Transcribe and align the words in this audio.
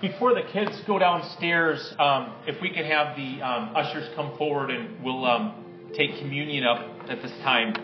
before 0.00 0.34
the 0.34 0.42
kids 0.52 0.80
go 0.86 0.98
downstairs, 0.98 1.94
um, 1.98 2.34
if 2.46 2.60
we 2.62 2.70
can 2.70 2.84
have 2.84 3.16
the 3.16 3.42
um, 3.42 3.74
ushers 3.74 4.08
come 4.14 4.36
forward 4.38 4.70
and 4.70 5.02
we'll 5.02 5.24
um, 5.24 5.64
take 5.96 6.18
communion 6.18 6.64
up 6.64 6.86
at 7.08 7.20
this 7.22 7.32
time. 7.42 7.74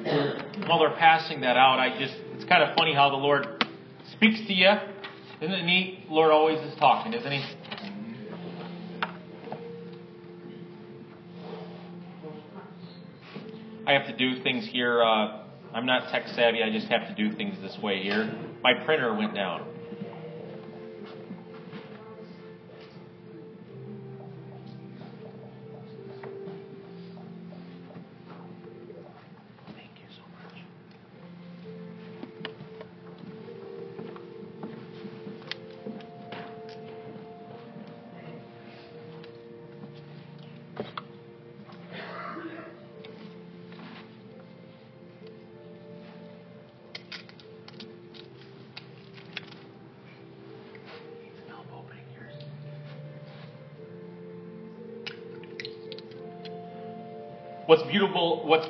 While 0.67 0.79
they're 0.79 0.97
passing 0.97 1.41
that 1.41 1.57
out, 1.57 1.79
I 1.79 1.99
just, 1.99 2.15
it's 2.35 2.45
kind 2.45 2.63
of 2.63 2.77
funny 2.77 2.95
how 2.95 3.11
the 3.11 3.17
Lord 3.17 3.65
speaks 4.13 4.41
to 4.47 4.53
you. 4.53 4.71
Isn't 5.41 5.55
it 5.55 5.65
neat? 5.65 6.05
Lord 6.09 6.31
always 6.31 6.61
is 6.61 6.79
talking, 6.79 7.13
isn't 7.13 7.33
He? 7.33 7.45
I 13.87 13.93
have 13.93 14.07
to 14.07 14.17
do 14.17 14.43
things 14.43 14.67
here. 14.67 15.03
Uh, 15.03 15.43
I'm 15.75 15.85
not 15.85 16.11
tech 16.11 16.29
savvy. 16.29 16.63
I 16.63 16.71
just 16.71 16.87
have 16.87 17.09
to 17.09 17.15
do 17.15 17.37
things 17.37 17.61
this 17.61 17.77
way 17.83 18.03
here. 18.03 18.33
My 18.63 18.73
printer 18.85 19.13
went 19.13 19.35
down. 19.35 19.74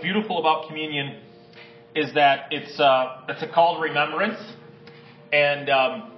Beautiful, 0.05 0.39
about 0.39 0.69
communion 0.69 1.19
is 1.97 2.13
that 2.13 2.49
it's, 2.51 2.79
uh, 2.79 3.23
it's 3.27 3.43
a 3.43 3.49
call 3.49 3.77
to 3.77 3.81
remembrance. 3.81 4.39
And 5.33 5.71
um, 5.71 6.13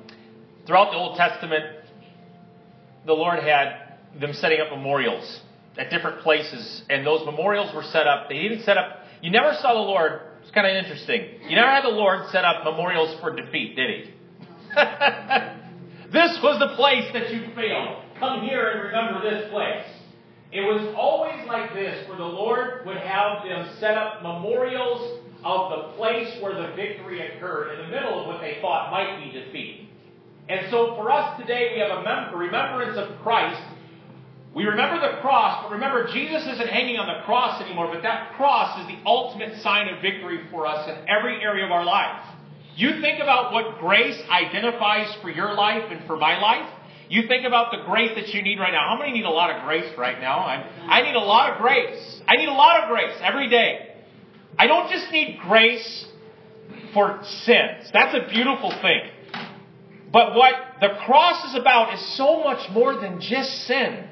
throughout 0.66 0.90
the 0.90 0.96
Old 0.96 1.16
Testament, 1.16 1.64
the 3.06 3.12
Lord 3.12 3.38
had 3.44 3.94
them 4.20 4.32
setting 4.32 4.58
up 4.60 4.76
memorials 4.76 5.40
at 5.78 5.88
different 5.90 6.20
places. 6.22 6.82
And 6.90 7.06
those 7.06 7.24
memorials 7.24 7.72
were 7.72 7.84
set 7.84 8.08
up. 8.08 8.28
They 8.28 8.42
didn't 8.42 8.64
set 8.64 8.76
up, 8.76 9.04
you 9.22 9.30
never 9.30 9.52
saw 9.60 9.74
the 9.74 9.78
Lord, 9.78 10.20
it's 10.42 10.50
kind 10.50 10.66
of 10.66 10.74
interesting. 10.84 11.38
You 11.48 11.54
never 11.54 11.70
had 11.70 11.84
the 11.84 11.94
Lord 11.94 12.28
set 12.32 12.44
up 12.44 12.64
memorials 12.64 13.20
for 13.20 13.36
defeat, 13.36 13.76
did 13.76 13.90
he? 13.90 14.14
this 16.12 16.36
was 16.42 16.58
the 16.58 16.74
place 16.74 17.06
that 17.12 17.32
you 17.32 17.54
failed. 17.54 18.02
Come 18.18 18.42
here 18.42 18.68
and 18.68 18.80
remember 18.82 19.30
this 19.30 19.48
place. 19.52 19.95
It 20.56 20.62
was 20.62 20.94
always 20.96 21.46
like 21.46 21.74
this, 21.74 22.08
where 22.08 22.16
the 22.16 22.24
Lord 22.24 22.86
would 22.86 22.96
have 22.96 23.44
them 23.44 23.76
set 23.78 23.98
up 23.98 24.22
memorials 24.22 25.20
of 25.44 25.68
the 25.68 25.96
place 25.98 26.32
where 26.40 26.54
the 26.54 26.74
victory 26.74 27.20
occurred 27.20 27.74
in 27.74 27.84
the 27.84 27.88
middle 27.94 28.20
of 28.20 28.26
what 28.26 28.40
they 28.40 28.56
thought 28.62 28.90
might 28.90 29.22
be 29.22 29.38
defeat. 29.38 29.90
And 30.48 30.70
so 30.70 30.94
for 30.96 31.12
us 31.12 31.38
today, 31.38 31.72
we 31.74 31.80
have 31.80 31.98
a 31.98 32.02
mem- 32.02 32.34
remembrance 32.34 32.96
of 32.96 33.20
Christ. 33.20 33.60
We 34.54 34.64
remember 34.64 34.98
the 34.98 35.20
cross, 35.20 35.62
but 35.62 35.72
remember, 35.72 36.08
Jesus 36.10 36.48
isn't 36.48 36.68
hanging 36.68 36.96
on 36.96 37.06
the 37.06 37.22
cross 37.26 37.60
anymore, 37.60 37.92
but 37.92 38.02
that 38.04 38.32
cross 38.36 38.80
is 38.80 38.86
the 38.86 38.98
ultimate 39.04 39.60
sign 39.60 39.92
of 39.92 40.00
victory 40.00 40.40
for 40.50 40.66
us 40.66 40.88
in 40.88 40.96
every 41.06 41.42
area 41.42 41.66
of 41.66 41.70
our 41.70 41.84
life. 41.84 42.24
You 42.76 43.02
think 43.02 43.20
about 43.20 43.52
what 43.52 43.78
grace 43.78 44.18
identifies 44.30 45.14
for 45.20 45.28
your 45.28 45.52
life 45.52 45.84
and 45.90 46.06
for 46.06 46.16
my 46.16 46.40
life. 46.40 46.72
You 47.08 47.28
think 47.28 47.46
about 47.46 47.70
the 47.70 47.84
grace 47.84 48.12
that 48.16 48.34
you 48.34 48.42
need 48.42 48.58
right 48.58 48.72
now. 48.72 48.88
How 48.88 48.98
many 48.98 49.12
need 49.12 49.24
a 49.24 49.30
lot 49.30 49.54
of 49.54 49.62
grace 49.64 49.92
right 49.96 50.20
now? 50.20 50.38
I, 50.38 50.56
I 50.88 51.02
need 51.02 51.14
a 51.14 51.20
lot 51.20 51.52
of 51.52 51.58
grace. 51.58 52.20
I 52.26 52.36
need 52.36 52.48
a 52.48 52.52
lot 52.52 52.82
of 52.82 52.88
grace 52.88 53.16
every 53.22 53.48
day. 53.48 53.94
I 54.58 54.66
don't 54.66 54.90
just 54.90 55.10
need 55.12 55.38
grace 55.42 56.06
for 56.92 57.20
sins. 57.22 57.90
That's 57.92 58.14
a 58.14 58.28
beautiful 58.32 58.72
thing. 58.82 59.10
But 60.12 60.34
what 60.34 60.54
the 60.80 60.88
cross 61.04 61.50
is 61.50 61.60
about 61.60 61.94
is 61.94 62.16
so 62.16 62.42
much 62.42 62.70
more 62.70 62.98
than 63.00 63.20
just 63.20 63.66
sins. 63.66 64.06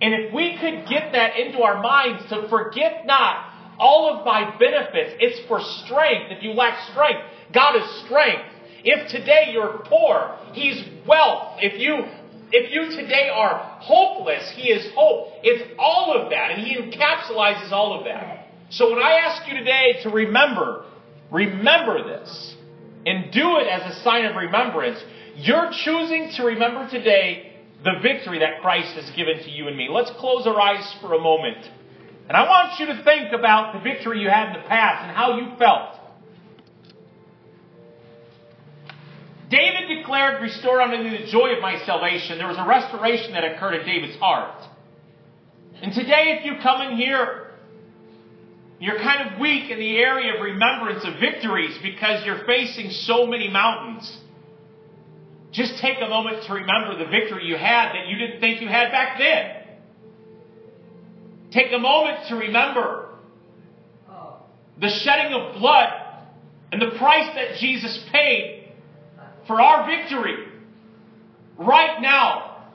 And 0.00 0.12
if 0.12 0.34
we 0.34 0.58
could 0.58 0.88
get 0.88 1.12
that 1.12 1.38
into 1.38 1.62
our 1.62 1.80
minds 1.80 2.28
to 2.30 2.48
forget 2.48 3.06
not 3.06 3.52
all 3.78 4.14
of 4.14 4.26
my 4.26 4.56
benefits, 4.58 5.14
it's 5.20 5.46
for 5.46 5.60
strength. 5.84 6.32
If 6.32 6.42
you 6.42 6.52
lack 6.52 6.90
strength, 6.90 7.20
God 7.52 7.76
is 7.76 7.88
strength. 8.04 8.44
If 8.84 9.08
today 9.08 9.50
you're 9.52 9.82
poor, 9.84 10.38
He's 10.52 10.84
wealth. 11.06 11.58
If 11.60 11.80
you 11.80 12.04
if 12.52 12.72
you 12.72 12.96
today 12.96 13.28
are 13.32 13.58
hopeless, 13.80 14.52
He 14.54 14.70
is 14.70 14.92
hope. 14.94 15.28
It's 15.42 15.72
all 15.78 16.14
of 16.14 16.30
that, 16.30 16.52
and 16.52 16.66
He 16.66 16.76
encapsulates 16.76 17.70
all 17.72 17.98
of 17.98 18.04
that. 18.04 18.48
So 18.70 18.90
when 18.90 19.02
I 19.02 19.12
ask 19.24 19.48
you 19.48 19.58
today 19.58 20.00
to 20.02 20.10
remember, 20.10 20.86
remember 21.30 22.02
this, 22.04 22.54
and 23.06 23.32
do 23.32 23.58
it 23.58 23.68
as 23.68 23.96
a 23.96 24.02
sign 24.02 24.24
of 24.24 24.36
remembrance, 24.36 24.98
you're 25.36 25.70
choosing 25.84 26.30
to 26.36 26.44
remember 26.44 26.88
today 26.90 27.52
the 27.84 28.00
victory 28.02 28.40
that 28.40 28.60
Christ 28.62 28.94
has 28.96 29.08
given 29.14 29.42
to 29.44 29.50
you 29.50 29.68
and 29.68 29.76
me. 29.76 29.88
Let's 29.90 30.10
close 30.18 30.46
our 30.46 30.60
eyes 30.60 30.94
for 31.00 31.14
a 31.14 31.20
moment. 31.20 31.58
And 32.28 32.36
I 32.36 32.48
want 32.48 32.80
you 32.80 32.86
to 32.86 33.04
think 33.04 33.32
about 33.32 33.74
the 33.74 33.80
victory 33.80 34.20
you 34.20 34.28
had 34.28 34.48
in 34.48 34.62
the 34.62 34.68
past 34.68 35.04
and 35.06 35.16
how 35.16 35.38
you 35.38 35.56
felt. 35.58 35.95
David 39.48 39.98
declared, 39.98 40.42
Restore 40.42 40.82
unto 40.82 41.02
me 41.02 41.10
the 41.18 41.30
joy 41.30 41.54
of 41.54 41.62
my 41.62 41.84
salvation. 41.84 42.38
There 42.38 42.48
was 42.48 42.58
a 42.58 42.66
restoration 42.66 43.32
that 43.32 43.44
occurred 43.44 43.74
in 43.74 43.86
David's 43.86 44.18
heart. 44.18 44.62
And 45.80 45.92
today, 45.92 46.38
if 46.38 46.44
you 46.44 46.54
come 46.62 46.82
in 46.82 46.96
here, 46.96 47.52
you're 48.80 48.98
kind 48.98 49.30
of 49.30 49.40
weak 49.40 49.70
in 49.70 49.78
the 49.78 49.98
area 49.98 50.34
of 50.34 50.40
remembrance 50.40 51.04
of 51.04 51.20
victories 51.20 51.76
because 51.82 52.24
you're 52.24 52.44
facing 52.44 52.90
so 52.90 53.26
many 53.26 53.48
mountains. 53.48 54.18
Just 55.52 55.78
take 55.80 55.98
a 56.02 56.08
moment 56.08 56.44
to 56.46 56.54
remember 56.54 56.98
the 56.98 57.08
victory 57.10 57.46
you 57.46 57.56
had 57.56 57.92
that 57.94 58.08
you 58.08 58.18
didn't 58.18 58.40
think 58.40 58.60
you 58.60 58.68
had 58.68 58.90
back 58.90 59.18
then. 59.18 59.62
Take 61.52 61.72
a 61.72 61.78
moment 61.78 62.28
to 62.28 62.36
remember 62.36 63.10
the 64.78 64.88
shedding 64.88 65.32
of 65.32 65.54
blood 65.58 65.88
and 66.72 66.82
the 66.82 66.98
price 66.98 67.34
that 67.34 67.58
Jesus 67.58 68.04
paid 68.12 68.55
for 69.46 69.60
our 69.60 69.86
victory. 69.86 70.46
Right 71.58 72.00
now, 72.00 72.68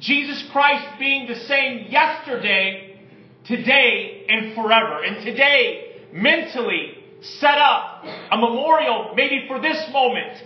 Jesus 0.00 0.44
Christ 0.52 0.98
being 0.98 1.26
the 1.26 1.36
same 1.36 1.86
yesterday, 1.90 3.00
today, 3.46 4.26
and 4.28 4.54
forever. 4.54 5.02
And 5.02 5.24
today, 5.24 6.06
mentally, 6.12 6.98
set 7.20 7.58
up 7.58 8.04
a 8.30 8.36
memorial 8.36 9.12
maybe 9.16 9.46
for 9.48 9.60
this 9.60 9.82
moment. 9.92 10.42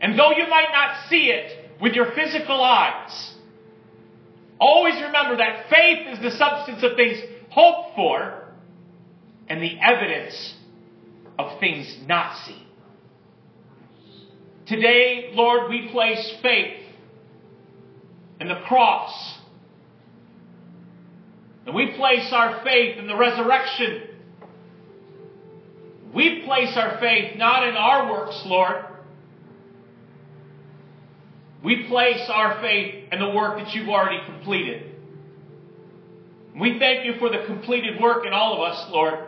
And 0.00 0.18
though 0.18 0.30
you 0.30 0.48
might 0.48 0.68
not 0.72 1.08
see 1.08 1.26
it 1.26 1.70
with 1.80 1.94
your 1.94 2.12
physical 2.12 2.62
eyes, 2.62 3.34
always 4.60 4.94
remember 4.94 5.36
that 5.36 5.68
faith 5.68 6.08
is 6.08 6.20
the 6.20 6.30
substance 6.30 6.82
of 6.82 6.96
things 6.96 7.18
hoped 7.50 7.96
for 7.96 8.48
and 9.48 9.62
the 9.62 9.78
evidence 9.80 10.54
of 11.38 11.58
things 11.58 11.96
not 12.06 12.36
seen. 12.46 12.67
Today, 14.68 15.30
Lord, 15.32 15.70
we 15.70 15.88
place 15.90 16.36
faith 16.42 16.82
in 18.38 18.48
the 18.48 18.60
cross. 18.66 19.38
And 21.64 21.74
we 21.74 21.92
place 21.96 22.30
our 22.32 22.62
faith 22.64 22.98
in 22.98 23.06
the 23.06 23.16
resurrection. 23.16 24.02
We 26.14 26.42
place 26.44 26.76
our 26.76 26.98
faith 27.00 27.36
not 27.36 27.66
in 27.66 27.74
our 27.76 28.10
works, 28.10 28.42
Lord. 28.44 28.84
We 31.64 31.86
place 31.88 32.28
our 32.28 32.60
faith 32.60 33.10
in 33.10 33.20
the 33.20 33.30
work 33.30 33.58
that 33.58 33.74
you've 33.74 33.88
already 33.88 34.24
completed. 34.26 34.94
We 36.58 36.78
thank 36.78 37.06
you 37.06 37.14
for 37.18 37.30
the 37.30 37.44
completed 37.46 38.00
work 38.00 38.26
in 38.26 38.32
all 38.32 38.54
of 38.54 38.72
us, 38.72 38.90
Lord. 38.90 39.18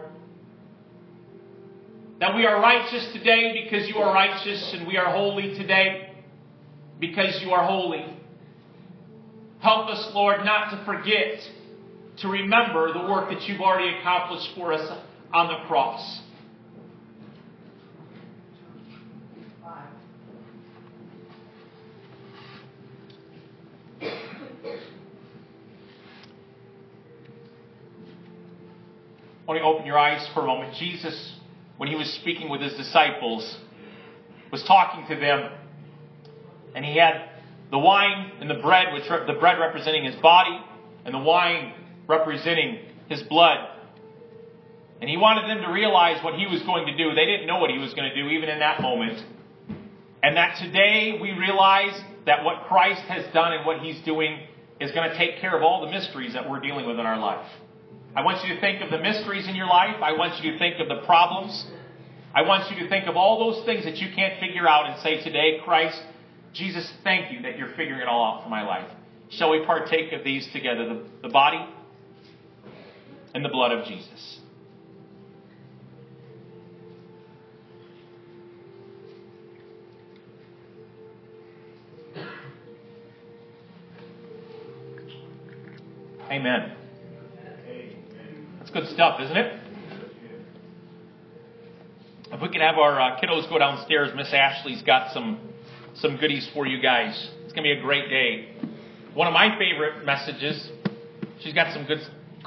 That 2.21 2.37
we 2.37 2.45
are 2.45 2.61
righteous 2.61 3.09
today 3.15 3.65
because 3.65 3.89
you 3.89 3.97
are 3.97 4.13
righteous, 4.13 4.75
and 4.75 4.87
we 4.87 4.99
are 4.99 5.11
holy 5.11 5.57
today 5.57 6.13
because 7.01 7.41
you 7.43 7.53
are 7.53 7.67
holy. 7.67 8.05
Help 9.63 9.89
us, 9.89 10.07
Lord, 10.13 10.45
not 10.45 10.69
to 10.71 10.85
forget 10.85 11.41
to 12.19 12.29
remember 12.29 12.93
the 12.93 13.11
work 13.11 13.31
that 13.31 13.49
you've 13.49 13.63
already 13.63 13.97
accomplished 13.97 14.51
for 14.55 14.75
us 14.75 15.01
on 15.33 15.49
the 15.49 15.67
cross. 15.67 16.21
I 29.43 29.47
want 29.47 29.59
to 29.59 29.65
open 29.65 29.87
your 29.87 29.99
eyes 29.99 30.29
for 30.35 30.43
a 30.43 30.47
moment. 30.47 30.75
Jesus 30.75 31.40
when 31.81 31.89
he 31.89 31.97
was 31.97 32.13
speaking 32.21 32.51
with 32.51 32.61
his 32.61 32.75
disciples, 32.75 33.57
was 34.53 34.63
talking 34.65 35.07
to 35.09 35.19
them, 35.19 35.51
and 36.75 36.85
he 36.85 36.99
had 36.99 37.31
the 37.71 37.79
wine 37.79 38.33
and 38.39 38.51
the 38.51 38.61
bread, 38.61 38.93
which 38.93 39.05
the 39.09 39.37
bread 39.41 39.59
representing 39.59 40.05
his 40.05 40.15
body, 40.17 40.61
and 41.07 41.15
the 41.15 41.19
wine 41.19 41.73
representing 42.07 42.81
his 43.09 43.23
blood. 43.23 43.67
And 45.01 45.09
he 45.09 45.17
wanted 45.17 45.49
them 45.49 45.65
to 45.65 45.73
realize 45.73 46.23
what 46.23 46.35
he 46.35 46.47
was 46.47 46.61
going 46.65 46.85
to 46.85 46.95
do. 46.99 47.15
They 47.15 47.25
didn't 47.25 47.47
know 47.47 47.61
what 47.61 47.71
he 47.71 47.79
was 47.79 47.95
going 47.95 48.11
to 48.11 48.15
do, 48.15 48.29
even 48.29 48.51
in 48.51 48.59
that 48.59 48.83
moment. 48.83 49.25
And 50.23 50.37
that 50.37 50.59
today 50.59 51.19
we 51.19 51.31
realize 51.31 51.99
that 52.27 52.45
what 52.45 52.65
Christ 52.65 53.01
has 53.09 53.25
done 53.33 53.55
and 53.55 53.65
what 53.65 53.81
he's 53.81 53.99
doing 54.03 54.39
is 54.81 54.93
going 54.93 55.09
to 55.09 55.17
take 55.17 55.41
care 55.41 55.57
of 55.57 55.63
all 55.63 55.87
the 55.87 55.91
mysteries 55.91 56.35
that 56.35 56.47
we're 56.47 56.61
dealing 56.61 56.87
with 56.87 57.01
in 57.01 57.07
our 57.07 57.19
life. 57.19 57.49
I 58.15 58.23
want 58.23 58.47
you 58.47 58.55
to 58.55 58.61
think 58.61 58.83
of 58.83 58.91
the 58.91 58.99
mysteries 58.99 59.47
in 59.47 59.55
your 59.55 59.67
life. 59.67 59.97
I 60.03 60.13
want 60.13 60.43
you 60.43 60.53
to 60.53 60.59
think 60.59 60.81
of 60.81 60.89
the 60.89 61.07
problems. 61.07 61.67
I 62.35 62.43
want 62.43 62.71
you 62.71 62.83
to 62.83 62.89
think 62.89 63.07
of 63.07 63.17
all 63.17 63.53
those 63.53 63.65
things 63.65 63.85
that 63.85 63.97
you 63.99 64.09
can't 64.15 64.39
figure 64.41 64.69
out 64.69 64.87
and 64.91 65.01
say 65.01 65.23
today, 65.23 65.61
Christ, 65.65 66.01
Jesus, 66.53 66.91
thank 67.05 67.33
you 67.33 67.43
that 67.43 67.57
you're 67.57 67.75
figuring 67.77 68.01
it 68.01 68.09
all 68.09 68.25
out 68.25 68.43
for 68.43 68.49
my 68.49 68.63
life. 68.63 68.91
Shall 69.31 69.51
we 69.51 69.65
partake 69.65 70.13
of 70.13 70.25
these 70.25 70.49
together? 70.53 70.89
The, 70.89 71.05
the 71.23 71.29
body 71.29 71.65
and 73.33 73.45
the 73.45 73.49
blood 73.49 73.71
of 73.71 73.87
Jesus. 73.87 74.39
Amen. 86.31 86.80
That's 88.71 88.87
good 88.87 88.95
stuff, 88.95 89.21
isn't 89.21 89.37
it? 89.37 89.61
If 92.33 92.41
we 92.41 92.49
could 92.49 92.61
have 92.61 92.77
our 92.77 93.01
uh, 93.01 93.21
kiddos 93.21 93.49
go 93.49 93.59
downstairs, 93.59 94.11
Miss 94.15 94.33
Ashley's 94.33 94.83
got 94.83 95.13
some 95.13 95.41
some 95.97 96.17
goodies 96.19 96.49
for 96.55 96.67
you 96.67 96.81
guys. 96.81 97.31
It's 97.45 97.53
to 97.53 97.63
be 97.63 97.73
a 97.73 97.81
great 97.81 98.09
day. 98.09 98.55
One 99.15 99.27
of 99.27 99.33
my 99.33 99.59
favorite 99.59 100.05
messages. 100.05 100.71
She's 101.41 101.53
got 101.53 101.73
some 101.75 101.85
good, 101.87 101.99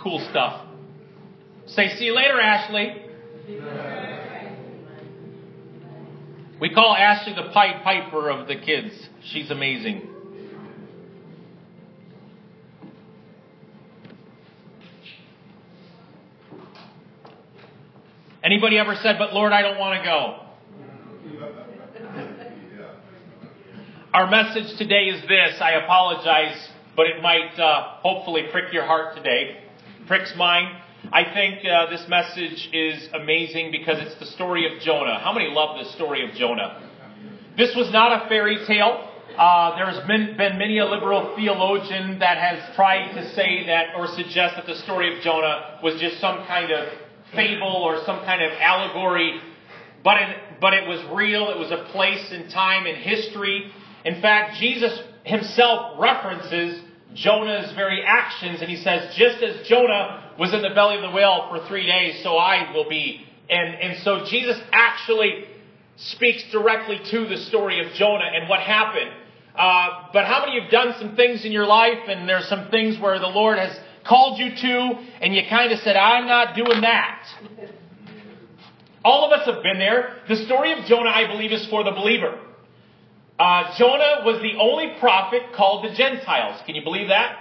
cool 0.01 0.25
stuff. 0.29 0.65
Say, 1.65 1.89
see 1.97 2.05
you 2.05 2.15
later, 2.15 2.39
Ashley. 2.39 3.01
We 6.61 6.73
call 6.73 6.95
Ashley 6.95 7.33
the 7.33 7.51
Pied 7.51 7.83
Piper 7.83 8.29
of 8.29 8.47
the 8.47 8.55
kids. 8.55 8.93
She's 9.25 9.51
amazing. 9.51 10.07
Anybody 18.63 18.79
ever 18.79 18.95
said, 19.03 19.17
but 19.19 19.33
Lord, 19.33 19.51
I 19.51 19.61
don't 19.61 19.77
want 19.77 19.99
to 19.99 20.05
go? 20.07 20.39
Our 24.13 24.31
message 24.31 24.77
today 24.77 25.07
is 25.11 25.21
this. 25.23 25.59
I 25.59 25.71
apologize, 25.83 26.69
but 26.95 27.07
it 27.07 27.21
might 27.21 27.59
uh, 27.59 27.97
hopefully 27.99 28.43
prick 28.53 28.71
your 28.71 28.85
heart 28.85 29.17
today. 29.17 29.65
Pricks 30.07 30.33
mine. 30.37 30.79
I 31.11 31.25
think 31.33 31.59
uh, 31.65 31.89
this 31.89 32.05
message 32.07 32.69
is 32.71 33.09
amazing 33.13 33.71
because 33.71 33.97
it's 33.99 34.17
the 34.21 34.27
story 34.27 34.73
of 34.73 34.81
Jonah. 34.81 35.19
How 35.19 35.33
many 35.33 35.49
love 35.49 35.83
the 35.83 35.91
story 35.91 36.25
of 36.25 36.33
Jonah? 36.37 36.89
This 37.57 37.75
was 37.75 37.91
not 37.91 38.23
a 38.23 38.29
fairy 38.29 38.65
tale. 38.65 39.09
Uh, 39.37 39.75
there's 39.75 40.07
been, 40.07 40.37
been 40.37 40.57
many 40.57 40.77
a 40.77 40.85
liberal 40.85 41.35
theologian 41.35 42.17
that 42.19 42.37
has 42.37 42.73
tried 42.77 43.11
to 43.11 43.29
say 43.35 43.65
that 43.67 43.87
or 43.97 44.07
suggest 44.07 44.55
that 44.55 44.67
the 44.67 44.77
story 44.83 45.13
of 45.13 45.21
Jonah 45.21 45.81
was 45.83 45.99
just 45.99 46.21
some 46.21 46.47
kind 46.47 46.71
of 46.71 46.87
fable 47.35 47.81
or 47.83 48.03
some 48.05 48.19
kind 48.25 48.41
of 48.41 48.51
allegory, 48.59 49.39
but 50.03 50.17
it, 50.17 50.37
but 50.61 50.73
it 50.73 50.87
was 50.87 51.03
real. 51.13 51.49
It 51.49 51.57
was 51.57 51.71
a 51.71 51.91
place 51.91 52.31
and 52.31 52.49
time 52.51 52.85
in 52.85 52.95
history 52.95 53.71
in 54.05 54.21
fact, 54.21 54.57
Jesus 54.59 54.99
himself 55.23 55.99
references 55.99 56.81
Jonah's 57.13 57.73
very 57.73 58.03
actions, 58.05 58.61
and 58.61 58.69
he 58.69 58.77
says, 58.77 59.15
just 59.15 59.41
as 59.41 59.67
Jonah 59.67 60.33
was 60.37 60.53
in 60.53 60.61
the 60.61 60.71
belly 60.71 60.95
of 60.95 61.01
the 61.01 61.11
whale 61.11 61.47
for 61.49 61.65
three 61.67 61.85
days, 61.85 62.21
so 62.23 62.37
I 62.37 62.73
will 62.73 62.89
be. 62.89 63.25
And, 63.49 63.75
and 63.75 64.03
so 64.03 64.25
Jesus 64.25 64.59
actually 64.71 65.45
speaks 65.95 66.43
directly 66.51 66.99
to 67.11 67.27
the 67.27 67.37
story 67.37 67.85
of 67.85 67.93
Jonah 67.93 68.29
and 68.33 68.49
what 68.49 68.59
happened. 68.59 69.11
Uh, 69.55 70.07
but 70.11 70.25
how 70.25 70.43
many 70.43 70.59
have 70.59 70.71
done 70.71 70.95
some 70.97 71.15
things 71.15 71.45
in 71.45 71.51
your 71.51 71.67
life, 71.67 71.99
and 72.07 72.27
there's 72.27 72.47
some 72.47 72.69
things 72.71 72.99
where 72.99 73.19
the 73.19 73.27
Lord 73.27 73.59
has 73.59 73.77
called 74.07 74.39
you 74.39 74.49
to, 74.55 74.91
and 75.21 75.35
you 75.35 75.41
kind 75.49 75.71
of 75.71 75.79
said, 75.79 75.95
I'm 75.95 76.27
not 76.27 76.55
doing 76.55 76.81
that? 76.81 77.25
All 79.03 79.25
of 79.25 79.37
us 79.37 79.45
have 79.45 79.63
been 79.63 79.79
there. 79.79 80.15
The 80.29 80.37
story 80.45 80.71
of 80.71 80.85
Jonah, 80.85 81.09
I 81.09 81.27
believe, 81.27 81.51
is 81.51 81.67
for 81.69 81.83
the 81.83 81.91
believer. 81.91 82.39
Uh, 83.39 83.75
Jonah 83.77 84.23
was 84.23 84.41
the 84.41 84.59
only 84.59 84.95
prophet 84.99 85.41
called 85.55 85.83
the 85.85 85.95
Gentiles. 85.95 86.61
Can 86.65 86.75
you 86.75 86.83
believe 86.83 87.09
that? 87.09 87.39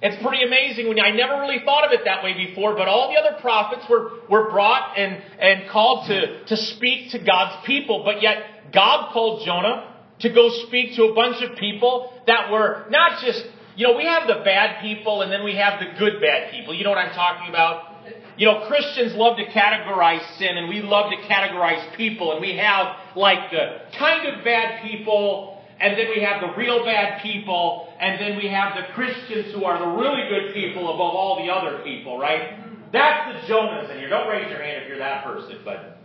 It's 0.00 0.22
pretty 0.22 0.44
amazing 0.44 0.88
when 0.88 1.00
I 1.00 1.10
never 1.10 1.40
really 1.40 1.60
thought 1.64 1.86
of 1.86 1.92
it 1.92 2.04
that 2.04 2.22
way 2.22 2.34
before, 2.34 2.74
but 2.74 2.88
all 2.88 3.08
the 3.08 3.18
other 3.18 3.40
prophets 3.40 3.84
were, 3.88 4.10
were 4.28 4.50
brought 4.50 4.98
and, 4.98 5.22
and 5.38 5.70
called 5.70 6.08
to, 6.08 6.44
to 6.44 6.56
speak 6.56 7.12
to 7.12 7.18
God's 7.18 7.64
people, 7.66 8.02
but 8.04 8.20
yet 8.20 8.72
God 8.72 9.12
called 9.12 9.44
Jonah 9.46 9.94
to 10.20 10.28
go 10.28 10.50
speak 10.66 10.96
to 10.96 11.04
a 11.04 11.14
bunch 11.14 11.42
of 11.42 11.56
people 11.56 12.12
that 12.26 12.50
were 12.50 12.84
not 12.90 13.22
just, 13.22 13.44
you 13.76 13.86
know, 13.86 13.96
we 13.96 14.04
have 14.04 14.26
the 14.26 14.42
bad 14.44 14.80
people 14.80 15.22
and 15.22 15.32
then 15.32 15.44
we 15.44 15.56
have 15.56 15.80
the 15.80 15.98
good 15.98 16.20
bad 16.20 16.52
people. 16.52 16.74
You 16.74 16.84
know 16.84 16.90
what 16.90 16.98
I'm 16.98 17.14
talking 17.14 17.48
about? 17.48 17.90
You 18.36 18.46
know, 18.46 18.66
Christians 18.66 19.14
love 19.14 19.36
to 19.36 19.46
categorize 19.46 20.38
sin 20.38 20.56
and 20.56 20.68
we 20.68 20.82
love 20.82 21.10
to 21.10 21.16
categorize 21.28 21.96
people 21.96 22.32
and 22.32 22.40
we 22.40 22.56
have 22.56 22.96
like 23.16 23.50
the 23.50 23.82
kind 23.98 24.26
of 24.26 24.44
bad 24.44 24.82
people 24.82 25.62
and 25.80 25.98
then 25.98 26.08
we 26.14 26.22
have 26.22 26.40
the 26.40 26.56
real 26.56 26.84
bad 26.84 27.22
people 27.22 27.92
and 27.98 28.20
then 28.20 28.36
we 28.36 28.48
have 28.48 28.74
the 28.76 28.92
Christians 28.94 29.52
who 29.54 29.64
are 29.64 29.78
the 29.78 29.86
really 29.86 30.28
good 30.28 30.54
people 30.54 30.82
above 30.94 31.14
all 31.14 31.44
the 31.44 31.52
other 31.52 31.82
people, 31.82 32.18
right? 32.18 32.58
That's 32.92 33.46
the 33.46 33.52
Jonahs 33.52 33.90
in 33.90 33.98
here. 33.98 34.08
Don't 34.08 34.28
raise 34.28 34.48
your 34.50 34.62
hand 34.62 34.82
if 34.82 34.88
you're 34.88 34.98
that 34.98 35.24
person, 35.24 35.58
but 35.64 35.98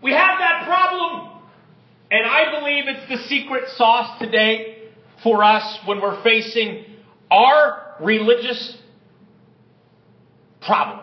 we 0.00 0.12
have 0.12 0.38
that 0.38 0.64
problem. 0.66 1.40
And 2.10 2.26
I 2.26 2.58
believe 2.58 2.84
it's 2.86 3.08
the 3.08 3.28
secret 3.28 3.68
sauce 3.76 4.18
today 4.20 4.71
for 5.22 5.44
us 5.44 5.78
when 5.86 6.00
we're 6.00 6.22
facing 6.22 6.84
our 7.30 7.96
religious 8.00 8.76
problem. 10.60 11.00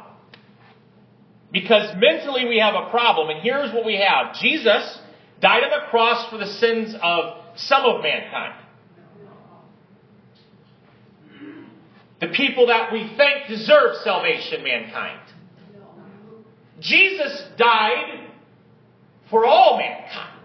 Because 1.52 1.96
mentally 1.98 2.46
we 2.46 2.60
have 2.60 2.76
a 2.76 2.90
problem, 2.90 3.30
and 3.30 3.42
here's 3.42 3.74
what 3.74 3.86
we 3.86 3.96
have 3.96 4.36
Jesus 4.36 5.00
died 5.42 5.64
on 5.64 5.70
the 5.70 5.88
cross 5.90 6.30
for 6.30 6.38
the 6.38 6.46
sins 6.46 6.96
of 7.02 7.44
some 7.56 7.84
of 7.86 8.04
mankind. 8.04 8.54
The 12.22 12.28
people 12.28 12.68
that 12.68 12.92
we 12.92 13.10
think 13.18 13.48
deserve 13.48 13.96
salvation, 14.04 14.64
mankind. 14.64 15.22
Jesus 16.82 17.44
died 17.58 18.28
for 19.30 19.46
all 19.46 19.78
mankind. 19.78 20.39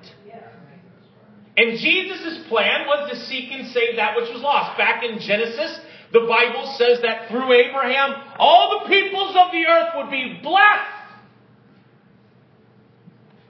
And 1.57 1.79
Jesus' 1.79 2.47
plan 2.49 2.87
was 2.87 3.11
to 3.11 3.17
seek 3.27 3.53
and 3.53 3.69
save 3.69 3.97
that 3.97 4.17
which 4.17 4.29
was 4.33 4.43
lost. 4.43 4.77
Back 4.77 5.05
in 5.05 5.21
Genesis, 5.21 5.79
the 6.13 6.21
Bible 6.21 6.75
says 6.77 7.01
that 7.03 7.29
through 7.29 7.53
Abraham, 7.53 8.15
all 8.39 8.81
the 8.81 8.89
peoples 8.89 9.37
of 9.37 9.53
the 9.53 9.67
earth 9.67 9.95
would 9.97 10.11
be 10.11 10.41
blessed. 10.43 10.91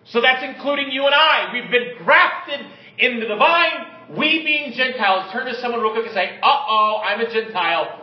So 0.05 0.21
that's 0.21 0.45
including 0.45 0.91
you 0.91 1.07
and 1.07 1.15
I. 1.15 1.51
We've 1.53 1.71
been 1.71 2.05
grafted 2.05 2.61
into 2.99 3.27
the 3.27 3.37
vine, 3.37 4.17
we 4.17 4.45
being 4.45 4.73
Gentiles. 4.73 5.33
Turn 5.33 5.47
to 5.47 5.59
someone 5.61 5.81
real 5.81 5.93
quick 5.93 6.07
and 6.07 6.15
say, 6.15 6.39
uh 6.43 6.47
oh, 6.47 7.01
I'm 7.03 7.21
a 7.21 7.33
Gentile. 7.33 8.01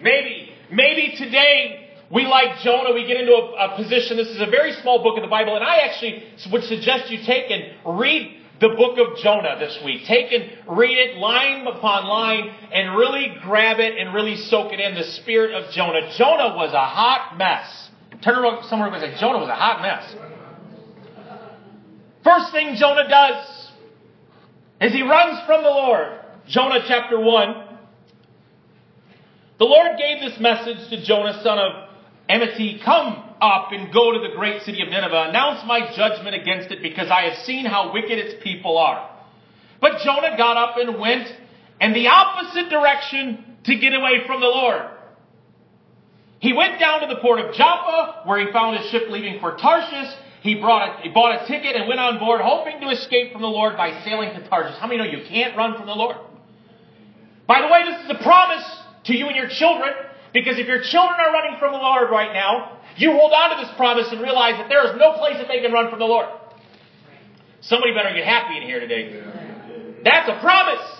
Maybe, 0.00 0.50
maybe 0.72 1.16
today 1.16 1.87
we 2.10 2.26
like 2.26 2.60
Jonah, 2.60 2.94
we 2.94 3.06
get 3.06 3.18
into 3.18 3.32
a, 3.32 3.72
a, 3.72 3.76
position. 3.76 4.16
This 4.16 4.28
is 4.28 4.40
a 4.40 4.46
very 4.46 4.72
small 4.80 5.02
book 5.02 5.16
of 5.16 5.22
the 5.22 5.28
Bible, 5.28 5.56
and 5.56 5.64
I 5.64 5.80
actually 5.80 6.24
would 6.50 6.64
suggest 6.64 7.10
you 7.10 7.18
take 7.24 7.50
and 7.50 7.98
read 7.98 8.38
the 8.60 8.70
book 8.70 8.98
of 8.98 9.18
Jonah 9.18 9.56
this 9.58 9.78
week. 9.84 10.04
Take 10.06 10.32
and 10.32 10.50
read 10.66 10.96
it 10.96 11.18
line 11.18 11.66
upon 11.66 12.06
line 12.06 12.48
and 12.72 12.96
really 12.96 13.36
grab 13.42 13.78
it 13.78 13.98
and 13.98 14.14
really 14.14 14.36
soak 14.36 14.72
it 14.72 14.80
in 14.80 14.94
the 14.94 15.04
spirit 15.04 15.54
of 15.54 15.70
Jonah. 15.72 16.10
Jonah 16.16 16.56
was 16.56 16.72
a 16.72 16.84
hot 16.84 17.36
mess. 17.36 17.90
Turn 18.22 18.38
around 18.38 18.64
somewhere 18.68 18.92
and 18.92 19.00
say, 19.00 19.20
Jonah 19.20 19.38
was 19.38 19.48
a 19.48 19.54
hot 19.54 19.82
mess. 19.82 20.14
First 22.24 22.52
thing 22.52 22.74
Jonah 22.76 23.08
does 23.08 23.70
is 24.80 24.92
he 24.92 25.02
runs 25.02 25.40
from 25.46 25.62
the 25.62 25.68
Lord. 25.68 26.20
Jonah 26.48 26.80
chapter 26.86 27.20
1. 27.20 27.64
The 29.58 29.64
Lord 29.64 29.98
gave 29.98 30.20
this 30.20 30.40
message 30.40 30.88
to 30.90 31.04
Jonah, 31.04 31.40
son 31.42 31.58
of 31.58 31.87
Amittai, 32.28 32.82
Come 32.84 33.24
up 33.40 33.72
and 33.72 33.92
go 33.92 34.12
to 34.12 34.18
the 34.18 34.34
great 34.34 34.62
city 34.62 34.82
of 34.82 34.88
Nineveh. 34.88 35.26
Announce 35.28 35.66
my 35.66 35.94
judgment 35.94 36.34
against 36.34 36.70
it 36.70 36.82
because 36.82 37.08
I 37.10 37.22
have 37.22 37.44
seen 37.44 37.64
how 37.64 37.92
wicked 37.92 38.18
its 38.18 38.42
people 38.42 38.76
are. 38.78 39.08
But 39.80 40.00
Jonah 40.04 40.36
got 40.36 40.56
up 40.56 40.76
and 40.76 40.98
went 40.98 41.28
in 41.80 41.92
the 41.92 42.08
opposite 42.08 42.68
direction 42.68 43.56
to 43.64 43.78
get 43.78 43.94
away 43.94 44.26
from 44.26 44.40
the 44.40 44.46
Lord. 44.46 44.90
He 46.40 46.52
went 46.52 46.78
down 46.78 47.00
to 47.00 47.06
the 47.06 47.20
port 47.20 47.40
of 47.40 47.54
Joppa 47.54 48.22
where 48.24 48.44
he 48.44 48.52
found 48.52 48.76
a 48.76 48.88
ship 48.90 49.04
leaving 49.08 49.40
for 49.40 49.56
Tarshish. 49.56 50.14
He 50.42 50.54
he, 50.54 50.60
brought 50.60 51.00
a, 51.00 51.02
he 51.02 51.08
bought 51.08 51.42
a 51.42 51.46
ticket 51.46 51.74
and 51.74 51.88
went 51.88 51.98
on 51.98 52.18
board, 52.18 52.40
hoping 52.40 52.80
to 52.80 52.90
escape 52.90 53.32
from 53.32 53.42
the 53.42 53.48
Lord 53.48 53.76
by 53.76 54.02
sailing 54.04 54.30
to 54.34 54.48
Tarshish. 54.48 54.78
How 54.78 54.86
many 54.86 54.98
know 54.98 55.04
you 55.04 55.24
can't 55.28 55.56
run 55.56 55.76
from 55.76 55.86
the 55.86 55.94
Lord? 55.94 56.16
By 57.46 57.60
the 57.60 57.66
way, 57.66 57.82
this 57.84 58.04
is 58.04 58.10
a 58.10 58.22
promise 58.22 58.64
to 59.04 59.16
you 59.16 59.26
and 59.26 59.34
your 59.34 59.48
children, 59.48 59.92
because 60.32 60.58
if 60.58 60.66
your 60.66 60.82
children 60.82 61.16
are 61.18 61.32
running 61.32 61.58
from 61.58 61.72
the 61.72 61.78
Lord 61.78 62.10
right 62.10 62.32
now, 62.32 62.78
you 62.96 63.12
hold 63.12 63.32
on 63.32 63.56
to 63.56 63.64
this 63.64 63.74
promise 63.76 64.08
and 64.10 64.20
realize 64.20 64.58
that 64.58 64.68
there 64.68 64.84
is 64.86 64.98
no 64.98 65.12
place 65.18 65.36
that 65.38 65.48
they 65.48 65.60
can 65.60 65.72
run 65.72 65.90
from 65.90 65.98
the 65.98 66.04
Lord. 66.04 66.28
Somebody 67.60 67.92
better 67.94 68.14
get 68.14 68.24
happy 68.24 68.56
in 68.56 68.62
here 68.62 68.80
today. 68.80 69.22
That's 70.04 70.28
a 70.28 70.40
promise. 70.40 70.98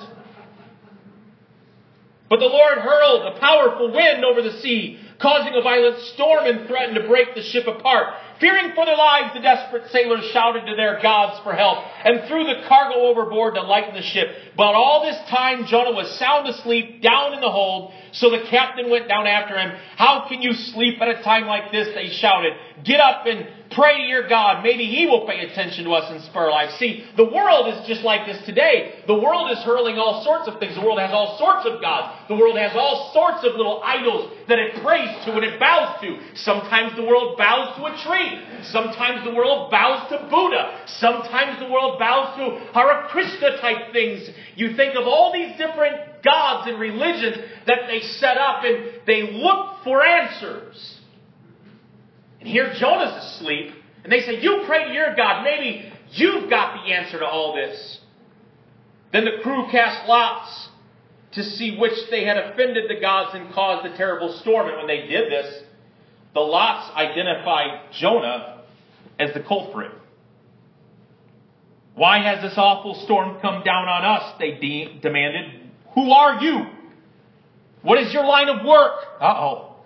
But 2.28 2.40
the 2.40 2.46
Lord 2.46 2.78
hurled 2.78 3.34
a 3.34 3.40
powerful 3.40 3.92
wind 3.92 4.24
over 4.24 4.42
the 4.42 4.60
sea, 4.60 5.00
causing 5.18 5.54
a 5.54 5.62
violent 5.62 5.98
storm 6.14 6.46
and 6.46 6.68
threatened 6.68 6.96
to 7.00 7.08
break 7.08 7.34
the 7.34 7.42
ship 7.42 7.66
apart. 7.66 8.14
Fearing 8.40 8.72
for 8.74 8.86
their 8.86 8.96
lives, 8.96 9.34
the 9.34 9.40
desperate 9.40 9.90
sailors 9.90 10.24
shouted 10.32 10.64
to 10.66 10.76
their 10.76 11.00
gods 11.02 11.40
for 11.42 11.54
help 11.54 11.78
and 12.04 12.28
threw 12.28 12.44
the 12.44 12.62
cargo 12.68 13.00
overboard 13.00 13.54
to 13.54 13.62
lighten 13.62 13.94
the 13.94 14.02
ship. 14.02 14.28
But 14.56 14.74
all 14.74 15.04
this 15.04 15.18
time, 15.28 15.66
Jonah 15.66 15.92
was 15.92 16.18
sound 16.18 16.46
asleep 16.46 17.02
down 17.02 17.34
in 17.34 17.40
the 17.40 17.50
hold, 17.50 17.92
so 18.12 18.30
the 18.30 18.46
captain 18.48 18.90
went 18.90 19.08
down 19.08 19.26
after 19.26 19.58
him. 19.58 19.76
How 19.96 20.26
can 20.28 20.40
you 20.40 20.52
sleep 20.52 21.00
at 21.00 21.08
a 21.08 21.22
time 21.22 21.46
like 21.46 21.72
this? 21.72 21.88
They 21.94 22.10
shouted. 22.10 22.52
Get 22.84 23.00
up 23.00 23.26
and 23.26 23.48
Pray 23.70 23.98
to 23.98 24.08
your 24.08 24.28
God. 24.28 24.62
Maybe 24.62 24.84
He 24.86 25.06
will 25.06 25.26
pay 25.26 25.40
attention 25.40 25.84
to 25.84 25.92
us 25.92 26.10
and 26.10 26.22
spur 26.24 26.50
life. 26.50 26.70
See, 26.78 27.04
the 27.16 27.24
world 27.24 27.68
is 27.68 27.86
just 27.86 28.02
like 28.02 28.26
this 28.26 28.40
today. 28.46 29.04
The 29.06 29.14
world 29.14 29.50
is 29.50 29.58
hurling 29.58 29.98
all 29.98 30.24
sorts 30.24 30.48
of 30.48 30.58
things. 30.58 30.74
The 30.74 30.80
world 30.80 30.98
has 30.98 31.12
all 31.12 31.36
sorts 31.38 31.68
of 31.68 31.80
gods. 31.80 32.16
The 32.28 32.36
world 32.36 32.56
has 32.56 32.72
all 32.74 33.10
sorts 33.12 33.44
of 33.44 33.56
little 33.56 33.82
idols 33.84 34.32
that 34.48 34.58
it 34.58 34.82
prays 34.82 35.10
to 35.26 35.32
and 35.32 35.44
it 35.44 35.60
bows 35.60 36.00
to. 36.00 36.18
Sometimes 36.34 36.96
the 36.96 37.04
world 37.04 37.36
bows 37.36 37.76
to 37.76 37.84
a 37.84 37.94
tree. 38.08 38.27
Sometimes 38.64 39.24
the 39.24 39.34
world 39.34 39.70
bows 39.70 40.08
to 40.10 40.28
Buddha. 40.30 40.84
Sometimes 40.86 41.58
the 41.60 41.70
world 41.70 41.98
bows 41.98 42.36
to 42.36 42.72
Hare 42.72 43.06
Krishna 43.08 43.60
type 43.60 43.92
things. 43.92 44.28
You 44.56 44.76
think 44.76 44.96
of 44.96 45.06
all 45.06 45.32
these 45.32 45.56
different 45.56 46.22
gods 46.24 46.68
and 46.68 46.78
religions 46.78 47.36
that 47.66 47.82
they 47.88 48.00
set 48.00 48.36
up 48.36 48.64
and 48.64 49.00
they 49.06 49.32
look 49.32 49.84
for 49.84 50.04
answers. 50.04 50.98
And 52.40 52.48
here 52.48 52.72
Jonah's 52.78 53.24
asleep, 53.24 53.72
and 54.04 54.12
they 54.12 54.20
say, 54.20 54.40
You 54.40 54.62
pray 54.66 54.86
to 54.88 54.92
your 54.92 55.14
God. 55.16 55.44
Maybe 55.44 55.92
you've 56.12 56.50
got 56.50 56.74
the 56.74 56.92
answer 56.92 57.18
to 57.18 57.26
all 57.26 57.54
this. 57.54 57.98
Then 59.12 59.24
the 59.24 59.42
crew 59.42 59.66
cast 59.70 60.08
lots 60.08 60.68
to 61.32 61.42
see 61.42 61.76
which 61.78 61.92
they 62.10 62.24
had 62.24 62.36
offended 62.36 62.84
the 62.88 63.00
gods 63.00 63.30
and 63.34 63.52
caused 63.52 63.90
the 63.90 63.96
terrible 63.96 64.38
storm. 64.40 64.68
And 64.68 64.76
when 64.78 64.86
they 64.86 65.06
did 65.06 65.30
this, 65.30 65.62
the 66.34 66.40
lots 66.40 66.94
identified 66.96 67.92
Jonah 67.92 68.62
as 69.18 69.34
the 69.34 69.40
culprit. 69.40 69.92
Why 71.94 72.22
has 72.22 72.42
this 72.42 72.54
awful 72.56 72.94
storm 73.04 73.40
come 73.40 73.64
down 73.64 73.88
on 73.88 74.04
us? 74.04 74.34
They 74.38 74.52
de- 74.52 75.00
demanded. 75.00 75.68
Who 75.94 76.12
are 76.12 76.40
you? 76.40 76.66
What 77.82 77.98
is 77.98 78.12
your 78.12 78.24
line 78.24 78.48
of 78.48 78.64
work? 78.64 78.92
Uh 79.20 79.24
oh. 79.24 79.76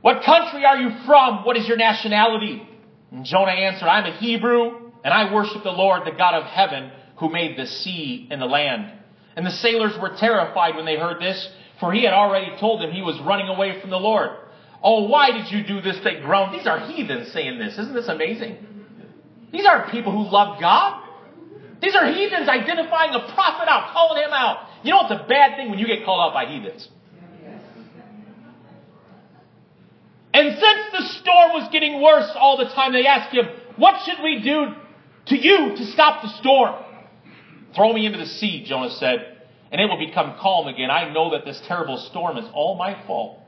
What 0.00 0.24
country 0.24 0.64
are 0.64 0.76
you 0.76 0.90
from? 1.06 1.44
What 1.44 1.56
is 1.56 1.66
your 1.66 1.76
nationality? 1.76 2.68
And 3.10 3.24
Jonah 3.24 3.52
answered, 3.52 3.86
I'm 3.86 4.04
a 4.04 4.16
Hebrew, 4.16 4.90
and 5.04 5.14
I 5.14 5.32
worship 5.32 5.62
the 5.62 5.70
Lord, 5.70 6.02
the 6.04 6.16
God 6.16 6.34
of 6.34 6.44
heaven, 6.44 6.90
who 7.18 7.30
made 7.30 7.56
the 7.56 7.66
sea 7.66 8.28
and 8.30 8.42
the 8.42 8.46
land. 8.46 8.92
And 9.36 9.46
the 9.46 9.50
sailors 9.50 9.94
were 10.00 10.16
terrified 10.18 10.76
when 10.76 10.84
they 10.84 10.96
heard 10.96 11.22
this, 11.22 11.48
for 11.80 11.92
he 11.92 12.04
had 12.04 12.12
already 12.12 12.56
told 12.58 12.82
them 12.82 12.90
he 12.90 13.02
was 13.02 13.18
running 13.24 13.48
away 13.48 13.80
from 13.80 13.90
the 13.90 13.98
Lord. 13.98 14.30
Oh, 14.86 15.08
why 15.08 15.30
did 15.30 15.50
you 15.50 15.64
do 15.64 15.80
this? 15.80 15.98
They 16.04 16.20
groaned. 16.20 16.54
These 16.54 16.66
are 16.66 16.78
heathens 16.78 17.32
saying 17.32 17.58
this. 17.58 17.72
Isn't 17.78 17.94
this 17.94 18.08
amazing? 18.08 18.58
These 19.50 19.64
aren't 19.64 19.90
people 19.90 20.12
who 20.12 20.30
love 20.30 20.60
God. 20.60 21.02
These 21.80 21.94
are 21.94 22.06
heathens 22.12 22.50
identifying 22.50 23.14
a 23.14 23.32
prophet 23.32 23.66
out, 23.66 23.92
calling 23.94 24.22
him 24.22 24.30
out. 24.32 24.68
You 24.82 24.90
know 24.90 25.00
it's 25.02 25.10
a 25.10 25.26
bad 25.26 25.56
thing 25.56 25.70
when 25.70 25.78
you 25.78 25.86
get 25.86 26.04
called 26.04 26.20
out 26.20 26.34
by 26.34 26.44
heathens? 26.44 26.86
And 30.34 30.58
since 30.58 30.80
the 30.92 31.08
storm 31.20 31.52
was 31.52 31.68
getting 31.72 32.02
worse 32.02 32.30
all 32.34 32.58
the 32.58 32.64
time, 32.74 32.92
they 32.92 33.06
asked 33.06 33.34
him, 33.34 33.46
What 33.76 34.02
should 34.04 34.22
we 34.22 34.40
do 34.42 34.74
to 35.26 35.36
you 35.36 35.76
to 35.76 35.86
stop 35.92 36.22
the 36.22 36.28
storm? 36.40 36.74
Throw 37.74 37.92
me 37.92 38.04
into 38.04 38.18
the 38.18 38.26
sea, 38.26 38.64
Jonah 38.66 38.90
said, 38.90 39.38
and 39.72 39.80
it 39.80 39.86
will 39.86 40.04
become 40.04 40.36
calm 40.40 40.66
again. 40.66 40.90
I 40.90 41.10
know 41.12 41.30
that 41.30 41.46
this 41.46 41.62
terrible 41.66 41.96
storm 41.96 42.36
is 42.36 42.44
all 42.52 42.76
my 42.76 43.02
fault. 43.06 43.40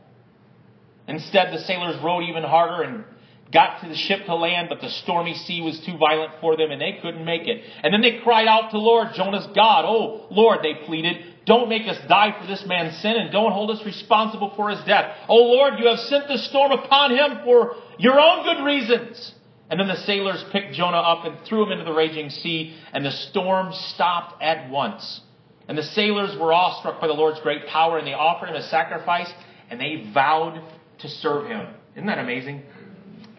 Instead, 1.09 1.53
the 1.53 1.61
sailors 1.61 1.97
rowed 2.03 2.25
even 2.25 2.43
harder 2.43 2.83
and 2.83 3.05
got 3.53 3.81
to 3.81 3.89
the 3.89 3.95
ship 3.95 4.27
to 4.27 4.35
land, 4.35 4.69
but 4.69 4.81
the 4.81 4.89
stormy 4.89 5.35
sea 5.35 5.61
was 5.61 5.79
too 5.81 5.97
violent 5.99 6.33
for 6.41 6.57
them 6.57 6.71
and 6.71 6.81
they 6.81 6.99
couldn't 7.01 7.25
make 7.25 7.47
it. 7.47 7.63
And 7.83 7.95
then 7.95 8.01
they 8.01 8.19
cried 8.23 8.49
out 8.49 8.71
to 8.73 8.79
Lord, 8.79 9.15
Jonah's 9.15 9.47
God. 9.55 9.85
Oh, 9.87 10.27
Lord, 10.31 10.61
they 10.63 10.75
pleaded, 10.85 11.25
don't 11.47 11.69
make 11.69 11.87
us 11.87 11.97
die 12.09 12.37
for 12.41 12.47
this 12.47 12.67
man's 12.67 12.97
sin 12.99 13.17
and 13.17 13.31
don't 13.31 13.53
hold 13.53 13.71
us 13.71 13.85
responsible 13.87 14.53
for 14.57 14.71
his 14.71 14.83
death. 14.85 15.17
Oh 15.29 15.45
Lord, 15.45 15.75
you 15.79 15.87
have 15.87 16.01
sent 16.01 16.27
the 16.27 16.39
storm 16.39 16.73
upon 16.73 17.13
him 17.13 17.45
for 17.45 17.77
your 17.99 18.19
own 18.19 18.45
good 18.45 18.65
reasons. 18.65 19.33
And 19.71 19.81
then 19.81 19.89
the 19.89 19.97
sailors 19.97 20.45
picked 20.53 20.75
Jonah 20.75 20.99
up 20.99 21.25
and 21.25 21.39
threw 21.47 21.65
him 21.65 21.73
into 21.73 21.85
the 21.85 21.93
raging 21.93 22.31
sea, 22.31 22.77
and 22.93 23.05
the 23.05 23.11
storm 23.11 23.73
stopped 23.73 24.41
at 24.41 24.71
once. 24.71 25.21
And 25.69 25.77
the 25.77 25.83
sailors 25.83 26.39
were 26.39 26.53
awestruck 26.53 27.01
by 27.01 27.09
the 27.09 27.13
Lord's 27.13 27.41
great 27.41 27.67
power, 27.67 27.99
and 27.99 28.07
they 28.07 28.13
offered 28.13 28.49
him 28.49 28.55
a 28.55 28.63
sacrifice, 28.63 29.29
and 29.69 29.81
they 29.81 30.09
vowed 30.15 30.63
to 30.99 31.09
serve 31.09 31.47
him. 31.47 31.67
Isn't 31.95 32.07
that 32.07 32.19
amazing? 32.19 32.63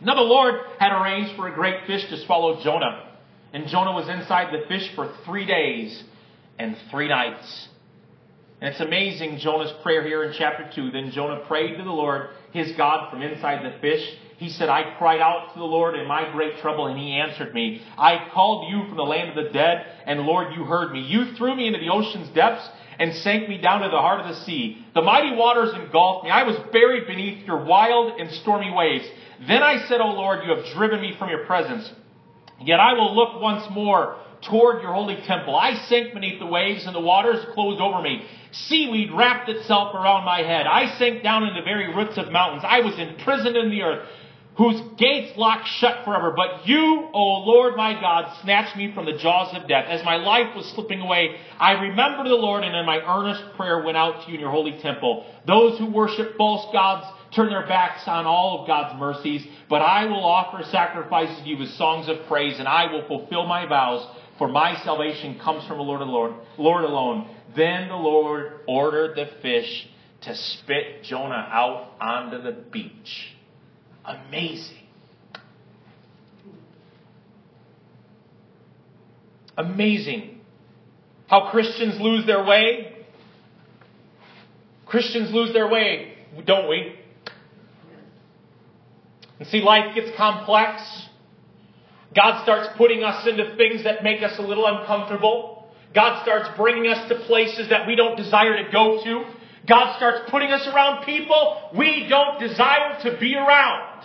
Now 0.02 0.16
the 0.16 0.22
Lord 0.22 0.56
had 0.80 0.92
arranged 0.92 1.36
for 1.36 1.48
a 1.48 1.54
great 1.54 1.86
fish 1.88 2.08
to 2.10 2.26
swallow 2.26 2.62
Jonah. 2.64 3.04
And 3.54 3.68
Jonah 3.68 3.94
was 3.94 4.10
inside 4.10 4.54
the 4.54 4.68
fish 4.68 4.92
for 4.96 5.14
three 5.26 5.46
days 5.46 6.04
and 6.60 6.76
three 6.92 7.08
nights. 7.08 7.70
And 8.60 8.72
it's 8.72 8.82
amazing, 8.82 9.38
Jonah's 9.38 9.74
prayer 9.84 10.04
here 10.04 10.24
in 10.24 10.34
chapter 10.38 10.70
2. 10.74 10.92
Then 10.92 11.12
Jonah 11.12 11.46
prayed 11.48 11.78
to 11.78 11.84
the 11.84 11.92
Lord, 11.92 12.30
his 12.52 12.76
God, 12.76 13.12
from 13.12 13.22
inside 13.22 13.64
the 13.64 13.80
fish. 13.80 14.04
He 14.38 14.50
said, 14.50 14.70
I 14.70 14.96
cried 14.98 15.20
out 15.20 15.54
to 15.54 15.60
the 15.60 15.66
Lord 15.66 15.96
in 15.96 16.08
my 16.08 16.32
great 16.32 16.60
trouble, 16.60 16.88
and 16.88 16.98
he 16.98 17.14
answered 17.14 17.54
me. 17.54 17.82
I 17.98 18.30
called 18.34 18.70
you 18.70 18.88
from 18.88 18.98
the 18.98 19.04
land 19.04 19.30
of 19.30 19.44
the 19.44 19.52
dead, 19.52 19.86
and 20.06 20.22
Lord, 20.22 20.54
you 20.56 20.64
heard 20.64 20.92
me. 20.92 21.02
You 21.02 21.36
threw 21.36 21.56
me 21.56 21.68
into 21.68 21.80
the 21.80 21.90
ocean's 21.90 22.30
depths 22.30 22.68
and 23.00 23.14
sank 23.16 23.48
me 23.48 23.58
down 23.60 23.82
to 23.82 23.90
the 23.90 23.98
heart 23.98 24.22
of 24.22 24.28
the 24.28 24.42
sea. 24.46 24.86
The 24.94 25.02
mighty 25.02 25.36
waters 25.36 25.74
engulfed 25.74 26.26
me. 26.26 26.32
I 26.32 26.44
was 26.44 26.58
buried 26.72 27.08
beneath 27.08 27.46
your 27.46 27.64
wild 27.64 28.20
and 28.20 28.32
stormy 28.32 28.72
waves. 28.74 29.06
Then 29.48 29.62
I 29.64 29.88
said, 29.88 30.02
O 30.02 30.08
Lord, 30.08 30.44
you 30.44 30.56
have 30.56 30.66
driven 30.74 31.02
me 31.02 31.16
from 31.18 31.30
your 31.30 31.46
presence. 31.46 31.92
Yet 32.60 32.80
I 32.80 32.94
will 32.94 33.16
look 33.16 33.42
once 33.42 33.66
more 33.72 34.18
toward 34.50 34.82
your 34.82 34.94
holy 34.94 35.18
temple. 35.26 35.56
I 35.56 35.76
sank 35.88 36.14
beneath 36.14 36.40
the 36.40 36.46
waves 36.46 36.86
and 36.86 36.96
the 36.96 37.02
waters 37.02 37.46
closed 37.54 37.82
over 37.82 38.02
me. 38.02 38.26
Seaweed 38.52 39.12
wrapped 39.12 39.50
itself 39.50 39.94
around 39.94 40.26
my 40.26 40.40
head. 40.40 40.66
I 40.66 40.98
sank 40.98 41.24
down 41.24 41.44
in 41.44 41.54
the 41.56 41.62
very 41.62 41.94
roots 41.94 42.18
of 42.18 42.32
mountains. 42.32 42.64
I 42.66 42.80
was 42.82 42.98
imprisoned 42.98 43.58
in 43.58 43.70
the 43.70 43.82
earth, 43.82 44.08
whose 44.58 44.82
gates 44.98 45.38
locked 45.38 45.68
shut 45.68 46.04
forever. 46.04 46.34
But 46.36 46.68
you, 46.68 47.08
O 47.14 47.44
Lord 47.46 47.76
my 47.76 47.94
God, 47.94 48.42
snatched 48.42 48.76
me 48.76 48.92
from 48.94 49.06
the 49.06 49.18
jaws 49.18 49.56
of 49.56 49.68
death. 49.68 49.86
As 49.88 50.04
my 50.04 50.16
life 50.16 50.56
was 50.56 50.66
slipping 50.74 51.00
away, 51.00 51.36
I 51.60 51.74
remembered 51.74 52.26
the 52.26 52.36
Lord 52.36 52.64
and 52.64 52.76
in 52.76 52.86
my 52.86 53.00
earnest 53.00 53.56
prayer 53.56 53.84
went 53.84 53.98
out 53.98 54.26
to 54.26 54.30
you 54.30 54.36
in 54.36 54.42
your 54.42 54.52
holy 54.52 54.80
temple. 54.82 55.26
Those 55.46 55.78
who 55.78 55.92
worship 55.92 56.38
false 56.38 56.72
gods 56.74 57.06
turn 57.36 57.50
their 57.50 57.68
backs 57.68 58.04
on 58.08 58.26
all 58.26 58.62
of 58.62 58.68
God's 58.68 59.00
mercies, 59.00 59.46
but 59.70 59.82
I 59.82 60.06
will 60.06 60.26
offer 60.26 60.64
sacrifices 60.72 61.38
to 61.44 61.50
you 61.50 61.58
with 61.58 61.70
songs 61.70 62.10
of 62.10 62.28
praise 62.28 62.58
and 62.58 62.68
I 62.68 62.92
will 62.92 63.08
fulfill 63.08 63.46
my 63.46 63.68
vows 63.68 64.08
for 64.38 64.48
my 64.48 64.76
salvation 64.84 65.40
comes 65.40 65.68
from 65.68 65.78
the 65.78 65.84
Lord, 65.84 66.02
Lord, 66.02 66.34
Lord 66.58 66.84
alone. 66.84 67.28
Then 67.56 67.88
the 67.88 67.96
Lord 67.96 68.62
ordered 68.68 69.16
the 69.16 69.30
fish 69.42 69.88
to 70.22 70.36
spit 70.36 71.04
Jonah 71.04 71.50
out 71.52 71.94
onto 72.00 72.42
the 72.42 72.52
beach. 72.52 73.37
Amazing. 74.08 74.78
Amazing 79.58 80.40
how 81.28 81.50
Christians 81.52 82.00
lose 82.00 82.26
their 82.26 82.44
way. 82.46 82.94
Christians 84.86 85.34
lose 85.34 85.52
their 85.52 85.68
way, 85.68 86.14
don't 86.46 86.70
we? 86.70 86.96
And 89.40 89.48
see, 89.50 89.62
life 89.62 89.94
gets 89.94 90.16
complex. 90.16 90.82
God 92.16 92.44
starts 92.44 92.70
putting 92.78 93.04
us 93.04 93.28
into 93.28 93.56
things 93.58 93.84
that 93.84 94.04
make 94.04 94.24
us 94.24 94.40
a 94.40 94.42
little 94.42 94.66
uncomfortable. 94.66 95.68
God 95.94 96.24
starts 96.24 96.50
bringing 96.56 96.90
us 96.90 97.10
to 97.10 97.16
places 97.26 97.70
that 97.70 97.88
we 97.88 97.96
don't 97.96 98.16
desire 98.16 98.64
to 98.64 98.72
go 98.72 99.04
to. 99.04 99.26
God 99.68 99.98
starts 99.98 100.30
putting 100.32 100.52
us 100.52 100.66
around 100.68 101.06
people 101.06 101.72
we 101.76 102.08
don't 102.08 102.40
desire 102.40 103.00
to 103.04 103.18
be 103.20 103.36
around. 103.36 103.98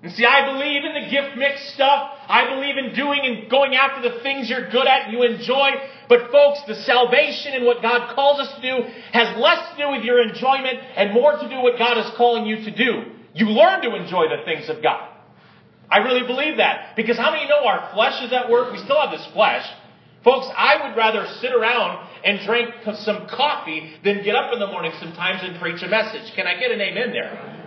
And 0.00 0.12
see, 0.12 0.24
I 0.24 0.46
believe 0.52 0.84
in 0.84 0.94
the 0.94 1.10
gift 1.10 1.36
mix 1.36 1.74
stuff. 1.74 2.12
I 2.28 2.54
believe 2.54 2.76
in 2.76 2.94
doing 2.94 3.20
and 3.24 3.50
going 3.50 3.74
after 3.74 4.08
the 4.08 4.20
things 4.22 4.48
you're 4.48 4.70
good 4.70 4.86
at 4.86 5.08
and 5.08 5.12
you 5.12 5.24
enjoy. 5.24 5.70
But 6.08 6.30
folks, 6.30 6.60
the 6.68 6.76
salvation 6.76 7.54
and 7.54 7.66
what 7.66 7.82
God 7.82 8.14
calls 8.14 8.38
us 8.38 8.54
to 8.54 8.62
do 8.62 8.88
has 9.12 9.36
less 9.36 9.72
to 9.72 9.82
do 9.82 9.90
with 9.90 10.04
your 10.04 10.22
enjoyment 10.22 10.78
and 10.96 11.12
more 11.12 11.32
to 11.32 11.48
do 11.48 11.60
what 11.60 11.78
God 11.78 11.98
is 11.98 12.06
calling 12.16 12.46
you 12.46 12.64
to 12.64 12.70
do. 12.70 13.10
You 13.34 13.46
learn 13.46 13.82
to 13.82 13.96
enjoy 13.96 14.28
the 14.28 14.44
things 14.44 14.68
of 14.68 14.82
God. 14.82 15.08
I 15.90 15.98
really 15.98 16.26
believe 16.26 16.58
that. 16.58 16.94
Because 16.94 17.16
how 17.16 17.32
many 17.32 17.48
know 17.48 17.66
our 17.66 17.90
flesh 17.92 18.22
is 18.22 18.32
at 18.32 18.48
work? 18.48 18.72
We 18.72 18.78
still 18.78 19.00
have 19.00 19.10
this 19.10 19.26
flesh. 19.32 19.66
Folks, 20.24 20.46
I 20.56 20.88
would 20.88 20.96
rather 20.96 21.26
sit 21.40 21.52
around 21.52 22.06
and 22.24 22.40
drink 22.44 22.70
some 22.96 23.28
coffee 23.28 23.94
than 24.04 24.24
get 24.24 24.34
up 24.34 24.52
in 24.52 24.58
the 24.58 24.66
morning 24.66 24.92
sometimes 24.98 25.40
and 25.42 25.60
preach 25.60 25.82
a 25.82 25.88
message. 25.88 26.32
Can 26.34 26.46
I 26.46 26.58
get 26.58 26.72
an 26.72 26.80
amen 26.80 27.12
there? 27.12 27.58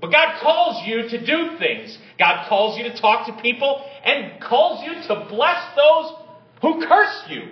But 0.00 0.12
God 0.12 0.40
calls 0.42 0.86
you 0.86 1.08
to 1.08 1.26
do 1.26 1.56
things. 1.58 1.96
God 2.18 2.46
calls 2.48 2.76
you 2.78 2.84
to 2.84 3.00
talk 3.00 3.26
to 3.26 3.42
people 3.42 3.84
and 4.04 4.40
calls 4.40 4.84
you 4.84 4.94
to 5.08 5.26
bless 5.30 5.76
those 5.76 6.12
who 6.60 6.86
curse 6.86 7.22
you. 7.28 7.48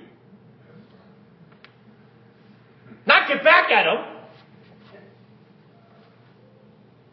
Not 3.06 3.28
get 3.28 3.42
back 3.42 3.70
at 3.70 3.84
them. 3.84 4.04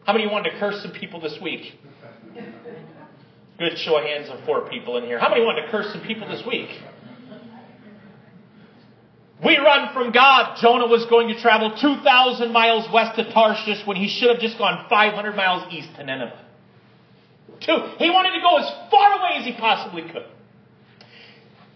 How 0.04 0.12
many 0.12 0.26
wanted 0.26 0.50
to 0.50 0.58
curse 0.58 0.82
some 0.82 0.92
people 0.92 1.20
this 1.20 1.38
week? 1.40 1.78
Good 3.60 3.76
show 3.76 3.98
of 3.98 4.04
hands 4.04 4.30
of 4.30 4.42
four 4.46 4.70
people 4.70 4.96
in 4.96 5.04
here. 5.04 5.18
How 5.18 5.28
many 5.28 5.44
wanted 5.44 5.66
to 5.66 5.70
curse 5.70 5.92
some 5.92 6.00
people 6.00 6.26
this 6.26 6.42
week? 6.46 6.70
We 9.44 9.58
run 9.58 9.92
from 9.92 10.12
God. 10.12 10.56
Jonah 10.62 10.86
was 10.86 11.04
going 11.10 11.28
to 11.28 11.38
travel 11.38 11.76
2,000 11.78 12.52
miles 12.52 12.90
west 12.90 13.18
of 13.18 13.26
Tarshish 13.34 13.86
when 13.86 13.98
he 13.98 14.08
should 14.08 14.30
have 14.30 14.40
just 14.40 14.56
gone 14.56 14.86
500 14.88 15.36
miles 15.36 15.70
east 15.70 15.90
to 15.96 16.04
Nineveh. 16.04 16.42
Two, 17.60 17.76
he 17.98 18.08
wanted 18.08 18.32
to 18.32 18.40
go 18.40 18.56
as 18.56 18.90
far 18.90 19.20
away 19.20 19.36
as 19.40 19.44
he 19.44 19.52
possibly 19.52 20.10
could. 20.10 20.24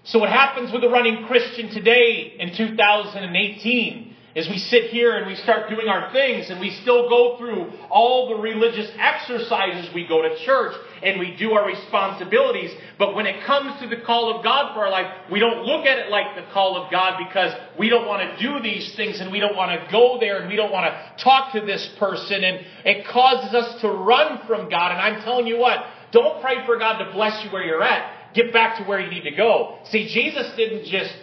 So 0.04 0.18
what 0.18 0.30
happens 0.30 0.72
with 0.72 0.80
the 0.80 0.88
running 0.88 1.26
Christian 1.26 1.68
today 1.68 2.34
in 2.38 2.56
2018 2.56 4.13
is 4.34 4.48
we 4.48 4.58
sit 4.58 4.90
here 4.90 5.16
and 5.16 5.26
we 5.26 5.36
start 5.36 5.70
doing 5.70 5.86
our 5.86 6.12
things 6.12 6.50
and 6.50 6.58
we 6.60 6.70
still 6.82 7.08
go 7.08 7.38
through 7.38 7.70
all 7.88 8.28
the 8.28 8.42
religious 8.42 8.90
exercises. 8.98 9.92
We 9.94 10.08
go 10.08 10.22
to 10.22 10.44
church 10.44 10.74
and 11.02 11.20
we 11.20 11.36
do 11.36 11.52
our 11.52 11.66
responsibilities. 11.66 12.72
But 12.98 13.14
when 13.14 13.26
it 13.26 13.44
comes 13.46 13.80
to 13.80 13.88
the 13.88 14.02
call 14.02 14.36
of 14.36 14.42
God 14.42 14.74
for 14.74 14.84
our 14.84 14.90
life, 14.90 15.06
we 15.30 15.38
don't 15.38 15.64
look 15.64 15.86
at 15.86 15.98
it 15.98 16.10
like 16.10 16.34
the 16.34 16.50
call 16.52 16.76
of 16.76 16.90
God 16.90 17.20
because 17.28 17.54
we 17.78 17.88
don't 17.88 18.08
want 18.08 18.28
to 18.28 18.42
do 18.42 18.60
these 18.60 18.94
things 18.96 19.20
and 19.20 19.30
we 19.30 19.38
don't 19.38 19.56
want 19.56 19.70
to 19.70 19.92
go 19.92 20.18
there 20.18 20.40
and 20.40 20.48
we 20.48 20.56
don't 20.56 20.72
want 20.72 20.92
to 20.92 21.24
talk 21.24 21.52
to 21.52 21.60
this 21.60 21.88
person 21.98 22.42
and 22.42 22.66
it 22.84 23.06
causes 23.06 23.54
us 23.54 23.80
to 23.82 23.88
run 23.88 24.40
from 24.48 24.68
God. 24.68 24.90
And 24.90 25.00
I'm 25.00 25.22
telling 25.22 25.46
you 25.46 25.58
what, 25.58 25.78
don't 26.10 26.42
pray 26.42 26.66
for 26.66 26.76
God 26.76 26.98
to 27.04 27.12
bless 27.12 27.44
you 27.44 27.50
where 27.50 27.62
you're 27.62 27.82
at. 27.82 28.34
Get 28.34 28.52
back 28.52 28.78
to 28.78 28.84
where 28.84 28.98
you 28.98 29.08
need 29.08 29.22
to 29.30 29.36
go. 29.36 29.78
See, 29.90 30.12
Jesus 30.12 30.52
didn't 30.56 30.86
just 30.86 31.14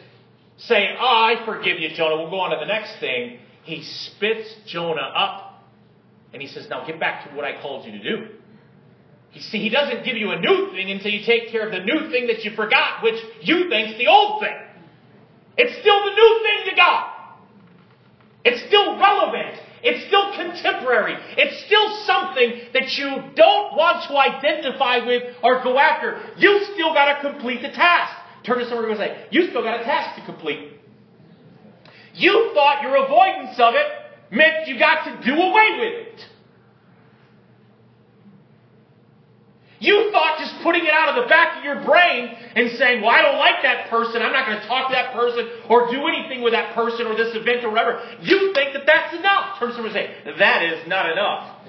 say, 0.67 0.95
Oh, 0.99 1.03
I 1.03 1.43
forgive 1.45 1.79
you, 1.79 1.89
Jonah. 1.95 2.17
We'll 2.17 2.29
go 2.29 2.39
on 2.39 2.51
to 2.51 2.57
the 2.57 2.65
next 2.65 2.99
thing. 2.99 3.39
He 3.63 3.83
spits 3.83 4.53
Jonah 4.67 5.01
up 5.01 5.63
and 6.33 6.41
he 6.41 6.47
says, 6.47 6.67
Now 6.69 6.85
get 6.85 6.99
back 6.99 7.29
to 7.29 7.35
what 7.35 7.45
I 7.45 7.61
called 7.61 7.85
you 7.85 7.91
to 7.93 8.03
do. 8.03 8.27
You 9.33 9.41
see, 9.41 9.59
he 9.59 9.69
doesn't 9.69 10.03
give 10.03 10.17
you 10.17 10.31
a 10.31 10.39
new 10.39 10.71
thing 10.71 10.91
until 10.91 11.11
you 11.11 11.25
take 11.25 11.51
care 11.51 11.65
of 11.65 11.71
the 11.71 11.79
new 11.79 12.11
thing 12.11 12.27
that 12.27 12.43
you 12.43 12.51
forgot, 12.51 13.01
which 13.01 13.15
you 13.41 13.69
think's 13.69 13.97
the 13.97 14.07
old 14.07 14.41
thing. 14.41 14.55
It's 15.57 15.79
still 15.79 15.99
the 16.03 16.11
new 16.11 16.41
thing 16.43 16.69
to 16.71 16.75
God. 16.75 17.11
It's 18.43 18.67
still 18.67 18.99
relevant. 18.99 19.59
It's 19.83 20.05
still 20.07 20.33
contemporary. 20.35 21.15
It's 21.37 21.65
still 21.65 22.05
something 22.05 22.53
that 22.73 22.97
you 22.97 23.33
don't 23.35 23.75
want 23.75 24.07
to 24.09 24.17
identify 24.17 25.05
with 25.05 25.35
or 25.43 25.63
go 25.63 25.77
after. 25.79 26.21
You 26.37 26.63
still 26.73 26.93
got 26.93 27.21
to 27.21 27.31
complete 27.31 27.61
the 27.61 27.69
task. 27.69 28.13
Turn 28.43 28.59
to 28.59 28.67
someone 28.67 28.89
and 28.89 28.97
say, 28.97 29.27
You 29.31 29.49
still 29.49 29.63
got 29.63 29.79
a 29.79 29.83
task 29.83 30.19
to 30.19 30.25
complete. 30.25 30.73
You 32.13 32.51
thought 32.53 32.81
your 32.81 33.05
avoidance 33.05 33.59
of 33.59 33.75
it 33.75 33.87
meant 34.31 34.67
you 34.67 34.79
got 34.79 35.05
to 35.05 35.25
do 35.25 35.33
away 35.33 35.69
with 35.79 36.07
it. 36.07 36.25
You 39.79 40.11
thought 40.11 40.37
just 40.37 40.61
putting 40.61 40.85
it 40.85 40.93
out 40.93 41.17
of 41.17 41.23
the 41.23 41.27
back 41.27 41.57
of 41.57 41.63
your 41.63 41.83
brain 41.83 42.29
and 42.55 42.69
saying, 42.77 43.01
Well, 43.01 43.09
I 43.09 43.21
don't 43.23 43.39
like 43.39 43.63
that 43.63 43.89
person. 43.89 44.21
I'm 44.21 44.31
not 44.31 44.45
going 44.45 44.61
to 44.61 44.67
talk 44.67 44.89
to 44.89 44.93
that 44.93 45.13
person 45.13 45.49
or 45.69 45.89
do 45.89 46.05
anything 46.07 46.43
with 46.43 46.53
that 46.53 46.75
person 46.75 47.07
or 47.07 47.17
this 47.17 47.35
event 47.35 47.65
or 47.65 47.69
whatever. 47.69 47.99
You 48.21 48.53
think 48.53 48.73
that 48.73 48.85
that's 48.85 49.15
enough. 49.15 49.57
Turn 49.57 49.69
to 49.69 49.75
someone 49.75 49.95
and 49.95 50.05
say, 50.25 50.37
That 50.37 50.61
is 50.61 50.87
not 50.87 51.09
enough. 51.09 51.65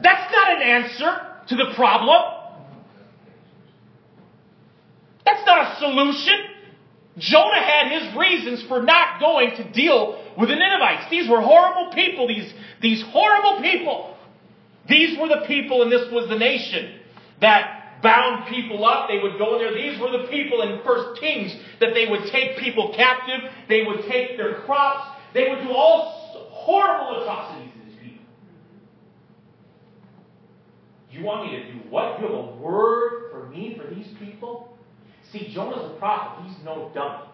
That's 0.00 0.32
not 0.32 0.56
an 0.56 0.62
answer 0.62 1.10
to 1.48 1.56
the 1.56 1.74
problem. 1.74 2.39
That's 5.24 5.44
not 5.46 5.76
a 5.76 5.78
solution. 5.78 6.50
Jonah 7.18 7.60
had 7.60 7.90
his 7.90 8.16
reasons 8.16 8.64
for 8.68 8.82
not 8.82 9.20
going 9.20 9.56
to 9.56 9.72
deal 9.72 10.24
with 10.38 10.48
the 10.48 10.56
Ninevites. 10.56 11.10
These 11.10 11.28
were 11.28 11.40
horrible 11.40 11.92
people. 11.92 12.28
These, 12.28 12.52
these 12.80 13.02
horrible 13.08 13.60
people. 13.60 14.16
These 14.88 15.18
were 15.18 15.28
the 15.28 15.44
people, 15.46 15.82
and 15.82 15.92
this 15.92 16.10
was 16.10 16.28
the 16.28 16.38
nation 16.38 16.98
that 17.40 18.00
bound 18.02 18.48
people 18.48 18.84
up. 18.84 19.08
They 19.08 19.18
would 19.18 19.38
go 19.38 19.56
in 19.56 19.60
there. 19.60 19.74
These 19.74 20.00
were 20.00 20.10
the 20.10 20.28
people 20.28 20.62
in 20.62 20.82
First 20.84 21.20
Kings 21.20 21.54
that 21.80 21.90
they 21.94 22.06
would 22.08 22.30
take 22.32 22.58
people 22.58 22.94
captive. 22.96 23.50
They 23.68 23.82
would 23.82 24.08
take 24.08 24.36
their 24.36 24.62
crops. 24.62 25.18
They 25.34 25.48
would 25.48 25.62
do 25.62 25.70
all 25.70 26.48
horrible 26.50 27.22
atrocities 27.22 27.72
to 27.72 27.84
these 27.84 27.98
people. 28.00 28.24
You 31.10 31.24
want 31.24 31.50
me 31.50 31.58
to 31.58 31.72
do 31.72 31.78
what? 31.90 32.20
You 32.20 32.26
have 32.26 32.36
a 32.36 32.56
word 32.56 33.30
for 33.30 33.48
me 33.48 33.78
for 33.78 33.92
these 33.94 34.08
people? 34.18 34.69
See, 35.32 35.52
Jonah's 35.52 35.92
a 35.92 35.98
prophet. 35.98 36.44
He's 36.46 36.64
no 36.64 36.90
dummy. 36.94 37.24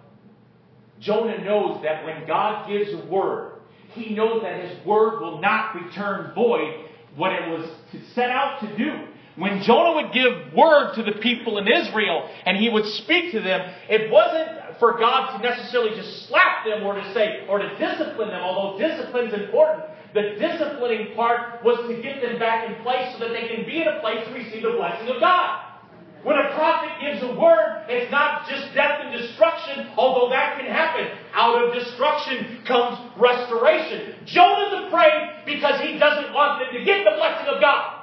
Jonah 1.01 1.45
knows 1.45 1.83
that 1.83 2.05
when 2.05 2.27
God 2.27 2.69
gives 2.69 2.93
a 2.93 3.07
word, 3.07 3.53
he 3.93 4.15
knows 4.15 4.43
that 4.43 4.63
his 4.65 4.87
word 4.87 5.21
will 5.21 5.41
not 5.41 5.75
return 5.75 6.35
void 6.35 6.87
what 7.17 7.33
it 7.33 7.49
was 7.49 7.69
set 8.15 8.31
out 8.31 8.61
to 8.61 8.77
do. 8.77 9.07
When 9.37 9.63
Jonah 9.63 10.03
would 10.03 10.15
give 10.15 10.55
word 10.55 10.95
to 10.95 11.03
the 11.03 11.13
people 11.21 11.59
in 11.59 11.69
Israel 11.69 12.29
and 12.47 12.57
he 12.57 12.71
would 12.71 12.87
speak 12.87 13.33
to 13.33 13.41
them, 13.41 13.71
it 13.89 14.11
wasn't 14.11 14.79
for 14.79 14.99
God 14.99 15.37
to 15.37 15.43
necessarily 15.43 15.95
just 15.95 16.29
slap 16.29 16.65
them 16.65 16.85
or 16.85 16.95
to 16.95 17.15
say, 17.15 17.47
or 17.49 17.59
to 17.59 17.69
discipline 17.79 18.29
them, 18.29 18.43
although 18.43 18.79
discipline's 18.79 19.35
important. 19.35 19.85
The 20.15 20.37
disciplining 20.39 21.15
part 21.15 21.63
was 21.63 21.87
to 21.89 22.03
get 22.03 22.23
them 22.23 22.39
back 22.39 22.69
in 22.69 22.83
place 22.83 23.13
so 23.13 23.21
that 23.21 23.33
they 23.33 23.49
can 23.49 23.67
be 23.67 23.83
in 23.83 23.89
a 23.89 24.01
place 24.01 24.27
to 24.27 24.33
receive 24.33 24.63
the 24.63 24.71
blessing 24.71 25.09
of 25.09 25.21
God. 25.21 25.76
When 26.23 26.37
a 26.37 26.53
prophet 26.55 26.91
gives 27.01 27.23
a 27.23 27.39
word, 27.39 27.87
it's 27.89 28.11
not 28.11 28.49
just 28.49 28.75
death 28.75 29.01
and 29.05 29.13
destruction, 29.13 29.93
although 29.97 30.29
that 30.31 30.59
can 30.59 30.67
happen. 30.67 31.07
Out 31.35 31.63
of 31.63 31.75
destruction 31.75 32.65
comes 32.67 32.99
restoration. 33.17 34.17
Jonah's 34.27 34.89
afraid 34.89 35.45
because 35.47 35.81
he 35.83 35.99
doesn't 35.99 36.33
want 36.35 36.61
them 36.61 36.79
to 36.79 36.85
get 36.85 37.05
the 37.05 37.15
blessing 37.17 37.47
of 37.55 37.61
God. 37.61 37.97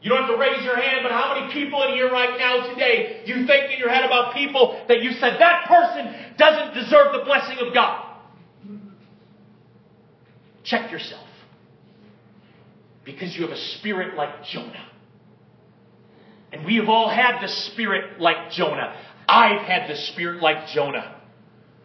You 0.00 0.10
don't 0.10 0.22
have 0.22 0.30
to 0.30 0.38
raise 0.38 0.64
your 0.64 0.80
hand, 0.80 1.00
but 1.02 1.12
how 1.12 1.34
many 1.34 1.52
people 1.52 1.82
in 1.82 1.94
here 1.94 2.10
right 2.10 2.38
now 2.38 2.68
today 2.68 3.22
you 3.26 3.46
think 3.46 3.72
in 3.72 3.78
your 3.78 3.90
head 3.90 4.04
about 4.04 4.32
people 4.32 4.80
that 4.88 5.02
you 5.02 5.12
said 5.12 5.36
that 5.40 5.66
person 5.66 6.14
doesn't 6.38 6.72
deserve 6.72 7.12
the 7.12 7.24
blessing 7.24 7.58
of 7.66 7.74
God? 7.74 8.06
Check 10.64 10.90
yourself. 10.90 11.27
Because 13.08 13.34
you 13.34 13.40
have 13.40 13.52
a 13.52 13.60
spirit 13.78 14.16
like 14.16 14.44
Jonah. 14.44 14.86
And 16.52 16.66
we 16.66 16.76
have 16.76 16.90
all 16.90 17.08
had 17.08 17.40
the 17.40 17.48
spirit 17.48 18.20
like 18.20 18.50
Jonah. 18.50 18.94
I've 19.26 19.62
had 19.62 19.88
the 19.88 19.96
spirit 19.96 20.42
like 20.42 20.68
Jonah. 20.68 21.16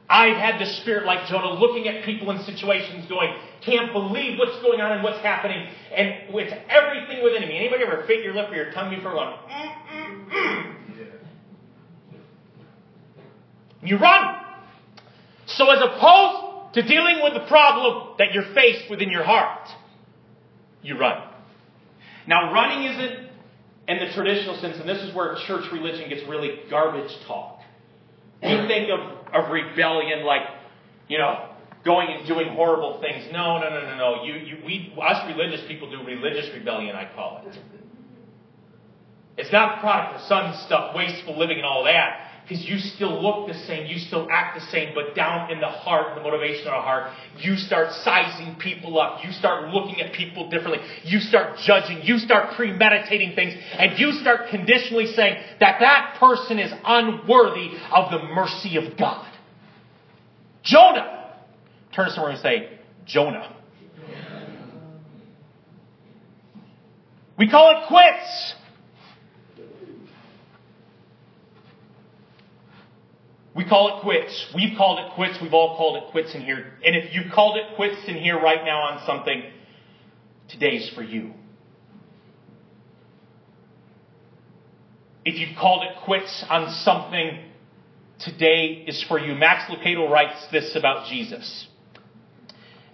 I've 0.10 0.36
had 0.36 0.60
the 0.60 0.66
spirit 0.82 1.06
like 1.06 1.30
Jonah, 1.30 1.54
looking 1.54 1.88
at 1.88 2.04
people 2.04 2.30
in 2.32 2.44
situations 2.44 3.08
going, 3.08 3.34
can't 3.62 3.94
believe 3.94 4.38
what's 4.38 4.62
going 4.62 4.82
on 4.82 4.92
and 4.92 5.02
what's 5.02 5.20
happening, 5.20 5.66
and 5.96 6.34
with 6.34 6.52
everything 6.68 7.24
within 7.24 7.48
me. 7.48 7.58
Anybody 7.58 7.86
ever 7.86 8.04
fit 8.06 8.22
your 8.22 8.34
lip 8.34 8.52
or 8.52 8.56
your 8.56 8.74
tongue 8.74 8.94
before 8.94 9.14
going, 9.14 9.34
mm, 9.50 9.76
mm, 9.94 10.30
mm. 10.30 10.76
You 13.82 13.98
run. 13.98 14.42
So 15.46 15.70
as 15.70 15.80
opposed 15.82 16.74
to 16.74 16.82
dealing 16.82 17.22
with 17.24 17.34
the 17.34 17.48
problem 17.48 18.16
that 18.18 18.34
you're 18.34 18.54
faced 18.54 18.90
within 18.90 19.10
your 19.10 19.24
heart, 19.24 19.70
you 20.84 20.98
run. 20.98 21.22
Now 22.28 22.54
running 22.54 22.84
isn't 22.92 23.30
in 23.88 24.00
the 24.00 24.14
traditional 24.14 24.58
sense, 24.60 24.78
and 24.78 24.88
this 24.88 25.02
is 25.02 25.14
where 25.14 25.36
church 25.48 25.66
religion 25.72 26.10
gets 26.10 26.28
really 26.28 26.60
garbage 26.70 27.12
talk. 27.28 27.60
We 28.42 28.68
think 28.68 28.90
of, 28.90 29.00
of 29.34 29.52
rebellion 29.52 30.26
like, 30.26 30.44
you 31.08 31.18
know, 31.18 31.50
going 31.86 32.10
and 32.10 32.28
doing 32.28 32.50
horrible 32.50 33.00
things. 33.02 33.26
No, 33.32 33.60
no, 33.60 33.70
no, 33.70 33.82
no, 33.82 33.98
no. 33.98 34.24
You, 34.24 34.34
you, 34.34 34.58
we, 34.66 34.94
us 35.02 35.26
religious 35.28 35.66
people 35.68 35.90
do 35.90 36.06
religious 36.06 36.50
rebellion, 36.54 36.96
I 36.96 37.10
call 37.14 37.44
it. 37.46 37.58
It's 39.38 39.52
not 39.52 39.80
product 39.80 40.22
of 40.22 40.28
sun 40.28 40.56
stuff, 40.66 40.96
wasteful 40.96 41.38
living, 41.38 41.58
and 41.58 41.66
all 41.66 41.84
that. 41.86 42.33
Because 42.44 42.66
you 42.66 42.78
still 42.78 43.24
look 43.24 43.48
the 43.48 43.54
same, 43.66 43.88
you 43.88 43.98
still 43.98 44.28
act 44.30 44.60
the 44.60 44.66
same, 44.68 44.94
but 44.94 45.16
down 45.16 45.50
in 45.50 45.62
the 45.62 45.68
heart, 45.68 46.16
the 46.16 46.22
motivation 46.22 46.68
of 46.68 46.74
the 46.74 46.82
heart, 46.82 47.14
you 47.40 47.56
start 47.56 47.94
sizing 48.04 48.56
people 48.56 49.00
up. 49.00 49.24
You 49.24 49.32
start 49.32 49.70
looking 49.70 50.02
at 50.02 50.14
people 50.14 50.50
differently. 50.50 50.80
You 51.06 51.20
start 51.20 51.58
judging. 51.66 52.02
You 52.04 52.18
start 52.18 52.56
premeditating 52.58 53.34
things. 53.36 53.54
And 53.78 53.98
you 53.98 54.12
start 54.14 54.50
conditionally 54.50 55.08
saying 55.14 55.42
that 55.62 55.80
that 55.80 56.18
person 56.20 56.60
is 56.60 56.72
unworthy 56.86 57.70
of 57.94 58.12
the 58.12 58.20
mercy 58.36 58.76
of 58.76 58.98
God. 58.98 59.32
Jonah! 60.64 61.36
Turn 61.96 62.08
to 62.08 62.14
someone 62.14 62.34
and 62.34 62.42
say, 62.42 62.78
Jonah. 63.06 63.56
We 67.38 67.50
call 67.50 67.72
it 67.72 67.88
quits. 67.88 68.54
We 73.56 73.66
call 73.66 73.98
it 73.98 74.02
quits. 74.02 74.48
We've 74.56 74.76
called 74.76 75.00
it 75.00 75.14
quits. 75.14 75.38
We've 75.42 75.54
all 75.54 75.78
called 75.78 75.98
it 75.98 76.12
quits 76.12 76.34
in 76.34 76.42
here. 76.42 76.74
And 76.84 76.96
if 76.96 77.14
you've 77.14 77.32
called 77.32 77.58
it 77.58 77.76
quits 77.76 78.08
in 78.08 78.16
here 78.16 78.40
right 78.40 78.64
now 78.66 78.82
on 78.82 79.06
something, 79.06 79.44
today's 80.50 80.90
for 80.96 81.04
you. 81.04 81.34
If 85.24 85.36
you've 85.36 85.58
called 85.58 85.84
it 85.84 86.04
quits 86.04 86.44
on 86.50 86.74
something, 86.84 87.40
today 88.20 88.84
is 88.88 89.04
for 89.08 89.20
you. 89.20 89.36
Max 89.36 89.72
Lucado 89.72 90.10
writes 90.10 90.48
this 90.52 90.76
about 90.76 91.08
Jesus. 91.08 91.68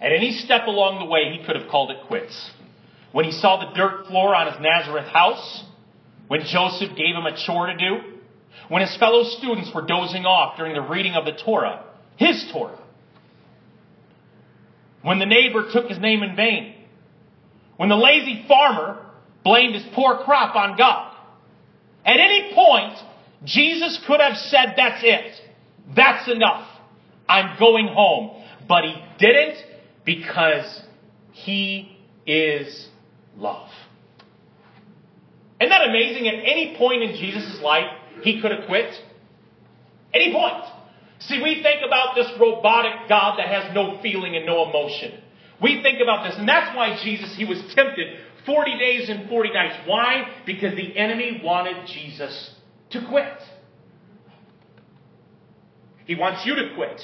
At 0.00 0.12
any 0.12 0.32
step 0.32 0.66
along 0.66 0.98
the 0.98 1.06
way, 1.06 1.36
he 1.36 1.44
could 1.44 1.56
have 1.56 1.70
called 1.70 1.90
it 1.90 2.06
quits. 2.06 2.50
When 3.12 3.24
he 3.24 3.32
saw 3.32 3.58
the 3.58 3.74
dirt 3.74 4.06
floor 4.06 4.34
on 4.34 4.52
his 4.52 4.60
Nazareth 4.60 5.06
house, 5.06 5.64
when 6.28 6.42
Joseph 6.42 6.96
gave 6.96 7.16
him 7.16 7.26
a 7.26 7.36
chore 7.44 7.66
to 7.66 7.76
do, 7.76 8.09
when 8.68 8.82
his 8.82 8.96
fellow 8.96 9.24
students 9.24 9.70
were 9.74 9.82
dozing 9.82 10.24
off 10.24 10.56
during 10.56 10.74
the 10.74 10.80
reading 10.80 11.14
of 11.14 11.24
the 11.24 11.32
Torah, 11.32 11.84
his 12.16 12.50
Torah, 12.52 12.78
when 15.02 15.18
the 15.18 15.26
neighbor 15.26 15.70
took 15.72 15.88
his 15.88 15.98
name 15.98 16.22
in 16.22 16.36
vain, 16.36 16.74
when 17.76 17.88
the 17.88 17.96
lazy 17.96 18.44
farmer 18.46 19.06
blamed 19.42 19.74
his 19.74 19.84
poor 19.94 20.18
crop 20.24 20.54
on 20.54 20.76
God. 20.76 21.16
At 22.04 22.18
any 22.18 22.52
point, 22.54 22.98
Jesus 23.44 24.02
could 24.06 24.20
have 24.20 24.36
said, 24.36 24.74
That's 24.76 25.02
it. 25.02 25.32
That's 25.94 26.28
enough. 26.30 26.66
I'm 27.28 27.58
going 27.58 27.88
home. 27.88 28.42
But 28.68 28.84
he 28.84 28.94
didn't 29.18 29.56
because 30.04 30.82
he 31.32 31.96
is 32.26 32.88
love. 33.36 33.68
Isn't 35.60 35.70
that 35.70 35.88
amazing? 35.88 36.28
At 36.28 36.34
any 36.34 36.76
point 36.78 37.02
in 37.02 37.16
Jesus' 37.16 37.60
life, 37.62 37.90
he 38.22 38.40
could 38.40 38.50
have 38.50 38.66
quit. 38.66 38.92
Any 40.12 40.32
point. 40.32 40.64
See, 41.20 41.42
we 41.42 41.62
think 41.62 41.80
about 41.86 42.14
this 42.14 42.26
robotic 42.40 43.08
God 43.08 43.38
that 43.38 43.48
has 43.48 43.74
no 43.74 44.00
feeling 44.02 44.36
and 44.36 44.46
no 44.46 44.68
emotion. 44.68 45.20
We 45.62 45.82
think 45.82 46.00
about 46.02 46.24
this, 46.24 46.38
and 46.38 46.48
that's 46.48 46.74
why 46.74 46.98
Jesus, 47.02 47.34
he 47.36 47.44
was 47.44 47.58
tempted 47.74 48.16
40 48.46 48.78
days 48.78 49.10
and 49.10 49.28
40 49.28 49.52
nights. 49.52 49.76
Why? 49.86 50.24
Because 50.46 50.74
the 50.74 50.96
enemy 50.96 51.42
wanted 51.44 51.86
Jesus 51.86 52.54
to 52.90 53.06
quit. 53.08 53.36
He 56.06 56.14
wants 56.14 56.46
you 56.46 56.54
to 56.54 56.74
quit. 56.74 57.00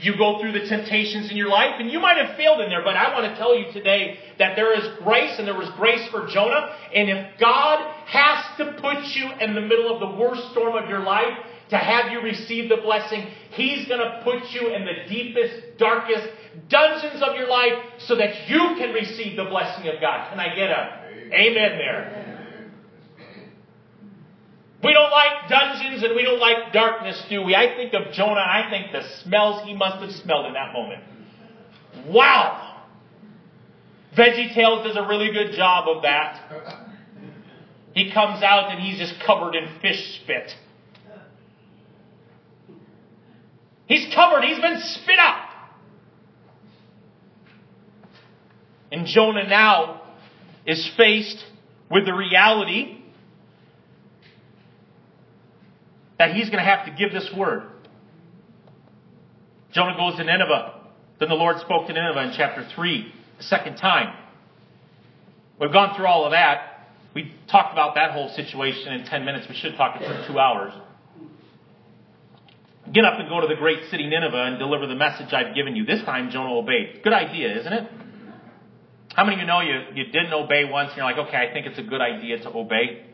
You 0.00 0.16
go 0.16 0.40
through 0.40 0.52
the 0.52 0.66
temptations 0.66 1.30
in 1.30 1.36
your 1.36 1.48
life, 1.48 1.76
and 1.78 1.90
you 1.90 2.00
might 2.00 2.16
have 2.16 2.36
failed 2.36 2.60
in 2.60 2.68
there, 2.68 2.82
but 2.82 2.96
I 2.96 3.14
want 3.14 3.32
to 3.32 3.38
tell 3.38 3.56
you 3.56 3.72
today 3.72 4.18
that 4.38 4.56
there 4.56 4.72
is 4.76 4.98
grace, 5.02 5.38
and 5.38 5.46
there 5.46 5.56
was 5.56 5.70
grace 5.76 6.06
for 6.10 6.26
Jonah. 6.26 6.74
And 6.94 7.08
if 7.08 7.38
God 7.38 7.78
has 8.06 8.44
to 8.58 8.80
put 8.80 9.04
you 9.14 9.30
in 9.40 9.54
the 9.54 9.60
middle 9.60 9.92
of 9.92 10.00
the 10.00 10.18
worst 10.18 10.50
storm 10.50 10.76
of 10.76 10.88
your 10.88 11.00
life 11.00 11.38
to 11.70 11.78
have 11.78 12.12
you 12.12 12.20
receive 12.20 12.68
the 12.68 12.76
blessing, 12.76 13.26
He's 13.50 13.86
going 13.88 14.00
to 14.00 14.20
put 14.24 14.50
you 14.50 14.74
in 14.74 14.84
the 14.84 15.08
deepest, 15.08 15.78
darkest 15.78 16.28
dungeons 16.68 17.22
of 17.22 17.36
your 17.36 17.48
life 17.48 17.72
so 17.98 18.16
that 18.16 18.48
you 18.48 18.58
can 18.78 18.92
receive 18.92 19.36
the 19.36 19.44
blessing 19.44 19.88
of 19.88 20.00
God. 20.00 20.30
Can 20.30 20.40
I 20.40 20.54
get 20.54 20.70
a 20.70 21.04
amen 21.32 21.78
there? 21.78 22.33
We 24.84 24.92
don't 24.92 25.10
like 25.10 25.48
dungeons 25.48 26.02
and 26.02 26.14
we 26.14 26.24
don't 26.24 26.40
like 26.40 26.72
darkness, 26.72 27.22
do 27.30 27.42
we? 27.42 27.54
I 27.54 27.74
think 27.74 27.94
of 27.94 28.12
Jonah, 28.12 28.40
I 28.40 28.68
think 28.68 28.92
the 28.92 29.02
smells 29.22 29.64
he 29.64 29.74
must 29.74 30.02
have 30.02 30.12
smelled 30.22 30.46
in 30.46 30.52
that 30.52 30.74
moment. 30.74 31.02
Wow! 32.06 32.82
Veggie 34.14 34.52
Tales 34.54 34.86
does 34.86 34.96
a 34.96 35.08
really 35.08 35.32
good 35.32 35.52
job 35.52 35.88
of 35.88 36.02
that. 36.02 36.90
He 37.94 38.12
comes 38.12 38.42
out 38.42 38.72
and 38.72 38.80
he's 38.80 38.98
just 38.98 39.14
covered 39.24 39.54
in 39.54 39.68
fish 39.80 40.20
spit. 40.22 40.54
He's 43.86 44.14
covered, 44.14 44.42
he's 44.44 44.60
been 44.60 44.80
spit 44.80 45.18
up. 45.18 45.48
And 48.92 49.06
Jonah 49.06 49.48
now 49.48 50.02
is 50.66 50.90
faced 50.96 51.42
with 51.90 52.04
the 52.04 52.14
reality 52.14 53.03
that 56.18 56.34
he's 56.34 56.50
going 56.50 56.62
to 56.62 56.70
have 56.70 56.86
to 56.86 56.92
give 56.92 57.12
this 57.12 57.28
word. 57.36 57.62
Jonah 59.72 59.96
goes 59.96 60.16
to 60.16 60.24
Nineveh. 60.24 60.80
Then 61.18 61.28
the 61.28 61.34
Lord 61.34 61.58
spoke 61.60 61.86
to 61.88 61.92
Nineveh 61.92 62.28
in 62.28 62.32
chapter 62.36 62.66
3, 62.74 63.14
the 63.38 63.42
second 63.42 63.76
time. 63.76 64.16
We've 65.60 65.72
gone 65.72 65.96
through 65.96 66.06
all 66.06 66.24
of 66.24 66.32
that. 66.32 66.88
We 67.14 67.32
talked 67.48 67.72
about 67.72 67.94
that 67.94 68.10
whole 68.10 68.28
situation 68.30 68.92
in 68.92 69.04
10 69.04 69.24
minutes. 69.24 69.46
We 69.48 69.54
should 69.54 69.76
talk 69.76 70.00
it 70.00 70.04
for 70.04 70.32
two 70.32 70.38
hours. 70.38 70.72
Get 72.92 73.04
up 73.04 73.18
and 73.18 73.28
go 73.28 73.40
to 73.40 73.46
the 73.46 73.54
great 73.54 73.90
city 73.90 74.06
Nineveh 74.06 74.44
and 74.44 74.58
deliver 74.58 74.86
the 74.86 74.94
message 74.94 75.32
I've 75.32 75.54
given 75.54 75.74
you. 75.74 75.86
This 75.86 76.02
time 76.02 76.30
Jonah 76.30 76.54
obeyed. 76.54 77.02
Good 77.02 77.12
idea, 77.12 77.58
isn't 77.60 77.72
it? 77.72 77.90
How 79.14 79.24
many 79.24 79.36
of 79.36 79.40
you 79.40 79.46
know 79.46 79.60
you, 79.60 79.80
you 79.94 80.04
didn't 80.06 80.32
obey 80.32 80.64
once 80.64 80.90
and 80.90 80.98
you're 80.98 81.06
like, 81.06 81.28
okay, 81.28 81.36
I 81.36 81.52
think 81.52 81.66
it's 81.66 81.78
a 81.78 81.82
good 81.82 82.00
idea 82.00 82.38
to 82.42 82.50
obey? 82.50 83.06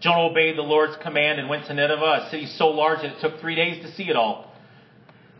Jonah 0.00 0.30
obeyed 0.30 0.56
the 0.56 0.62
Lord's 0.62 0.96
command 1.02 1.40
and 1.40 1.48
went 1.48 1.66
to 1.66 1.74
Nineveh, 1.74 2.26
a 2.26 2.30
city 2.30 2.46
so 2.46 2.68
large 2.68 3.02
that 3.02 3.16
it 3.16 3.20
took 3.20 3.40
three 3.40 3.56
days 3.56 3.84
to 3.84 3.92
see 3.94 4.08
it 4.08 4.16
all. 4.16 4.52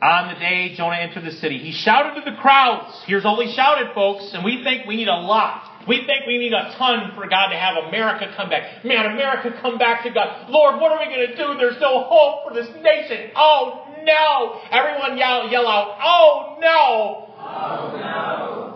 On 0.01 0.33
the 0.33 0.39
day 0.39 0.75
Jonah 0.77 0.97
entered 0.97 1.25
the 1.25 1.33
city, 1.33 1.59
he 1.59 1.73
shouted 1.73 2.23
to 2.23 2.31
the 2.31 2.37
crowds. 2.37 2.95
Here's 3.07 3.25
all 3.25 3.41
he 3.41 3.53
shouted, 3.53 3.95
folks, 3.95 4.31
and 4.33 4.45
we 4.45 4.63
think 4.63 4.87
we 4.87 4.97
need 4.97 5.09
a 5.09 5.15
lot. 5.15 5.87
We 5.89 5.99
think 6.07 6.27
we 6.27 6.39
need 6.39 6.53
a 6.53 6.75
ton 6.77 7.13
for 7.17 7.27
God 7.29 7.49
to 7.49 7.57
have 7.57 7.85
America 7.89 8.33
come 8.37 8.49
back. 8.49 8.85
Man, 8.85 9.07
America 9.07 9.59
come 9.61 9.79
back 9.79 10.05
to 10.05 10.11
God. 10.11 10.51
Lord, 10.51 10.81
what 10.81 10.93
are 10.93 10.99
we 10.99 11.13
going 11.13 11.29
to 11.29 11.37
do? 11.37 11.59
There's 11.59 11.81
no 11.81 12.05
hope 12.05 12.47
for 12.47 12.55
this 12.55 12.69
nation. 12.83 13.31
Oh 13.35 13.87
no! 14.05 14.61
Everyone 14.71 15.19
yell, 15.19 15.51
yell 15.51 15.67
out, 15.67 15.99
oh 16.03 16.59
no! 16.61 17.35
Oh 17.41 17.97
no! 17.97 18.68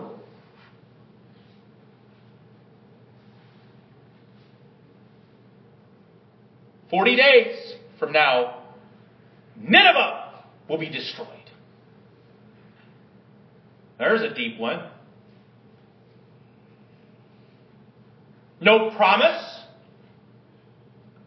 40 6.93 7.15
days 7.15 7.73
from 7.97 8.11
now, 8.11 8.65
Nineveh 9.59 10.43
will 10.69 10.77
be 10.77 10.91
destroyed. 10.91 11.27
There's 13.97 14.21
a 14.21 14.31
deep 14.35 14.59
one. 14.59 14.91
No 18.61 18.91
promise 18.95 19.43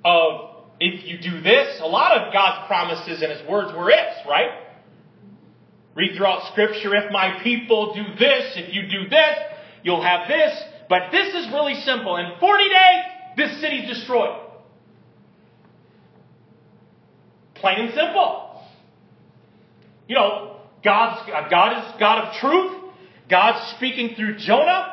of 0.05 0.51
if 0.79 1.05
you 1.05 1.19
do 1.19 1.41
this. 1.41 1.81
A 1.83 1.89
lot 1.89 2.17
of 2.17 2.33
God's 2.33 2.69
promises 2.69 3.21
and 3.21 3.33
His 3.33 3.49
words 3.49 3.77
were 3.77 3.91
ifs, 3.91 4.21
right? 4.29 4.51
Read 5.97 6.17
throughout 6.17 6.49
Scripture, 6.53 6.95
if 6.95 7.11
my 7.11 7.41
people 7.43 7.93
do 7.93 8.05
this, 8.17 8.53
if 8.55 8.73
you 8.73 8.83
do 8.83 9.09
this, 9.09 9.37
you'll 9.83 10.05
have 10.05 10.29
this. 10.29 10.63
But 10.89 11.11
this 11.11 11.35
is 11.35 11.53
really 11.53 11.75
simple. 11.81 12.15
In 12.19 12.39
40 12.39 12.65
days, 12.69 13.03
this 13.37 13.61
city's 13.61 13.89
destroyed. 13.89 14.46
Plain 17.61 17.87
and 17.87 17.95
simple. 17.95 18.63
You 20.09 20.15
know, 20.15 20.57
God's, 20.85 21.29
uh, 21.31 21.49
God 21.49 21.79
is 21.79 22.01
God 22.01 22.25
of 22.25 22.35
truth. 22.37 22.93
God's 23.29 23.77
speaking 23.77 24.15
through 24.17 24.39
Jonah. 24.39 24.93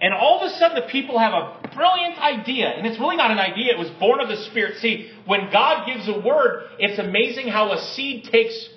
And 0.00 0.14
all 0.14 0.40
of 0.40 0.50
a 0.50 0.54
sudden, 0.56 0.76
the 0.76 0.90
people 0.90 1.18
have 1.18 1.32
a 1.32 1.74
brilliant 1.74 2.18
idea. 2.18 2.68
And 2.68 2.86
it's 2.86 3.00
really 3.00 3.16
not 3.16 3.30
an 3.30 3.38
idea, 3.38 3.72
it 3.72 3.78
was 3.78 3.90
born 3.98 4.20
of 4.20 4.28
the 4.28 4.36
Spirit. 4.50 4.78
See, 4.78 5.10
when 5.26 5.50
God 5.52 5.86
gives 5.86 6.08
a 6.08 6.20
word, 6.20 6.70
it's 6.78 6.98
amazing 6.98 7.48
how 7.48 7.72
a 7.72 7.78
seed 7.94 8.24
takes 8.30 8.68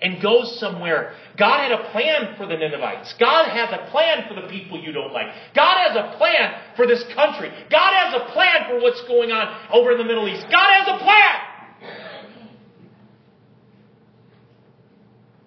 and 0.00 0.22
goes 0.22 0.58
somewhere. 0.58 1.12
God 1.38 1.60
had 1.60 1.72
a 1.72 1.90
plan 1.90 2.34
for 2.38 2.46
the 2.46 2.56
Ninevites. 2.56 3.14
God 3.20 3.48
has 3.50 3.68
a 3.72 3.90
plan 3.90 4.24
for 4.26 4.40
the 4.40 4.48
people 4.48 4.80
you 4.80 4.92
don't 4.92 5.12
like. 5.12 5.26
God 5.54 5.76
has 5.86 5.96
a 5.96 6.16
plan 6.16 6.54
for 6.76 6.86
this 6.86 7.04
country. 7.14 7.50
God 7.70 7.92
has 7.92 8.14
a 8.14 8.32
plan 8.32 8.68
for 8.68 8.80
what's 8.80 9.02
going 9.06 9.30
on 9.30 9.54
over 9.70 9.92
in 9.92 9.98
the 9.98 10.04
Middle 10.04 10.26
East. 10.28 10.46
God 10.50 10.72
has 10.72 10.88
a 10.88 11.04
plan. 11.04 11.49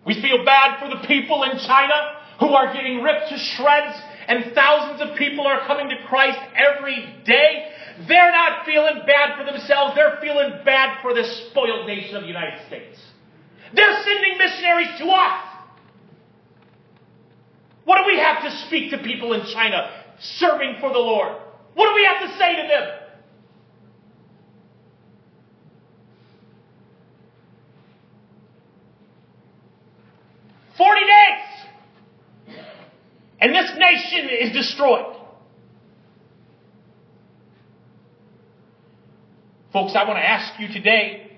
We 0.05 0.21
feel 0.21 0.43
bad 0.43 0.79
for 0.79 0.89
the 0.89 1.07
people 1.07 1.43
in 1.43 1.57
China 1.59 2.19
who 2.39 2.47
are 2.49 2.73
getting 2.73 3.01
ripped 3.01 3.29
to 3.29 3.37
shreds 3.37 3.97
and 4.27 4.53
thousands 4.53 5.01
of 5.01 5.17
people 5.17 5.45
are 5.47 5.65
coming 5.65 5.89
to 5.89 5.95
Christ 6.07 6.39
every 6.55 7.15
day. 7.25 7.71
they're 8.07 8.31
not 8.31 8.65
feeling 8.65 9.01
bad 9.05 9.37
for 9.37 9.45
themselves, 9.45 9.95
they're 9.95 10.17
feeling 10.21 10.59
bad 10.65 11.01
for 11.01 11.13
the 11.13 11.23
spoiled 11.23 11.87
nation 11.87 12.15
of 12.15 12.23
the 12.23 12.27
United 12.27 12.65
States. 12.67 12.99
They're 13.73 14.03
sending 14.03 14.37
missionaries 14.37 14.97
to 14.99 15.05
us. 15.05 15.53
What 17.85 17.97
do 17.97 18.03
we 18.07 18.19
have 18.19 18.43
to 18.43 18.51
speak 18.67 18.91
to 18.91 18.97
people 18.99 19.33
in 19.33 19.45
China 19.53 19.89
serving 20.19 20.77
for 20.79 20.89
the 20.91 20.99
Lord? 20.99 21.35
What 21.73 21.89
do 21.89 21.95
we 21.95 22.05
have 22.05 22.29
to 22.29 22.37
say 22.37 22.55
to 22.61 22.67
them? 22.67 22.99
Forty 30.77 31.01
days! 31.01 31.53
And 33.43 33.53
this 33.53 33.71
nation 33.77 34.29
destroyed. 34.53 35.17
Folks, 39.73 39.93
I 39.95 40.03
want 40.03 40.17
to 40.17 40.25
ask 40.25 40.59
you 40.59 40.67
today, 40.67 41.31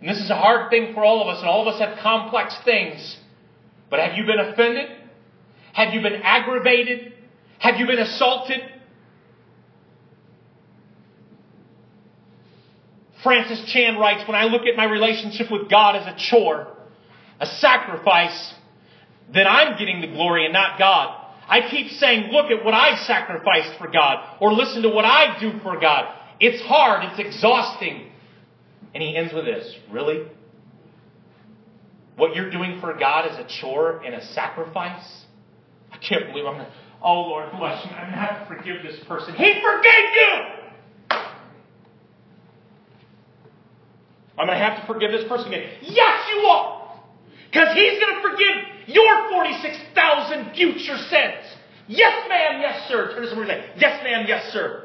and 0.00 0.08
this 0.08 0.18
is 0.18 0.28
a 0.28 0.36
hard 0.36 0.70
thing 0.70 0.92
for 0.92 1.04
all 1.04 1.22
of 1.22 1.28
us, 1.28 1.40
and 1.40 1.48
all 1.48 1.66
of 1.66 1.74
us 1.74 1.80
have 1.80 1.98
complex 1.98 2.54
things, 2.64 3.16
but 3.88 3.98
have 3.98 4.16
you 4.16 4.26
been 4.26 4.38
offended? 4.38 4.90
Have 5.72 5.94
you 5.94 6.02
been 6.02 6.20
aggravated? 6.22 7.14
Have 7.58 7.76
you 7.76 7.86
been 7.86 7.98
assaulted? 7.98 8.60
Francis 13.22 13.64
Chan 13.72 13.96
writes, 13.96 14.28
When 14.28 14.36
I 14.36 14.44
look 14.44 14.62
at 14.66 14.76
my 14.76 14.84
relationship 14.84 15.50
with 15.50 15.68
God 15.68 15.96
as 15.96 16.06
a 16.06 16.16
chore, 16.16 16.68
a 17.40 17.46
sacrifice, 17.46 18.54
then 19.32 19.46
I'm 19.46 19.76
getting 19.78 20.00
the 20.00 20.06
glory 20.06 20.44
and 20.44 20.52
not 20.52 20.78
God. 20.78 21.25
I 21.48 21.68
keep 21.70 21.90
saying, 21.92 22.32
look 22.32 22.50
at 22.50 22.64
what 22.64 22.74
I've 22.74 22.98
sacrificed 23.00 23.78
for 23.78 23.88
God, 23.88 24.38
or 24.40 24.52
listen 24.52 24.82
to 24.82 24.88
what 24.88 25.04
I 25.04 25.38
do 25.38 25.58
for 25.62 25.78
God. 25.78 26.12
It's 26.40 26.60
hard, 26.62 27.04
it's 27.04 27.20
exhausting. 27.20 28.10
And 28.94 29.02
he 29.02 29.16
ends 29.16 29.32
with 29.32 29.44
this 29.44 29.76
Really? 29.90 30.26
What 32.16 32.34
you're 32.34 32.50
doing 32.50 32.80
for 32.80 32.94
God 32.94 33.30
is 33.30 33.36
a 33.36 33.46
chore 33.60 33.98
and 33.98 34.14
a 34.14 34.24
sacrifice? 34.32 35.24
I 35.92 35.98
can't 35.98 36.26
believe 36.28 36.46
I'm 36.46 36.54
going 36.54 36.66
to, 36.66 36.72
oh 37.02 37.20
Lord, 37.20 37.50
bless 37.58 37.84
you. 37.84 37.90
I'm 37.90 38.10
going 38.10 38.12
to 38.12 38.18
have 38.18 38.48
to 38.48 38.54
forgive 38.54 38.82
this 38.82 38.98
person. 39.06 39.34
He 39.34 39.60
forgave 39.60 40.14
you! 40.14 40.56
I'm 44.38 44.46
going 44.46 44.58
to 44.58 44.64
have 44.64 44.80
to 44.80 44.86
forgive 44.86 45.12
this 45.12 45.28
person 45.28 45.52
again. 45.52 45.70
Yes, 45.82 46.28
you 46.34 46.40
are! 46.46 46.85
Because 47.50 47.74
he's 47.74 47.98
going 48.00 48.14
to 48.14 48.22
forgive 48.22 48.56
your 48.86 49.30
46,000 49.30 50.54
future 50.54 50.96
sins. 50.96 51.44
Yes, 51.88 52.26
ma'am, 52.28 52.60
yes, 52.60 52.88
sir. 52.88 53.12
Turn 53.14 53.22
to 53.22 53.28
someone 53.28 53.48
and 53.50 53.62
say, 53.62 53.70
Yes, 53.78 54.02
ma'am, 54.02 54.24
yes, 54.26 54.52
sir. 54.52 54.82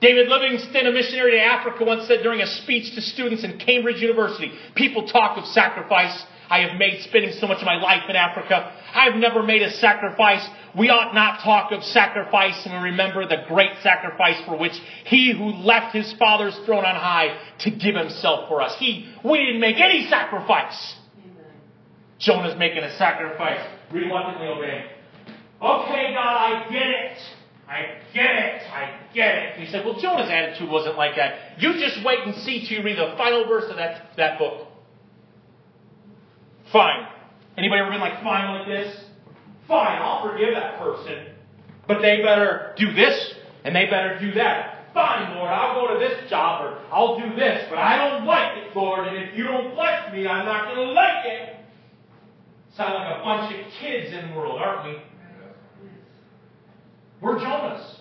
David 0.00 0.28
Livingstone, 0.28 0.86
a 0.86 0.92
missionary 0.92 1.32
to 1.32 1.42
Africa, 1.42 1.82
once 1.82 2.06
said 2.06 2.22
during 2.22 2.42
a 2.42 2.46
speech 2.46 2.94
to 2.94 3.00
students 3.00 3.42
in 3.42 3.58
Cambridge 3.58 4.02
University, 4.02 4.52
people 4.74 5.08
talk 5.08 5.38
of 5.38 5.46
sacrifice 5.46 6.24
I 6.48 6.60
have 6.60 6.78
made 6.78 7.02
spending 7.02 7.32
so 7.32 7.46
much 7.46 7.58
of 7.58 7.64
my 7.64 7.76
life 7.76 8.02
in 8.08 8.16
Africa. 8.16 8.72
I 8.94 9.04
have 9.04 9.14
never 9.14 9.42
made 9.42 9.62
a 9.62 9.70
sacrifice. 9.70 10.46
We 10.76 10.90
ought 10.90 11.14
not 11.14 11.40
talk 11.42 11.72
of 11.72 11.82
sacrifice 11.84 12.66
and 12.66 12.82
remember 12.84 13.26
the 13.26 13.44
great 13.48 13.70
sacrifice 13.82 14.44
for 14.46 14.58
which 14.58 14.72
he 15.06 15.32
who 15.32 15.46
left 15.64 15.94
his 15.94 16.12
father's 16.14 16.56
throne 16.66 16.84
on 16.84 16.94
high 16.96 17.38
to 17.60 17.70
give 17.70 17.94
himself 17.94 18.48
for 18.48 18.60
us. 18.60 18.74
He, 18.78 19.12
we 19.24 19.38
didn't 19.38 19.60
make 19.60 19.80
any 19.80 20.06
sacrifice. 20.08 20.96
Jonah's 22.18 22.58
making 22.58 22.82
a 22.82 22.96
sacrifice, 22.96 23.60
reluctantly 23.92 24.48
obeying. 24.48 24.84
Okay, 25.60 26.14
God, 26.14 26.36
I 26.36 26.66
get 26.70 26.88
it. 26.88 27.18
I 27.68 27.98
get 28.12 28.30
it. 28.36 28.62
I 28.70 29.00
get 29.14 29.34
it. 29.36 29.56
He 29.60 29.66
said, 29.70 29.84
Well, 29.84 29.98
Jonah's 29.98 30.30
attitude 30.30 30.70
wasn't 30.70 30.96
like 30.96 31.16
that. 31.16 31.60
You 31.60 31.72
just 31.74 32.04
wait 32.04 32.20
and 32.20 32.34
see 32.42 32.66
till 32.66 32.78
you 32.78 32.84
read 32.84 32.98
the 32.98 33.14
final 33.16 33.46
verse 33.48 33.70
of 33.70 33.76
that, 33.76 34.10
that 34.16 34.38
book. 34.38 34.68
Fine. 36.74 37.06
Anybody 37.56 37.82
ever 37.82 37.90
been 37.92 38.00
like, 38.00 38.20
fine 38.24 38.58
like 38.58 38.66
this? 38.66 39.04
Fine, 39.68 40.02
I'll 40.02 40.28
forgive 40.28 40.54
that 40.54 40.76
person. 40.80 41.26
But 41.86 42.02
they 42.02 42.20
better 42.20 42.74
do 42.76 42.92
this 42.92 43.34
and 43.62 43.76
they 43.76 43.86
better 43.86 44.18
do 44.20 44.32
that. 44.32 44.88
Fine, 44.92 45.36
Lord, 45.36 45.50
I'll 45.50 45.80
go 45.80 45.94
to 45.94 46.00
this 46.00 46.28
job 46.28 46.64
or 46.64 46.80
I'll 46.92 47.16
do 47.16 47.36
this, 47.36 47.64
but 47.70 47.78
I 47.78 47.96
don't 47.96 48.26
like 48.26 48.58
it, 48.58 48.76
Lord, 48.76 49.06
and 49.06 49.16
if 49.16 49.38
you 49.38 49.44
don't 49.44 49.72
bless 49.76 50.12
me, 50.12 50.26
I'm 50.26 50.44
not 50.44 50.74
going 50.74 50.88
to 50.88 50.92
like 50.92 51.24
it. 51.26 51.56
Sound 52.76 52.94
like 52.94 53.20
a 53.20 53.22
bunch 53.22 53.54
of 53.54 53.72
kids 53.80 54.12
in 54.12 54.30
the 54.30 54.36
world, 54.36 54.60
aren't 54.60 54.84
we? 54.84 55.02
We're 57.20 57.38
Jonahs. 57.38 58.00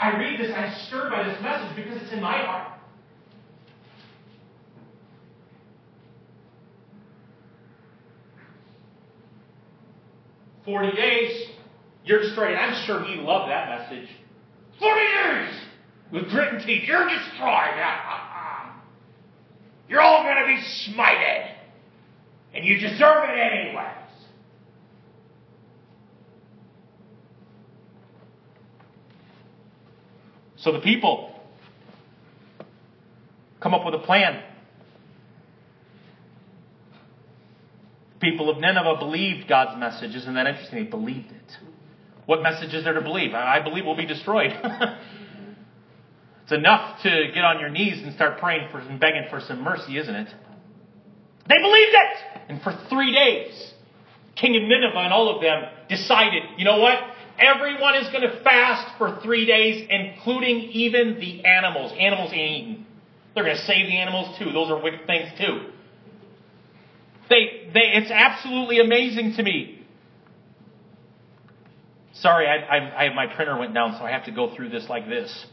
I 0.00 0.18
read 0.18 0.40
this, 0.40 0.50
I'm 0.52 0.74
stirred 0.88 1.10
by 1.10 1.22
this 1.28 1.40
message 1.40 1.76
because 1.76 2.02
it's 2.02 2.12
in 2.12 2.20
my 2.20 2.38
heart. 2.38 2.73
Forty 10.64 10.96
days, 10.96 11.48
you're 12.04 12.20
destroyed. 12.20 12.56
I'm 12.56 12.74
sure 12.86 13.04
he 13.04 13.16
loved 13.16 13.50
that 13.50 13.68
message. 13.68 14.08
Forty 14.78 15.00
years 15.00 15.54
with 16.10 16.30
grit 16.30 16.54
and 16.54 16.62
teeth, 16.62 16.84
you're 16.86 17.08
destroyed. 17.08 17.30
Ah, 17.40 18.04
ah, 18.06 18.30
ah. 18.32 18.82
You're 19.88 20.00
all 20.00 20.22
going 20.22 20.36
to 20.36 20.46
be 20.46 20.62
smited, 20.92 21.50
and 22.54 22.64
you 22.64 22.78
deserve 22.78 23.28
it 23.28 23.38
anyways. 23.38 23.88
So 30.56 30.72
the 30.72 30.80
people 30.80 31.38
come 33.60 33.74
up 33.74 33.84
with 33.84 33.94
a 33.94 33.98
plan. 33.98 34.42
People 38.24 38.48
of 38.48 38.58
Nineveh 38.58 38.96
believed 38.98 39.48
God's 39.48 39.78
message. 39.78 40.16
Isn't 40.16 40.32
that 40.32 40.46
interesting? 40.46 40.84
They 40.84 40.90
believed 40.90 41.30
it. 41.30 41.58
What 42.24 42.42
message 42.42 42.72
is 42.72 42.84
there 42.84 42.94
to 42.94 43.02
believe? 43.02 43.34
I 43.34 43.60
believe 43.62 43.84
we'll 43.84 43.98
be 43.98 44.06
destroyed. 44.06 44.50
it's 46.42 46.52
enough 46.52 47.02
to 47.02 47.10
get 47.34 47.44
on 47.44 47.60
your 47.60 47.68
knees 47.68 48.02
and 48.02 48.14
start 48.14 48.40
praying 48.40 48.70
for 48.72 48.78
and 48.78 48.98
begging 48.98 49.24
for 49.28 49.40
some 49.40 49.62
mercy, 49.62 49.98
isn't 49.98 50.14
it? 50.14 50.28
They 51.46 51.58
believed 51.58 51.92
it! 51.92 52.16
And 52.48 52.62
for 52.62 52.72
three 52.88 53.12
days, 53.12 53.74
King 54.36 54.56
of 54.56 54.62
Nineveh 54.62 55.00
and 55.00 55.12
all 55.12 55.36
of 55.36 55.42
them 55.42 55.64
decided, 55.90 56.44
you 56.56 56.64
know 56.64 56.78
what? 56.78 56.98
Everyone 57.38 57.96
is 57.96 58.08
going 58.08 58.22
to 58.22 58.42
fast 58.42 58.96
for 58.96 59.20
three 59.22 59.44
days, 59.44 59.86
including 59.90 60.70
even 60.72 61.20
the 61.20 61.44
animals. 61.44 61.92
Animals 61.98 62.30
ain't 62.32 62.68
eaten. 62.68 62.86
They're 63.34 63.44
going 63.44 63.56
to 63.56 63.62
save 63.64 63.86
the 63.86 63.98
animals 63.98 64.38
too. 64.38 64.50
Those 64.50 64.70
are 64.70 64.82
wicked 64.82 65.06
things 65.06 65.28
too. 65.38 65.72
They, 67.34 67.68
they, 67.72 67.80
it's 67.94 68.12
absolutely 68.12 68.78
amazing 68.78 69.34
to 69.34 69.42
me. 69.42 69.84
Sorry, 72.12 72.46
I, 72.46 72.58
I, 72.58 73.04
I, 73.06 73.14
my 73.14 73.26
printer 73.26 73.58
went 73.58 73.74
down, 73.74 73.96
so 73.98 74.04
I 74.04 74.12
have 74.12 74.26
to 74.26 74.30
go 74.30 74.54
through 74.54 74.68
this 74.68 74.88
like 74.88 75.08
this. 75.08 75.46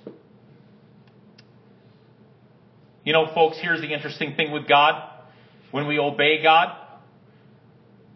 You 3.03 3.13
know, 3.13 3.33
folks, 3.33 3.57
here's 3.59 3.81
the 3.81 3.91
interesting 3.91 4.35
thing 4.35 4.51
with 4.51 4.67
God. 4.67 5.09
When 5.71 5.87
we 5.87 5.97
obey 5.97 6.43
God, 6.43 6.77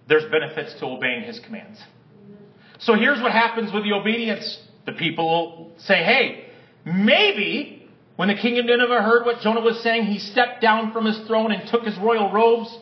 there's 0.08 0.30
benefits 0.30 0.80
to 0.80 0.86
obeying 0.86 1.24
His 1.24 1.40
commands. 1.40 1.82
So 2.78 2.94
here's 2.94 3.20
what 3.20 3.32
happens 3.32 3.74
with 3.74 3.84
the 3.84 3.94
obedience. 3.94 4.60
The 4.86 4.92
people 4.92 5.72
say, 5.80 6.04
hey, 6.04 6.50
maybe 6.86 7.90
when 8.16 8.28
the 8.28 8.36
king 8.36 8.60
of 8.60 8.66
Nineveh 8.66 9.02
heard 9.02 9.26
what 9.26 9.42
Jonah 9.42 9.62
was 9.62 9.82
saying, 9.82 10.04
he 10.04 10.20
stepped 10.20 10.62
down 10.62 10.94
from 10.94 11.06
his 11.06 11.18
throne 11.26 11.52
and 11.52 11.68
took 11.68 11.82
his 11.82 11.98
royal 11.98 12.32
robes, 12.32 12.78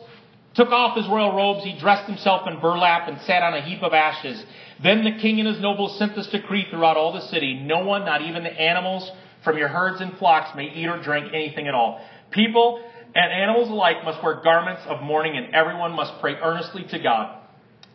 took 0.54 0.70
off 0.70 0.96
his 0.96 1.06
royal 1.08 1.34
robes, 1.34 1.64
he 1.64 1.78
dressed 1.78 2.08
himself 2.08 2.46
in 2.46 2.60
burlap 2.60 3.08
and 3.08 3.20
sat 3.22 3.42
on 3.42 3.54
a 3.54 3.62
heap 3.62 3.82
of 3.82 3.92
ashes. 3.92 4.42
Then 4.82 5.04
the 5.04 5.18
king 5.20 5.40
and 5.40 5.48
his 5.48 5.60
nobles 5.60 5.98
sent 5.98 6.14
this 6.14 6.28
decree 6.28 6.66
throughout 6.70 6.96
all 6.96 7.12
the 7.12 7.20
city. 7.28 7.54
No 7.54 7.84
one, 7.84 8.04
not 8.04 8.22
even 8.22 8.42
the 8.44 8.52
animals 8.52 9.10
from 9.42 9.58
your 9.58 9.68
herds 9.68 10.00
and 10.00 10.16
flocks, 10.18 10.56
may 10.56 10.66
eat 10.66 10.86
or 10.86 11.02
drink 11.02 11.32
anything 11.32 11.66
at 11.66 11.74
all. 11.74 12.00
People 12.30 12.82
and 13.14 13.32
animals 13.32 13.68
alike 13.68 14.04
must 14.04 14.22
wear 14.22 14.40
garments 14.42 14.82
of 14.86 15.02
mourning 15.02 15.36
and 15.36 15.54
everyone 15.54 15.92
must 15.92 16.20
pray 16.20 16.34
earnestly 16.34 16.84
to 16.90 16.98
God. 16.98 17.40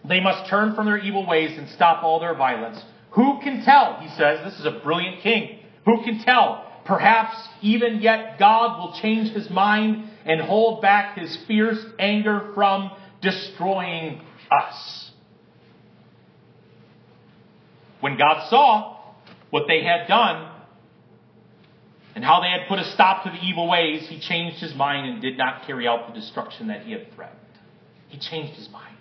They 0.08 0.22
must 0.22 0.50
turn 0.50 0.76
from 0.76 0.86
their 0.86 0.98
evil 0.98 1.28
ways 1.28 1.58
and 1.58 1.68
stop 1.70 2.04
all 2.04 2.20
their 2.20 2.36
violence. 2.36 2.82
Who 3.12 3.40
can 3.42 3.64
tell? 3.66 3.98
He 4.00 4.08
says, 4.10 4.40
this 4.44 4.60
is 4.60 4.66
a 4.66 4.80
brilliant 4.84 5.22
king. 5.22 5.60
Who 5.86 6.04
can 6.04 6.20
tell? 6.20 6.66
Perhaps 6.86 7.36
even 7.62 8.02
yet 8.02 8.40
God 8.40 8.80
will 8.80 9.00
change 9.02 9.32
his 9.32 9.50
mind 9.50 10.09
and 10.26 10.42
hold 10.42 10.82
back 10.82 11.18
his 11.18 11.36
fierce 11.48 11.84
anger 11.98 12.52
from 12.54 12.92
destroying 13.22 14.22
us. 14.52 15.12
When 18.00 18.18
God 18.18 18.50
saw 18.50 18.98
what 19.50 19.68
they 19.68 19.84
had 19.84 20.08
done 20.08 20.52
and 22.16 22.24
how 22.24 22.42
they 22.42 22.50
had 22.50 22.68
put 22.68 22.80
a 22.80 22.86
stop 22.92 23.24
to 23.24 23.30
the 23.30 23.38
evil 23.38 23.68
ways, 23.68 24.08
he 24.08 24.20
changed 24.20 24.60
his 24.60 24.74
mind 24.76 25.10
and 25.10 25.22
did 25.22 25.38
not 25.38 25.66
carry 25.66 25.88
out 25.88 26.08
the 26.08 26.20
destruction 26.20 26.68
that 26.68 26.84
he 26.84 26.92
had 26.92 27.14
threatened. 27.14 27.40
He 28.08 28.18
changed 28.18 28.58
his 28.58 28.70
mind. 28.70 28.96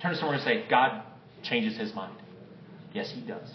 Turn 0.00 0.12
to 0.12 0.18
someone 0.18 0.36
and 0.36 0.44
say, 0.44 0.64
God 0.68 1.02
changes 1.42 1.76
his 1.76 1.94
mind. 1.94 2.16
Yes, 2.92 3.10
he 3.10 3.20
does. 3.20 3.48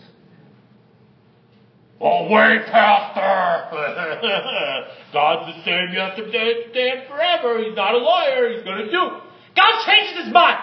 Oh, 1.99 2.29
wait, 2.29 2.65
Pastor! 2.67 3.69
God's 5.13 5.55
the 5.55 5.63
same 5.63 5.93
yesterday, 5.93 6.63
today, 6.67 6.91
and 6.97 7.07
forever. 7.07 7.63
He's 7.63 7.75
not 7.75 7.95
a 7.95 7.97
liar. 7.97 8.53
He's 8.53 8.63
going 8.63 8.85
to 8.85 8.91
do. 8.91 9.19
God 9.55 9.85
changes 9.85 10.25
his 10.25 10.33
mind. 10.33 10.59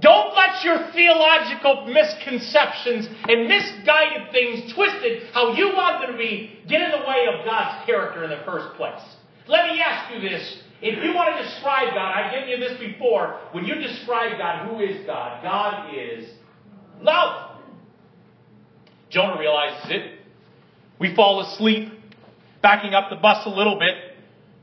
Don't 0.00 0.34
let 0.34 0.64
your 0.64 0.90
theological 0.92 1.92
misconceptions 1.92 3.06
and 3.28 3.48
misguided 3.48 4.32
things 4.32 4.72
twisted 4.72 5.28
how 5.34 5.52
you 5.52 5.74
want 5.74 6.00
them 6.00 6.12
to 6.12 6.18
be 6.18 6.58
get 6.66 6.80
in 6.80 6.90
the 6.90 7.06
way 7.06 7.26
of 7.28 7.44
God's 7.44 7.84
character 7.84 8.24
in 8.24 8.30
the 8.30 8.42
first 8.46 8.74
place. 8.76 9.02
Let 9.46 9.66
me 9.66 9.80
ask 9.80 10.14
you 10.14 10.26
this. 10.26 10.62
If 10.80 11.04
you 11.04 11.14
want 11.14 11.36
to 11.36 11.42
describe 11.42 11.92
God, 11.92 12.14
I've 12.14 12.32
given 12.32 12.48
you 12.48 12.56
this 12.56 12.78
before. 12.80 13.38
When 13.52 13.66
you 13.66 13.74
describe 13.74 14.38
God, 14.38 14.68
who 14.68 14.80
is 14.80 15.04
God? 15.04 15.42
God 15.42 15.94
is 15.94 16.30
love. 17.02 17.49
Jonah 19.10 19.38
realizes 19.38 19.90
it. 19.90 20.18
We 20.98 21.14
fall 21.14 21.40
asleep, 21.40 21.92
backing 22.62 22.94
up 22.94 23.10
the 23.10 23.16
bus 23.16 23.44
a 23.46 23.50
little 23.50 23.78
bit. 23.78 23.94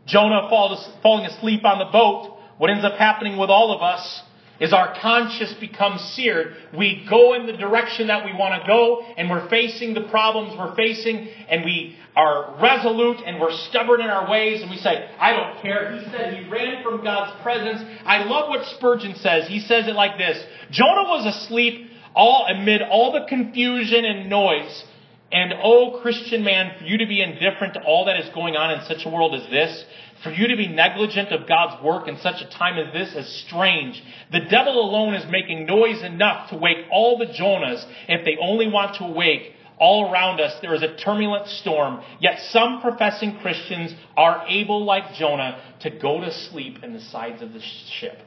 Jonah 0.06 0.48
falling 0.50 1.26
asleep 1.26 1.66
on 1.66 1.80
the 1.80 1.92
boat. 1.92 2.38
What 2.58 2.70
ends 2.70 2.86
up 2.86 2.94
happening 2.94 3.38
with 3.38 3.50
all 3.50 3.76
of 3.76 3.82
us 3.82 4.24
is 4.60 4.74
our 4.74 4.96
conscience 5.00 5.54
becomes 5.60 6.02
seared. 6.02 6.56
We 6.76 7.06
go 7.10 7.34
in 7.36 7.46
the 7.46 7.54
direction 7.54 8.08
that 8.08 8.26
we 8.26 8.34
want 8.34 8.60
to 8.60 8.68
go, 8.68 9.04
and 9.18 9.30
we're 9.30 9.48
facing 9.50 9.94
the 9.94 10.08
problems 10.10 10.58
we're 10.58 10.76
facing, 10.76 11.28
and 11.50 11.64
we 11.64 11.98
are 12.16 12.60
resolute 12.60 13.18
and 13.28 13.40
we're 13.40 13.56
stubborn 13.70 14.02
in 14.02 14.08
our 14.08 14.30
ways, 14.30 14.62
and 14.62 14.72
we 14.72 14.78
say, 14.78 15.08
I 15.20 15.34
don't 15.34 15.62
care. 15.62 16.00
He 16.00 16.10
said 16.10 16.34
he 16.34 16.50
ran 16.50 16.84
from 16.84 17.04
God's 17.04 17.40
presence. 17.44 17.80
I 18.06 18.24
love 18.24 18.50
what 18.50 18.66
Spurgeon 18.78 19.16
says. 19.18 19.48
He 19.48 19.60
says 19.60 19.88
it 19.88 19.94
like 19.94 20.18
this 20.18 20.44
Jonah 20.72 21.04
was 21.04 21.36
asleep 21.36 21.92
all 22.15 22.48
amid 22.48 22.82
all 22.82 23.12
the 23.12 23.26
confusion 23.28 24.06
and 24.06 24.30
noise. 24.30 24.84
And 25.32 25.54
oh, 25.62 26.00
Christian 26.02 26.43
man, 26.43 26.78
for 26.80 26.86
you 26.86 27.00
to 27.00 27.06
be 27.06 27.22
indifferent 27.22 27.74
to 27.74 27.84
all 27.84 28.06
that 28.06 28.17
is 28.17 28.30
going 28.34 28.56
on 28.56 28.72
in 28.72 28.86
such 28.86 29.06
a 29.06 29.10
world 29.10 29.36
as 29.36 29.50
this, 29.50 29.84
for 30.24 30.32
you 30.32 30.48
to 30.48 30.56
be 30.56 30.67
negligent 30.67 31.30
of 31.30 31.48
God's 31.48 31.84
work 31.84 32.08
in 32.08 32.17
such 32.20 32.41
a 32.41 32.50
time 32.50 32.78
as 32.78 32.93
this 32.93 33.13
is 33.13 33.43
strange. 33.46 34.02
The 34.32 34.39
devil 34.50 34.80
alone 34.80 35.15
is 35.15 35.30
making 35.30 35.65
noise 35.65 36.02
enough 36.02 36.50
to 36.50 36.58
wake 36.58 36.86
all 36.91 37.17
the 37.17 37.26
Jonahs 37.26 37.86
if 38.08 38.24
they 38.24 38.38
only 38.41 38.67
want 38.67 38.96
to 38.96 39.04
awake. 39.04 39.54
All 39.80 40.12
around 40.12 40.39
us 40.39 40.60
there 40.62 40.74
is 40.74 40.82
a 40.82 40.96
turbulent 40.96 41.48
storm, 41.48 42.02
yet 42.20 42.39
some 42.50 42.82
professing 42.82 43.38
Christians 43.39 43.93
are 44.15 44.46
able, 44.48 44.86
like 44.86 45.13
Jonah, 45.13 45.62
to 45.82 45.91
go 45.91 46.20
to 46.20 46.32
sleep 46.32 46.84
in 46.84 46.93
the 46.93 47.02
sides 47.02 47.41
of 47.41 47.54
the 47.54 47.62
ship. 47.62 48.20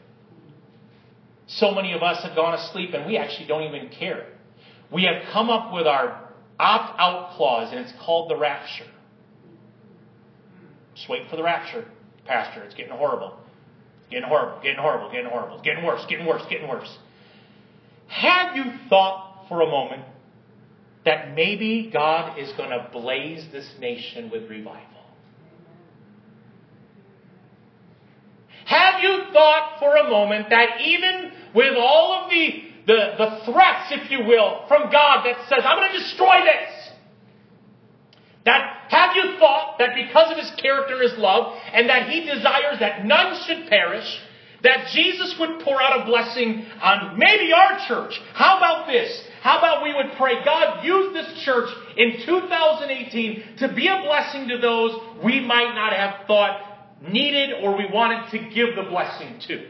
So 1.55 1.75
many 1.75 1.93
of 1.93 2.03
us 2.03 2.23
have 2.23 2.37
gone 2.37 2.55
asleep 2.55 2.91
and 2.95 3.07
we 3.07 3.17
actually 3.17 3.49
don't 3.49 3.63
even 3.63 3.89
care. 3.89 4.27
We 4.93 5.05
have 5.05 5.33
come 5.33 5.51
up 5.51 5.75
with 5.75 5.87
our 5.87 6.29
opt 6.61 7.01
out 7.01 7.37
clause 7.37 7.73
and 7.73 7.81
it's 7.81 7.93
called 8.05 8.31
the 8.31 8.37
rapture. 8.37 8.87
Just 10.95 11.09
wait 11.09 11.29
for 11.29 11.37
the 11.37 11.43
rapture, 11.43 11.87
Pastor. 12.25 12.63
It's 12.63 12.75
getting 12.75 12.93
horrible. 12.93 13.37
It's 14.01 14.11
getting 14.11 14.29
horrible, 14.29 14.63
getting 14.63 14.79
horrible, 14.79 15.11
getting 15.11 15.31
horrible. 15.31 15.57
It's 15.57 15.65
getting 15.65 15.85
worse, 15.85 16.05
getting 16.09 16.27
worse, 16.27 16.43
getting 16.49 16.69
worse. 16.69 16.99
Have 18.07 18.55
you 18.55 18.73
thought 18.89 19.47
for 19.49 19.61
a 19.63 19.67
moment 19.67 20.05
that 21.05 21.35
maybe 21.35 21.91
God 21.93 22.39
is 22.39 22.53
going 22.57 22.71
to 22.71 22.89
blaze 22.93 23.45
this 23.51 23.69
nation 23.81 24.31
with 24.31 24.49
revival? 24.49 24.85
Have 28.67 29.03
you 29.03 29.25
thought 29.33 29.81
for 29.81 29.97
a 29.97 30.09
moment 30.09 30.51
that 30.51 30.81
even 30.81 31.33
with 31.55 31.75
all 31.77 32.25
of 32.25 32.31
the, 32.31 32.65
the, 32.87 33.15
the 33.19 33.53
threats, 33.53 33.93
if 33.93 34.11
you 34.11 34.25
will, 34.25 34.65
from 34.69 34.91
God 34.91 35.25
that 35.25 35.37
says, 35.49 35.61
I'm 35.65 35.79
going 35.79 35.93
to 35.93 35.99
destroy 35.99 36.41
this, 36.45 36.91
that 38.45 38.87
have 38.89 39.15
you 39.17 39.39
thought 39.39 39.77
that 39.79 39.95
because 39.95 40.33
of 40.33 40.39
his 40.39 40.51
character 40.61 40.95
and 40.95 41.11
his 41.11 41.19
love, 41.19 41.57
and 41.73 41.89
that 41.89 42.09
he 42.09 42.25
desires 42.25 42.79
that 42.81 43.05
none 43.05 43.39
should 43.47 43.69
perish, 43.69 44.21
that 44.63 44.89
Jesus 44.93 45.37
would 45.39 45.61
pour 45.61 45.81
out 45.81 46.03
a 46.03 46.05
blessing 46.05 46.67
on 46.83 47.19
maybe 47.19 47.53
our 47.53 47.79
church? 47.87 48.19
How 48.35 48.57
about 48.57 48.87
this? 48.87 49.25
How 49.43 49.59
about 49.59 49.83
we 49.83 49.95
would 49.95 50.13
pray, 50.17 50.45
God, 50.45 50.85
use 50.85 51.13
this 51.15 51.43
church 51.45 51.71
in 51.97 52.27
2018 52.27 53.57
to 53.59 53.73
be 53.75 53.89
a 53.89 54.03
blessing 54.05 54.49
to 54.49 54.59
those 54.59 54.99
we 55.25 55.41
might 55.41 55.75
not 55.75 55.93
have 55.93 56.27
thought 56.27 56.61
needed 57.03 57.63
or 57.63 57.77
we 57.77 57.87
wanted 57.91 58.31
to 58.31 58.39
give 58.55 58.77
the 58.77 58.83
blessing 58.91 59.41
to? 59.49 59.69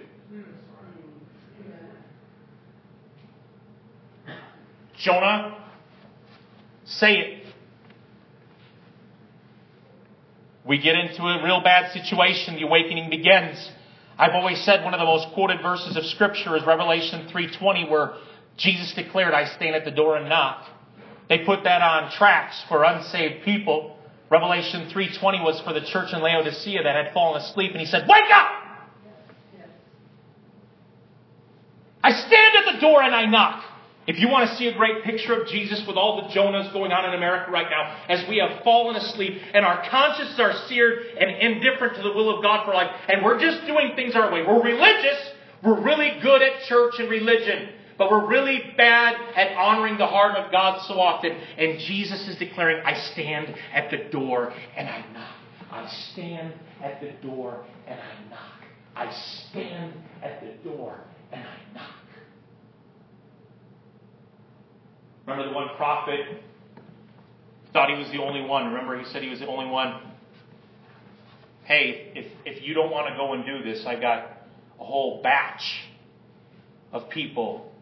Jonah, 5.01 5.57
say 6.85 7.13
it. 7.15 7.47
We 10.65 10.79
get 10.79 10.95
into 10.95 11.23
a 11.23 11.43
real 11.43 11.63
bad 11.63 11.93
situation, 11.93 12.57
the 12.57 12.63
awakening 12.63 13.09
begins. 13.09 13.71
I've 14.19 14.35
always 14.35 14.63
said 14.63 14.85
one 14.85 14.93
of 14.93 15.01
the 15.01 15.07
most 15.07 15.33
quoted 15.33 15.63
verses 15.63 15.97
of 15.97 16.05
scripture 16.05 16.55
is 16.55 16.65
Revelation 16.65 17.29
3:20 17.29 17.89
where 17.89 18.13
Jesus 18.59 18.93
declared, 18.93 19.33
"I 19.33 19.47
stand 19.47 19.75
at 19.75 19.87
the 19.87 19.91
door 19.91 20.17
and 20.17 20.29
knock." 20.29 20.67
They 21.29 21.39
put 21.39 21.65
that 21.65 21.81
on 21.81 22.11
tracts 22.11 22.63
for 22.69 22.85
unsaved 22.85 23.45
people. 23.45 23.97
Revelation 24.29 24.91
3:20 24.91 25.41
was 25.41 25.61
for 25.63 25.73
the 25.73 25.81
church 25.81 26.13
in 26.13 26.21
Laodicea 26.21 26.83
that 26.83 26.95
had 26.95 27.15
fallen 27.15 27.41
asleep 27.41 27.73
and 27.73 27.81
he 27.81 27.87
said, 27.87 28.07
"Wake 28.07 28.31
up!" 28.31 28.53
I 32.05 32.13
stand 32.13 32.57
at 32.57 32.75
the 32.75 32.81
door 32.81 33.03
and 33.03 33.15
I 33.15 33.25
knock. 33.25 33.65
If 34.11 34.19
you 34.19 34.29
want 34.29 34.51
to 34.51 34.57
see 34.57 34.67
a 34.67 34.77
great 34.77 35.05
picture 35.05 35.41
of 35.41 35.47
Jesus 35.47 35.87
with 35.87 35.97
all 35.97 36.21
the 36.21 36.35
Jonahs 36.35 36.73
going 36.73 36.91
on 36.91 37.09
in 37.09 37.15
America 37.15 37.49
right 37.53 37.71
now, 37.71 37.97
as 38.09 38.29
we 38.29 38.39
have 38.39 38.65
fallen 38.65 38.97
asleep 38.97 39.41
and 39.55 39.65
our 39.65 39.89
consciences 39.89 40.41
are 40.41 40.53
seared 40.67 40.99
and 41.17 41.31
indifferent 41.31 41.95
to 41.95 42.03
the 42.03 42.13
will 42.13 42.37
of 42.37 42.43
God 42.43 42.67
for 42.67 42.75
life, 42.75 42.91
and 43.09 43.25
we're 43.25 43.39
just 43.39 43.65
doing 43.69 43.93
things 43.95 44.17
our 44.17 44.33
way. 44.33 44.43
We're 44.43 44.65
religious. 44.65 45.31
We're 45.63 45.81
really 45.81 46.19
good 46.21 46.43
at 46.43 46.65
church 46.65 46.95
and 46.99 47.09
religion, 47.09 47.69
but 47.99 48.11
we're 48.11 48.27
really 48.27 48.75
bad 48.77 49.15
at 49.37 49.57
honoring 49.57 49.97
the 49.97 50.09
heart 50.09 50.37
of 50.37 50.51
God 50.51 50.83
so 50.89 50.99
often. 50.99 51.31
And 51.31 51.79
Jesus 51.79 52.27
is 52.27 52.35
declaring, 52.37 52.83
I 52.85 52.95
stand 53.13 53.55
at 53.73 53.93
the 53.93 54.11
door 54.11 54.53
and 54.77 54.89
I 54.89 55.05
knock. 55.13 55.37
I 55.71 55.89
stand 56.13 56.55
at 56.83 57.01
the 57.01 57.13
door 57.25 57.65
and 57.87 58.01
I 58.01 58.29
knock. 58.29 58.65
I 58.97 59.13
stand 59.13 59.95
at 60.21 60.41
the 60.41 60.69
door 60.69 60.99
and 61.31 61.45
I 61.45 61.75
knock. 61.75 61.95
Remember 65.31 65.49
the 65.49 65.55
one 65.55 65.69
prophet 65.77 66.43
thought 67.73 67.89
he 67.89 67.97
was 67.97 68.11
the 68.11 68.19
only 68.19 68.43
one. 68.43 68.67
Remember 68.67 68.99
he 68.99 69.05
said 69.13 69.23
he 69.23 69.29
was 69.29 69.39
the 69.39 69.47
only 69.47 69.71
one. 69.71 70.03
Hey, 71.63 72.11
if, 72.17 72.33
if 72.45 72.65
you 72.65 72.75
don't 72.75 72.91
want 72.91 73.09
to 73.09 73.17
go 73.17 73.33
and 73.35 73.47
do 73.47 73.63
this, 73.63 73.85
I 73.87 73.95
got 73.95 74.27
a 74.81 74.85
whole 74.85 75.23
batch 75.23 75.63
of 76.91 77.09
people 77.11 77.73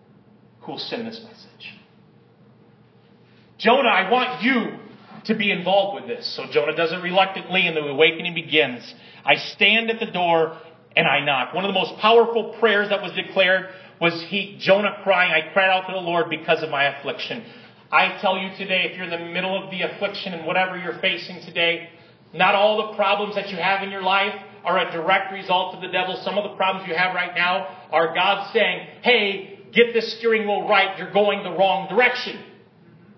who 0.60 0.72
will 0.72 0.78
send 0.78 1.06
this 1.06 1.22
message. 1.24 1.74
Jonah, 3.56 3.88
I 3.88 4.10
want 4.10 4.42
you 4.42 4.78
to 5.24 5.34
be 5.34 5.50
involved 5.50 6.02
with 6.02 6.06
this. 6.06 6.36
So 6.36 6.44
Jonah 6.52 6.76
does 6.76 6.92
it 6.92 7.02
reluctantly, 7.02 7.66
and 7.66 7.74
the 7.74 7.80
awakening 7.80 8.34
begins. 8.34 8.94
I 9.24 9.36
stand 9.36 9.90
at 9.90 10.00
the 10.00 10.12
door 10.12 10.58
and 10.94 11.08
I 11.08 11.24
knock. 11.24 11.54
One 11.54 11.64
of 11.64 11.68
the 11.70 11.80
most 11.80 11.98
powerful 11.98 12.56
prayers 12.60 12.90
that 12.90 13.00
was 13.00 13.12
declared 13.12 13.70
was 14.00 14.24
he, 14.28 14.56
Jonah 14.60 15.00
crying, 15.02 15.32
I 15.32 15.52
cried 15.52 15.70
out 15.70 15.86
to 15.86 15.92
the 15.92 16.00
Lord 16.00 16.30
because 16.30 16.62
of 16.62 16.70
my 16.70 16.84
affliction. 16.84 17.44
I 17.90 18.18
tell 18.20 18.38
you 18.38 18.50
today, 18.56 18.88
if 18.90 18.96
you're 18.96 19.04
in 19.04 19.10
the 19.10 19.32
middle 19.32 19.62
of 19.62 19.70
the 19.70 19.82
affliction 19.82 20.34
and 20.34 20.46
whatever 20.46 20.76
you're 20.76 20.98
facing 21.00 21.40
today, 21.42 21.88
not 22.34 22.54
all 22.54 22.90
the 22.90 22.96
problems 22.96 23.34
that 23.34 23.48
you 23.48 23.56
have 23.56 23.82
in 23.82 23.90
your 23.90 24.02
life 24.02 24.34
are 24.64 24.78
a 24.78 24.92
direct 24.92 25.32
result 25.32 25.74
of 25.74 25.80
the 25.80 25.88
devil. 25.88 26.20
Some 26.22 26.36
of 26.36 26.50
the 26.50 26.56
problems 26.56 26.86
you 26.88 26.94
have 26.94 27.14
right 27.14 27.34
now 27.34 27.66
are 27.90 28.14
God 28.14 28.52
saying, 28.52 28.86
hey, 29.02 29.60
get 29.72 29.94
this 29.94 30.18
steering 30.18 30.46
wheel 30.46 30.68
right. 30.68 30.98
You're 30.98 31.12
going 31.12 31.42
the 31.42 31.56
wrong 31.56 31.88
direction. 31.88 32.44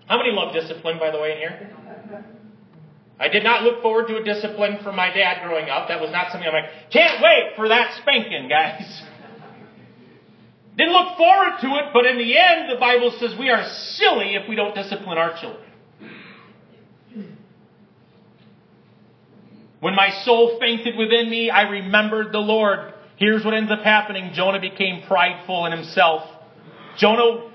How 0.07 0.17
many 0.17 0.31
love 0.31 0.53
discipline, 0.53 0.97
by 0.99 1.11
the 1.11 1.19
way, 1.19 1.33
in 1.33 1.37
here? 1.37 1.77
I 3.19 3.27
did 3.27 3.43
not 3.43 3.63
look 3.63 3.81
forward 3.81 4.07
to 4.07 4.17
a 4.17 4.23
discipline 4.23 4.79
from 4.83 4.95
my 4.95 5.13
dad 5.13 5.45
growing 5.45 5.69
up. 5.69 5.89
That 5.89 6.01
was 6.01 6.11
not 6.11 6.31
something 6.31 6.47
I'm 6.47 6.53
like, 6.53 6.91
can't 6.91 7.21
wait 7.21 7.53
for 7.55 7.67
that 7.67 7.99
spanking, 8.01 8.49
guys. 8.49 9.03
Didn't 10.77 10.93
look 10.93 11.17
forward 11.17 11.59
to 11.61 11.67
it, 11.67 11.93
but 11.93 12.05
in 12.05 12.17
the 12.17 12.37
end, 12.37 12.71
the 12.71 12.79
Bible 12.79 13.11
says 13.19 13.35
we 13.37 13.49
are 13.49 13.67
silly 13.67 14.35
if 14.35 14.47
we 14.47 14.55
don't 14.55 14.73
discipline 14.73 15.17
our 15.17 15.37
children. 15.37 15.71
When 19.81 19.95
my 19.95 20.11
soul 20.23 20.57
fainted 20.59 20.95
within 20.95 21.29
me, 21.29 21.49
I 21.49 21.63
remembered 21.63 22.31
the 22.31 22.39
Lord. 22.39 22.93
Here's 23.17 23.43
what 23.43 23.53
ends 23.53 23.71
up 23.71 23.81
happening 23.81 24.31
Jonah 24.33 24.61
became 24.61 25.03
prideful 25.07 25.65
in 25.65 25.71
himself. 25.71 26.23
Jonah, 26.97 27.49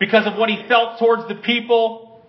because 0.00 0.26
of 0.26 0.38
what 0.38 0.48
he 0.48 0.66
felt 0.68 0.98
towards 0.98 1.28
the 1.28 1.34
people, 1.34 2.22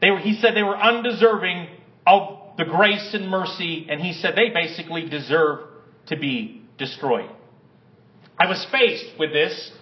they 0.00 0.14
he 0.20 0.34
said 0.34 0.54
they 0.54 0.62
were 0.62 0.76
undeserving 0.76 1.68
of 2.06 2.56
the 2.58 2.64
grace 2.64 3.14
and 3.14 3.28
mercy, 3.28 3.86
and 3.88 4.00
he 4.00 4.12
said 4.12 4.34
they 4.36 4.50
basically 4.50 5.08
deserve 5.08 5.68
to 6.06 6.16
be 6.16 6.62
destroyed. 6.78 7.30
I 8.38 8.46
was 8.46 8.64
faced 8.66 9.18
with 9.18 9.32
this. 9.32 9.72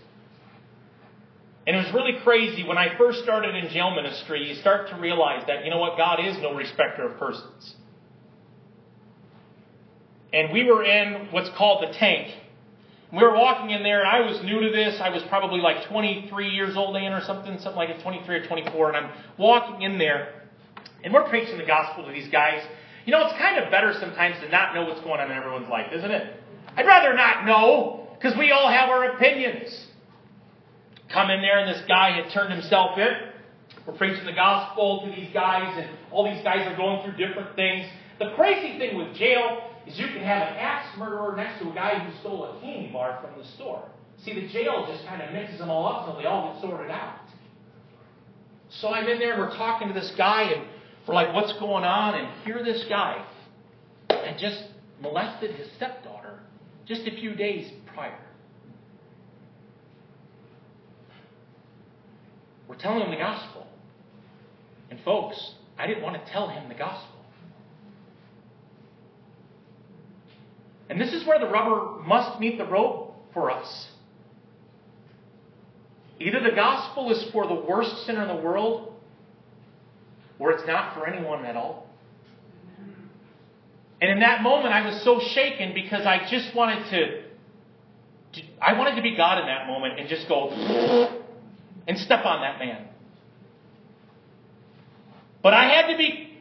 And 1.66 1.76
it 1.76 1.78
was 1.78 1.94
really 1.94 2.20
crazy 2.22 2.62
when 2.62 2.76
I 2.76 2.96
first 2.98 3.22
started 3.22 3.54
in 3.54 3.70
jail 3.70 3.90
ministry, 3.94 4.48
you 4.48 4.54
start 4.56 4.90
to 4.90 4.96
realize 4.96 5.44
that, 5.46 5.64
you 5.64 5.70
know 5.70 5.78
what, 5.78 5.96
God 5.96 6.20
is 6.24 6.36
no 6.38 6.54
respecter 6.54 7.08
of 7.08 7.18
persons. 7.18 7.74
And 10.32 10.52
we 10.52 10.64
were 10.64 10.84
in 10.84 11.28
what's 11.30 11.48
called 11.56 11.88
the 11.88 11.92
tank. 11.94 12.34
We 13.12 13.22
were 13.22 13.34
walking 13.34 13.70
in 13.70 13.84
there, 13.84 14.00
and 14.00 14.08
I 14.08 14.20
was 14.28 14.42
new 14.42 14.60
to 14.60 14.70
this. 14.70 15.00
I 15.00 15.08
was 15.08 15.22
probably 15.28 15.60
like 15.60 15.86
23 15.86 16.48
years 16.48 16.76
old 16.76 16.96
in 16.96 17.12
or 17.12 17.22
something, 17.22 17.58
something 17.60 17.76
like 17.76 17.90
a 17.90 18.02
23 18.02 18.36
or 18.36 18.46
24. 18.46 18.88
And 18.92 19.06
I'm 19.06 19.12
walking 19.38 19.82
in 19.82 19.98
there, 19.98 20.42
and 21.04 21.14
we're 21.14 21.28
preaching 21.28 21.56
the 21.56 21.64
gospel 21.64 22.04
to 22.04 22.12
these 22.12 22.28
guys. 22.28 22.66
You 23.06 23.12
know, 23.12 23.24
it's 23.24 23.38
kind 23.38 23.62
of 23.62 23.70
better 23.70 23.94
sometimes 24.00 24.36
to 24.40 24.48
not 24.48 24.74
know 24.74 24.84
what's 24.84 25.00
going 25.00 25.20
on 25.20 25.30
in 25.30 25.36
everyone's 25.36 25.68
life, 25.68 25.92
isn't 25.92 26.10
it? 26.10 26.42
I'd 26.76 26.86
rather 26.86 27.14
not 27.14 27.46
know, 27.46 28.03
because 28.16 28.36
we 28.38 28.50
all 28.50 28.70
have 28.70 28.88
our 28.88 29.10
opinions 29.16 29.86
come 31.12 31.30
in 31.30 31.40
there, 31.42 31.58
and 31.58 31.74
this 31.74 31.82
guy 31.86 32.10
had 32.20 32.32
turned 32.32 32.52
himself 32.52 32.98
in. 32.98 33.12
We're 33.86 33.96
preaching 33.96 34.24
the 34.24 34.32
gospel 34.32 35.02
to 35.04 35.14
these 35.14 35.32
guys, 35.32 35.78
and 35.78 35.88
all 36.10 36.24
these 36.24 36.42
guys 36.42 36.66
are 36.66 36.76
going 36.76 37.02
through 37.04 37.26
different 37.26 37.54
things. 37.54 37.86
The 38.18 38.32
crazy 38.34 38.78
thing 38.78 38.96
with 38.96 39.14
jail 39.14 39.70
is 39.86 39.98
you 39.98 40.06
can 40.06 40.22
have 40.22 40.48
an 40.48 40.54
axe 40.58 40.96
murderer 40.98 41.36
next 41.36 41.60
to 41.60 41.70
a 41.70 41.74
guy 41.74 41.98
who 41.98 42.20
stole 42.20 42.44
a 42.44 42.60
candy 42.60 42.90
bar 42.92 43.20
from 43.22 43.40
the 43.40 43.46
store. 43.50 43.84
See, 44.24 44.34
the 44.34 44.48
jail 44.48 44.86
just 44.88 45.06
kind 45.06 45.20
of 45.20 45.32
mixes 45.32 45.58
them 45.58 45.70
all 45.70 45.86
up 45.86 46.06
until 46.06 46.20
they 46.20 46.26
all 46.26 46.54
get 46.54 46.62
sorted 46.62 46.90
out. 46.90 47.20
So 48.70 48.88
I'm 48.88 49.06
in 49.06 49.18
there, 49.18 49.34
and 49.34 49.42
we're 49.42 49.56
talking 49.56 49.88
to 49.88 49.94
this 49.94 50.12
guy, 50.16 50.52
and 50.52 50.64
we're 51.06 51.14
like, 51.14 51.34
what's 51.34 51.52
going 51.54 51.84
on? 51.84 52.14
And 52.14 52.28
here 52.44 52.64
this 52.64 52.84
guy 52.88 53.24
had 54.08 54.38
just 54.38 54.64
molested 55.00 55.54
his 55.54 55.68
stepdaughter 55.76 56.40
just 56.86 57.02
a 57.02 57.10
few 57.10 57.34
days 57.34 57.70
prior. 57.94 58.18
We're 62.68 62.76
telling 62.76 63.00
him 63.00 63.10
the 63.10 63.16
gospel. 63.16 63.66
And 64.90 64.98
folks, 65.04 65.52
I 65.78 65.86
didn't 65.86 66.02
want 66.02 66.24
to 66.24 66.32
tell 66.32 66.48
him 66.48 66.68
the 66.68 66.74
gospel. 66.74 67.14
And 70.88 71.00
this 71.00 71.12
is 71.12 71.26
where 71.26 71.38
the 71.38 71.48
rubber 71.48 72.02
must 72.02 72.38
meet 72.40 72.58
the 72.58 72.66
road 72.66 73.14
for 73.32 73.50
us. 73.50 73.88
Either 76.20 76.40
the 76.40 76.54
gospel 76.54 77.10
is 77.10 77.30
for 77.32 77.46
the 77.46 77.54
worst 77.54 78.06
sinner 78.06 78.22
in 78.22 78.28
the 78.28 78.42
world, 78.42 78.94
or 80.38 80.52
it's 80.52 80.66
not 80.66 80.94
for 80.94 81.06
anyone 81.06 81.44
at 81.44 81.56
all. 81.56 81.88
And 84.00 84.10
in 84.10 84.20
that 84.20 84.42
moment, 84.42 84.74
I 84.74 84.86
was 84.86 85.02
so 85.02 85.20
shaken 85.20 85.72
because 85.74 86.06
I 86.06 86.28
just 86.30 86.54
wanted 86.54 86.90
to, 86.90 87.23
I 88.60 88.72
wanted 88.78 88.96
to 88.96 89.02
be 89.02 89.16
God 89.16 89.38
in 89.38 89.46
that 89.46 89.66
moment 89.66 89.98
and 89.98 90.08
just 90.08 90.28
go 90.28 90.50
and 91.86 91.98
step 91.98 92.24
on 92.24 92.40
that 92.40 92.58
man. 92.58 92.88
But 95.42 95.52
I 95.54 95.64
had 95.64 95.92
to 95.92 95.98
be 95.98 96.38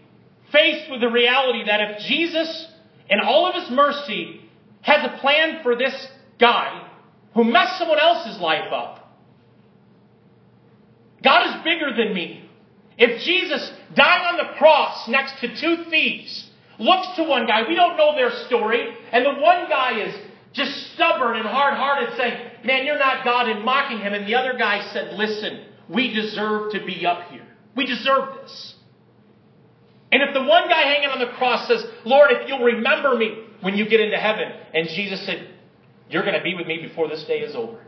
faced 0.51 0.89
with 0.89 1.01
the 1.01 1.09
reality 1.09 1.65
that 1.65 1.81
if 1.81 1.99
Jesus, 2.05 2.67
in 3.09 3.19
all 3.19 3.47
of 3.47 3.55
his 3.55 3.69
mercy, 3.69 4.41
has 4.81 5.03
a 5.03 5.17
plan 5.17 5.61
for 5.61 5.75
this 5.75 6.07
guy 6.39 6.89
who 7.33 7.43
messed 7.43 7.77
someone 7.77 7.99
else's 7.99 8.39
life 8.39 8.71
up, 8.71 8.99
God 11.23 11.47
is 11.47 11.63
bigger 11.63 11.93
than 11.95 12.13
me. 12.13 12.49
If 12.97 13.21
Jesus 13.23 13.71
dying 13.95 14.25
on 14.27 14.37
the 14.37 14.53
cross 14.57 15.07
next 15.07 15.39
to 15.41 15.55
two 15.55 15.85
thieves 15.89 16.49
looks 16.79 17.07
to 17.15 17.23
one 17.23 17.47
guy, 17.47 17.67
we 17.67 17.75
don't 17.75 17.97
know 17.97 18.15
their 18.15 18.31
story, 18.45 18.93
and 19.11 19.25
the 19.25 19.41
one 19.41 19.67
guy 19.69 19.99
is 19.99 20.15
just 20.53 20.93
stubborn 20.93 21.35
and 21.35 21.45
hard 21.45 21.75
hearted, 21.75 22.15
saying, 22.17 22.51
Man, 22.63 22.85
you're 22.85 22.99
not 22.99 23.25
God, 23.25 23.49
and 23.49 23.65
mocking 23.65 23.99
him. 23.99 24.13
And 24.13 24.27
the 24.27 24.35
other 24.35 24.57
guy 24.57 24.87
said, 24.93 25.13
Listen, 25.13 25.65
we 25.89 26.13
deserve 26.13 26.71
to 26.73 26.85
be 26.85 27.05
up 27.05 27.29
here. 27.29 27.45
We 27.75 27.85
deserve 27.85 28.35
this. 28.41 28.75
And 30.11 30.21
if 30.21 30.33
the 30.33 30.43
one 30.43 30.69
guy 30.69 30.83
hanging 30.83 31.09
on 31.09 31.19
the 31.19 31.35
cross 31.37 31.67
says, 31.67 31.83
Lord, 32.05 32.29
if 32.31 32.47
you'll 32.47 32.63
remember 32.63 33.17
me 33.17 33.45
when 33.61 33.75
you 33.75 33.89
get 33.89 33.99
into 33.99 34.17
heaven, 34.17 34.51
and 34.73 34.87
Jesus 34.89 35.25
said, 35.25 35.49
You're 36.09 36.23
going 36.23 36.37
to 36.37 36.43
be 36.43 36.53
with 36.53 36.67
me 36.67 36.85
before 36.87 37.09
this 37.09 37.23
day 37.23 37.39
is 37.39 37.55
over. 37.55 37.83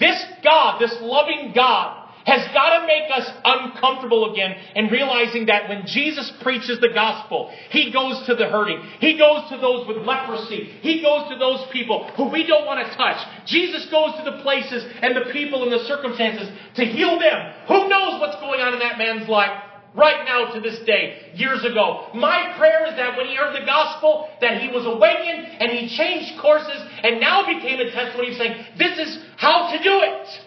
This 0.00 0.22
God, 0.42 0.80
this 0.80 0.94
loving 1.00 1.52
God, 1.54 2.05
has 2.26 2.42
got 2.52 2.80
to 2.80 2.86
make 2.86 3.08
us 3.10 3.30
uncomfortable 3.44 4.32
again 4.32 4.56
and 4.74 4.90
realizing 4.90 5.46
that 5.46 5.68
when 5.68 5.86
Jesus 5.86 6.30
preaches 6.42 6.80
the 6.80 6.90
gospel, 6.92 7.54
He 7.70 7.92
goes 7.92 8.26
to 8.26 8.34
the 8.34 8.46
hurting. 8.46 8.82
He 9.00 9.16
goes 9.16 9.48
to 9.50 9.56
those 9.58 9.86
with 9.86 9.98
leprosy. 9.98 10.64
He 10.82 11.00
goes 11.02 11.30
to 11.30 11.38
those 11.38 11.64
people 11.72 12.10
who 12.16 12.28
we 12.28 12.46
don't 12.46 12.66
want 12.66 12.84
to 12.84 12.96
touch. 12.96 13.22
Jesus 13.46 13.86
goes 13.90 14.14
to 14.18 14.24
the 14.28 14.42
places 14.42 14.84
and 15.02 15.14
the 15.14 15.32
people 15.32 15.62
and 15.62 15.72
the 15.72 15.86
circumstances 15.86 16.50
to 16.74 16.84
heal 16.84 17.18
them. 17.18 17.54
Who 17.68 17.88
knows 17.88 18.20
what's 18.20 18.36
going 18.40 18.60
on 18.60 18.74
in 18.74 18.80
that 18.80 18.98
man's 18.98 19.28
life? 19.28 19.62
right 19.96 20.26
now 20.26 20.52
to 20.52 20.60
this 20.60 20.78
day, 20.84 21.32
years 21.34 21.64
ago. 21.64 22.08
My 22.14 22.54
prayer 22.58 22.86
is 22.86 22.96
that 22.96 23.16
when 23.16 23.26
he 23.26 23.34
heard 23.34 23.56
the 23.56 23.64
gospel, 23.64 24.28
that 24.42 24.60
he 24.60 24.68
was 24.68 24.84
awakened 24.84 25.56
and 25.58 25.72
he 25.72 25.88
changed 25.96 26.38
courses 26.38 26.82
and 27.02 27.18
now 27.18 27.46
became 27.46 27.80
a 27.80 27.90
testimony 27.90 28.36
saying, 28.36 28.66
this 28.76 28.98
is 28.98 29.24
how 29.38 29.72
to 29.72 29.82
do 29.82 30.00
it. 30.04 30.45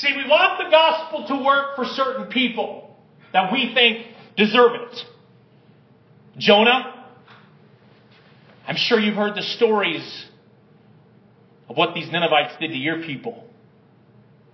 See, 0.00 0.16
we 0.16 0.26
want 0.26 0.56
the 0.56 0.70
gospel 0.70 1.26
to 1.28 1.44
work 1.44 1.76
for 1.76 1.84
certain 1.84 2.28
people 2.28 2.96
that 3.34 3.52
we 3.52 3.74
think 3.74 4.06
deserve 4.34 4.72
it. 4.76 5.04
Jonah, 6.38 7.06
I'm 8.66 8.76
sure 8.76 8.98
you've 8.98 9.16
heard 9.16 9.34
the 9.34 9.42
stories 9.42 10.24
of 11.68 11.76
what 11.76 11.94
these 11.94 12.10
Ninevites 12.10 12.54
did 12.58 12.68
to 12.68 12.78
your 12.78 13.02
people. 13.02 13.44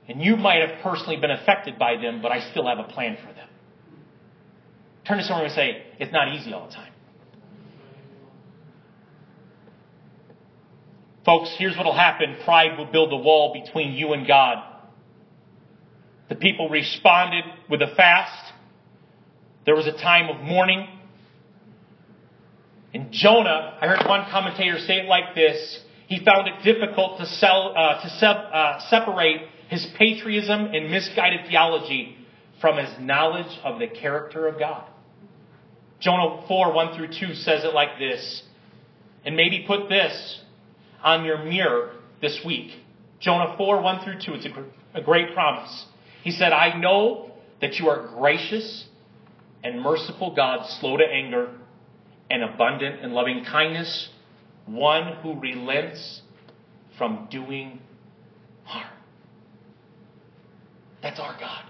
And 0.09 0.21
you 0.21 0.37
might 0.37 0.69
have 0.69 0.81
personally 0.83 1.17
been 1.17 1.31
affected 1.31 1.79
by 1.79 1.97
them, 1.97 2.23
but 2.23 2.33
I 2.33 2.41
still 2.51 2.67
have 2.67 2.81
a 2.81 2.85
plan 2.85 3.17
for 3.17 3.33
them. 3.33 3.49
Turn 5.07 5.19
to 5.19 5.25
someone 5.25 5.45
and 5.45 5.55
say, 5.55 5.85
it's 6.01 6.13
not 6.13 6.35
easy 6.35 6.53
all 6.53 6.67
the 6.67 6.75
time. 6.75 6.93
Folks, 11.25 11.55
here's 11.57 11.77
what 11.77 11.87
will 11.87 11.95
happen 11.95 12.37
pride 12.45 12.77
will 12.77 12.91
build 12.91 13.13
a 13.13 13.17
wall 13.17 13.53
between 13.53 13.93
you 13.93 14.13
and 14.13 14.27
God. 14.27 14.73
The 16.29 16.35
people 16.35 16.69
responded 16.69 17.45
with 17.71 17.83
a 17.83 17.95
fast. 17.95 18.53
There 19.65 19.75
was 19.75 19.87
a 19.87 19.93
time 19.93 20.29
of 20.29 20.43
mourning. 20.43 20.89
And 22.95 23.13
Jonah, 23.13 23.79
I 23.81 23.87
heard 23.87 24.07
one 24.07 24.29
commentator 24.31 24.79
say 24.79 25.01
it 25.01 25.07
like 25.07 25.35
this 25.35 25.81
he 26.07 26.25
found 26.25 26.47
it 26.47 26.63
difficult 26.63 27.19
to, 27.19 27.27
sell, 27.27 27.75
uh, 27.77 28.01
to 28.01 28.27
uh, 28.27 28.81
separate 28.89 29.49
his 29.69 29.87
patriotism 29.99 30.67
and 30.67 30.91
misguided 30.91 31.49
theology 31.49 32.17
from 32.61 32.79
his 32.79 32.89
knowledge 33.01 33.59
of 33.65 33.81
the 33.81 33.89
character 33.89 34.47
of 34.47 34.59
God. 34.59 34.89
Jonah 35.99 36.45
4 36.47 36.73
1 36.73 36.97
through 36.97 37.09
2 37.09 37.35
says 37.35 37.65
it 37.65 37.75
like 37.75 37.99
this. 37.99 38.43
And 39.25 39.35
maybe 39.35 39.65
put 39.67 39.89
this 39.89 40.41
on 41.03 41.25
your 41.25 41.43
mirror 41.43 41.95
this 42.21 42.41
week. 42.47 42.71
Jonah 43.19 43.55
4 43.57 43.83
1 43.83 44.05
through 44.05 44.21
2. 44.25 44.35
It's 44.35 44.47
a, 44.47 45.01
a 45.01 45.03
great 45.03 45.35
promise. 45.35 45.87
He 46.27 46.33
said, 46.33 46.53
I 46.53 46.77
know 46.77 47.31
that 47.61 47.79
you 47.79 47.89
are 47.89 48.09
gracious 48.19 48.87
and 49.63 49.81
merciful 49.81 50.35
God, 50.35 50.67
slow 50.81 50.97
to 50.97 51.05
anger 51.05 51.53
and 52.29 52.43
abundant 52.43 53.05
in 53.05 53.13
loving 53.13 53.45
kindness, 53.45 54.09
one 54.67 55.19
who 55.23 55.39
relents 55.39 56.23
from 56.99 57.29
doing 57.31 57.79
harm. 58.65 58.91
That's 61.01 61.21
our 61.21 61.39
God. 61.39 61.63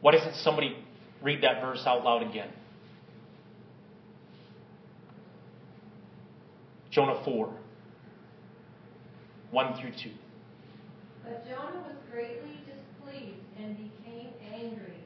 Why 0.00 0.10
doesn't 0.10 0.34
somebody 0.34 0.76
read 1.22 1.44
that 1.44 1.62
verse 1.62 1.84
out 1.86 2.02
loud 2.02 2.28
again? 2.28 2.48
Jonah 6.92 7.16
4 7.24 7.48
1 9.50 9.74
through 9.80 9.92
2. 9.92 10.10
But 11.24 11.48
Jonah 11.48 11.80
was 11.88 11.96
greatly 12.12 12.60
displeased 12.68 13.48
and 13.56 13.78
became 13.78 14.28
angry. 14.52 15.00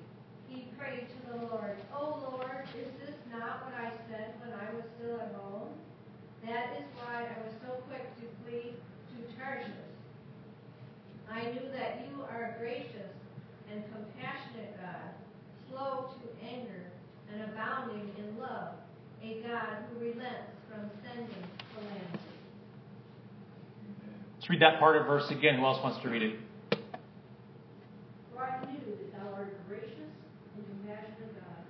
He 0.48 0.66
prayed 0.76 1.06
to 1.06 1.30
the 1.30 1.46
Lord, 1.46 1.76
O 1.94 2.18
Lord, 2.32 2.66
is 2.74 2.90
this 3.06 3.14
not 3.30 3.64
what 3.64 3.74
I 3.74 3.92
said 4.10 4.34
when 4.42 4.50
I 4.50 4.74
was 4.74 4.82
still 4.98 5.20
at 5.20 5.32
home? 5.34 5.68
That 6.44 6.74
is 6.76 6.86
why 6.98 7.22
I 7.22 7.46
was 7.46 7.54
so 7.62 7.78
quick 7.86 8.02
to 8.18 8.26
flee 8.42 8.74
to 8.74 9.38
Tarshish. 9.38 9.70
I 11.30 11.52
knew 11.52 11.70
that 11.70 12.02
you 12.02 12.22
are 12.22 12.56
a 12.56 12.58
gracious 12.58 13.14
and 13.70 13.84
compassionate 13.94 14.74
God, 14.82 15.14
slow 15.70 16.10
to 16.18 16.44
anger 16.44 16.90
and 17.32 17.42
abounding 17.42 18.10
in 18.18 18.38
love, 18.40 18.74
a 19.22 19.40
God 19.46 19.86
who 19.86 20.00
relents 20.00 20.50
from 20.68 20.90
sending 21.02 21.55
Let's 24.46 24.50
read 24.50 24.62
that 24.62 24.78
part 24.78 24.96
of 24.96 25.06
verse 25.06 25.28
again. 25.30 25.58
Who 25.58 25.64
else 25.64 25.82
wants 25.82 25.98
to 26.02 26.08
read 26.08 26.22
it? 26.22 26.36
For 28.32 28.44
I 28.44 28.64
knew 28.64 28.78
that 28.86 29.12
thou 29.12 29.34
art 29.34 29.48
a 29.50 29.68
gracious 29.68 30.12
and 30.54 30.64
compassionate 30.64 31.34
God, 31.34 31.66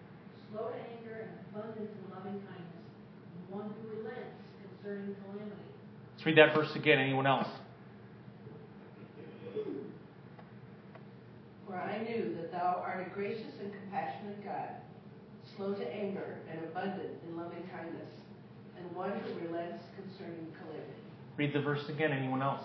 slow 0.53 0.69
to 0.69 0.77
anger 0.77 1.31
and 1.31 1.41
abundant 1.49 1.89
in 1.89 2.11
loving 2.13 2.39
kindness, 2.45 2.85
and 3.33 3.57
one 3.57 3.73
who 3.81 3.97
relents 3.97 4.37
concerning 4.61 5.17
calamity. 5.25 5.73
Let's 6.17 6.27
read 6.27 6.37
that 6.37 6.55
verse 6.55 6.77
again. 6.77 6.99
Anyone 6.99 7.27
else? 7.27 7.49
For 11.67 11.77
I 11.77 12.03
knew 12.03 12.37
that 12.37 12.53
thou 12.53 12.83
art 12.85 13.07
a 13.07 13.11
gracious 13.15 13.55
and 13.59 13.73
compassionate 13.73 14.45
God, 14.45 14.69
slow 15.57 15.73
to 15.73 15.95
anger 15.95 16.41
and 16.51 16.61
abundant 16.65 17.23
in 17.27 17.37
loving 17.39 17.65
kindness 17.73 18.26
and 18.87 18.97
one 18.97 19.11
who 19.11 19.47
relents 19.47 19.85
concerning 19.97 20.47
calamity. 20.59 21.03
Read 21.37 21.53
the 21.53 21.61
verse 21.61 21.89
again. 21.89 22.13
Anyone 22.13 22.43
else? 22.43 22.65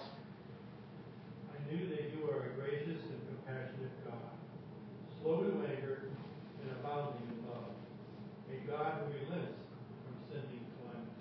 I 1.49 1.74
knew 1.74 1.89
that 1.89 2.11
you 2.13 2.30
are 2.30 2.45
a 2.45 2.49
gracious 2.59 3.01
and 3.01 3.22
compassionate 3.28 3.91
God, 4.05 4.17
slow 5.22 5.43
to 5.43 5.51
anger 5.67 6.03
and 6.61 6.72
abounding 6.72 7.22
in 7.28 7.49
love, 7.49 7.74
a 8.51 8.67
God 8.69 9.01
who 9.01 9.13
relents 9.13 9.57
from 10.05 10.15
sending 10.30 10.65
calamity. 10.78 11.11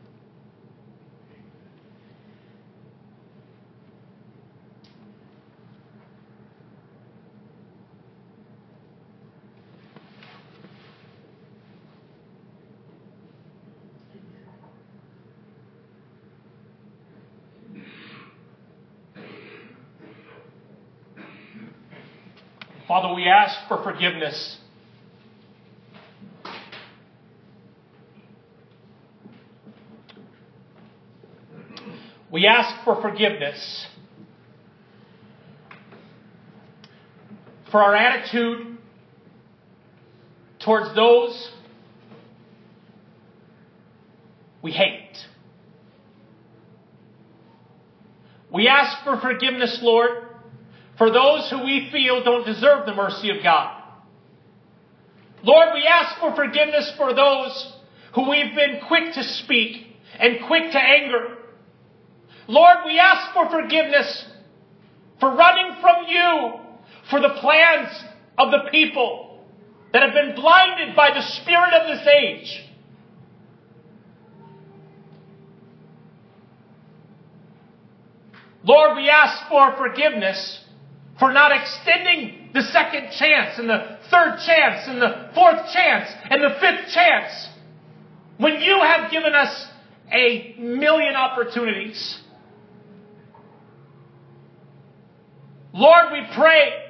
Father, 22.90 23.14
we 23.14 23.28
ask 23.28 23.68
for 23.68 23.84
forgiveness. 23.84 24.58
We 32.32 32.48
ask 32.48 32.84
for 32.84 33.00
forgiveness 33.00 33.86
for 37.70 37.80
our 37.80 37.94
attitude 37.94 38.76
towards 40.58 40.92
those 40.96 41.52
we 44.62 44.72
hate. 44.72 45.16
We 48.52 48.66
ask 48.66 49.04
for 49.04 49.20
forgiveness, 49.20 49.78
Lord, 49.80 50.29
for 51.00 51.10
those 51.10 51.48
who 51.48 51.64
we 51.64 51.88
feel 51.90 52.22
don't 52.22 52.44
deserve 52.44 52.84
the 52.84 52.94
mercy 52.94 53.30
of 53.30 53.42
God. 53.42 53.74
Lord, 55.42 55.68
we 55.72 55.86
ask 55.86 56.20
for 56.20 56.36
forgiveness 56.36 56.92
for 56.98 57.14
those 57.14 57.72
who 58.14 58.28
we've 58.28 58.54
been 58.54 58.80
quick 58.86 59.14
to 59.14 59.24
speak 59.24 59.96
and 60.18 60.46
quick 60.46 60.70
to 60.72 60.78
anger. 60.78 61.38
Lord, 62.48 62.76
we 62.84 62.98
ask 62.98 63.32
for 63.32 63.48
forgiveness 63.48 64.26
for 65.20 65.34
running 65.34 65.80
from 65.80 66.04
you 66.06 66.60
for 67.08 67.18
the 67.18 67.34
plans 67.40 67.88
of 68.36 68.50
the 68.50 68.68
people 68.70 69.42
that 69.94 70.02
have 70.02 70.12
been 70.12 70.34
blinded 70.34 70.94
by 70.94 71.12
the 71.14 71.22
spirit 71.22 71.72
of 71.72 71.96
this 71.96 72.06
age. 72.06 72.62
Lord, 78.64 78.98
we 78.98 79.08
ask 79.08 79.48
for 79.48 79.74
forgiveness 79.78 80.66
for 81.20 81.30
not 81.32 81.52
extending 81.52 82.48
the 82.54 82.62
second 82.62 83.10
chance 83.12 83.58
and 83.58 83.68
the 83.68 83.98
third 84.10 84.38
chance 84.44 84.88
and 84.88 85.00
the 85.00 85.30
fourth 85.34 85.70
chance 85.70 86.10
and 86.30 86.42
the 86.42 86.56
fifth 86.58 86.92
chance 86.92 87.48
when 88.38 88.60
you 88.60 88.80
have 88.80 89.10
given 89.10 89.34
us 89.34 89.66
a 90.10 90.56
million 90.58 91.14
opportunities. 91.14 92.18
Lord, 95.74 96.06
we 96.10 96.22
pray 96.34 96.84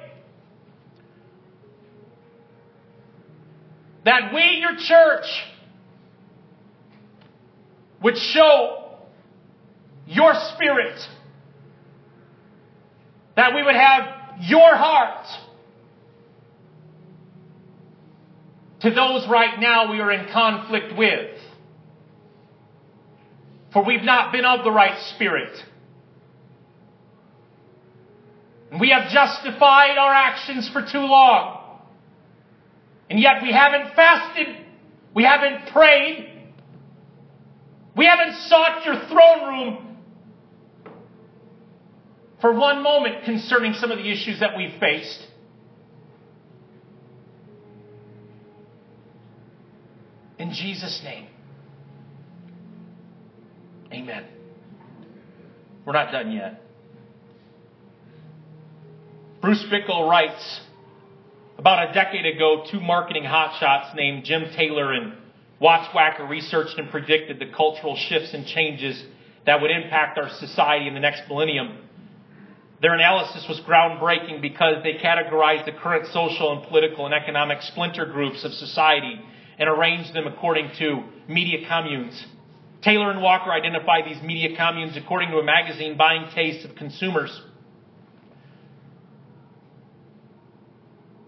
that 4.05 4.33
we, 4.33 4.41
your 4.61 4.77
church, 4.77 5.25
would 8.01 8.17
show 8.17 8.97
your 10.07 10.33
spirit, 10.55 10.99
that 13.35 13.53
we 13.53 13.61
would 13.61 13.75
have 13.75 14.20
your 14.41 14.75
heart 14.75 15.27
to 18.81 18.89
those 18.89 19.27
right 19.29 19.59
now 19.59 19.91
we 19.91 19.99
are 19.99 20.11
in 20.11 20.31
conflict 20.31 20.97
with. 20.97 21.37
For 23.71 23.85
we've 23.85 24.03
not 24.03 24.31
been 24.31 24.43
of 24.43 24.63
the 24.63 24.71
right 24.71 24.99
spirit. 25.15 25.55
And 28.71 28.81
we 28.81 28.89
have 28.89 29.09
justified 29.11 29.97
our 29.97 30.13
actions 30.13 30.69
for 30.73 30.81
too 30.81 30.99
long. 30.99 31.79
And 33.09 33.19
yet 33.19 33.43
we 33.43 33.51
haven't 33.51 33.93
fasted. 33.95 34.47
We 35.13 35.23
haven't 35.23 35.71
prayed. 35.71 36.49
We 37.95 38.05
haven't 38.05 38.35
sought 38.47 38.83
your 38.85 38.95
throne 39.07 39.47
room 39.47 39.90
for 42.41 42.51
one 42.51 42.81
moment 42.81 43.23
concerning 43.23 43.73
some 43.73 43.91
of 43.91 43.99
the 43.99 44.11
issues 44.11 44.39
that 44.39 44.57
we've 44.57 44.79
faced. 44.79 45.27
In 50.39 50.51
Jesus' 50.51 50.99
name. 51.03 51.27
Amen. 53.93 54.25
We're 55.85 55.93
not 55.93 56.11
done 56.11 56.31
yet. 56.31 56.61
Bruce 59.39 59.63
Bickle 59.71 60.09
writes 60.09 60.61
About 61.59 61.89
a 61.89 61.93
decade 61.93 62.25
ago, 62.25 62.65
two 62.71 62.79
marketing 62.79 63.23
hotshots 63.23 63.95
named 63.95 64.23
Jim 64.23 64.45
Taylor 64.55 64.93
and 64.93 65.13
Watts 65.59 65.89
Wacker 65.93 66.27
researched 66.27 66.79
and 66.79 66.89
predicted 66.89 67.37
the 67.37 67.45
cultural 67.55 67.95
shifts 67.95 68.33
and 68.33 68.47
changes 68.47 69.03
that 69.45 69.61
would 69.61 69.69
impact 69.69 70.17
our 70.17 70.29
society 70.29 70.87
in 70.87 70.95
the 70.95 70.99
next 70.99 71.23
millennium. 71.27 71.77
Their 72.81 72.95
analysis 72.95 73.45
was 73.47 73.59
groundbreaking 73.61 74.41
because 74.41 74.81
they 74.83 74.93
categorized 74.93 75.65
the 75.65 75.71
current 75.71 76.07
social 76.07 76.51
and 76.51 76.67
political 76.67 77.05
and 77.05 77.13
economic 77.13 77.61
splinter 77.61 78.05
groups 78.05 78.43
of 78.43 78.53
society 78.53 79.21
and 79.59 79.69
arranged 79.69 80.15
them 80.15 80.25
according 80.25 80.71
to 80.79 81.03
media 81.27 81.67
communes. 81.67 82.25
Taylor 82.81 83.11
and 83.11 83.21
Walker 83.21 83.51
identified 83.51 84.05
these 84.05 84.21
media 84.23 84.57
communes 84.57 84.97
according 84.97 85.29
to 85.29 85.37
a 85.37 85.43
magazine 85.43 85.95
buying 85.95 86.25
taste 86.33 86.65
of 86.65 86.75
consumers. 86.75 87.39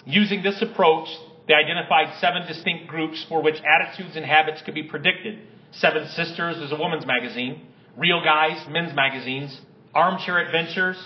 Using 0.05 0.41
this 0.41 0.59
approach, 0.61 1.07
they 1.47 1.53
identified 1.53 2.19
seven 2.19 2.47
distinct 2.47 2.87
groups 2.87 3.23
for 3.29 3.43
which 3.43 3.61
attitudes 3.61 4.15
and 4.15 4.25
habits 4.25 4.63
could 4.63 4.73
be 4.73 4.83
predicted. 4.83 5.39
Seven 5.71 6.07
Sisters 6.07 6.57
is 6.57 6.71
a 6.71 6.75
woman's 6.75 7.05
magazine. 7.05 7.67
Real 7.95 8.23
Guys, 8.23 8.65
men's 8.69 8.95
magazines. 8.95 9.61
Armchair 9.93 10.39
Adventures, 10.39 10.97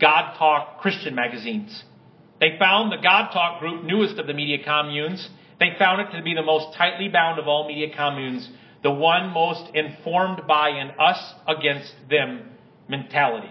God 0.00 0.36
Talk 0.36 0.80
Christian 0.80 1.14
magazines. 1.14 1.84
They 2.40 2.56
found 2.58 2.92
the 2.92 3.02
God 3.02 3.30
Talk 3.32 3.60
group 3.60 3.84
newest 3.84 4.18
of 4.18 4.26
the 4.26 4.34
media 4.34 4.58
communes. 4.64 5.28
They 5.58 5.70
found 5.78 6.02
it 6.02 6.16
to 6.16 6.22
be 6.22 6.34
the 6.34 6.42
most 6.42 6.76
tightly 6.76 7.08
bound 7.08 7.38
of 7.38 7.48
all 7.48 7.66
media 7.66 7.94
communes, 7.96 8.48
the 8.82 8.90
one 8.90 9.30
most 9.30 9.74
informed 9.74 10.42
by 10.46 10.70
an 10.70 10.92
us 10.98 11.34
against 11.48 11.94
them 12.10 12.50
mentality. 12.88 13.50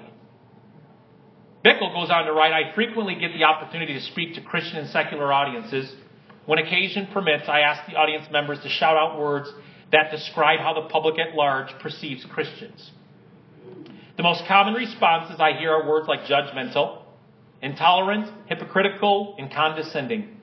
Bickle 1.66 1.92
goes 1.94 2.12
on 2.12 2.26
to 2.26 2.32
write, 2.32 2.54
I 2.54 2.76
frequently 2.76 3.16
get 3.16 3.34
the 3.34 3.44
opportunity 3.44 3.94
to 3.96 4.02
speak 4.02 4.36
to 4.36 4.42
Christian 4.42 4.78
and 4.78 4.90
secular 4.90 5.34
audiences. 5.34 5.92
When 6.46 6.60
occasion 6.60 7.08
permits, 7.12 7.46
I 7.48 7.62
ask 7.62 7.90
the 7.90 7.96
audience 7.96 8.28
members 8.32 8.60
to 8.62 8.70
shout 8.70 8.96
out 8.96 9.20
words 9.20 9.50
that 9.92 10.12
describe 10.12 10.60
how 10.60 10.76
the 10.76 10.88
public 10.90 11.18
at 11.18 11.36
large 11.36 11.70
perceives 11.80 12.24
Christians. 12.26 12.92
Most 14.26 14.47
common 14.47 14.73
responses 14.73 15.39
I 15.39 15.53
hear 15.53 15.71
are 15.71 15.88
words 15.88 16.07
like 16.07 16.21
judgmental, 16.21 17.03
intolerant, 17.61 18.28
hypocritical, 18.47 19.36
and 19.38 19.53
condescending. 19.53 20.41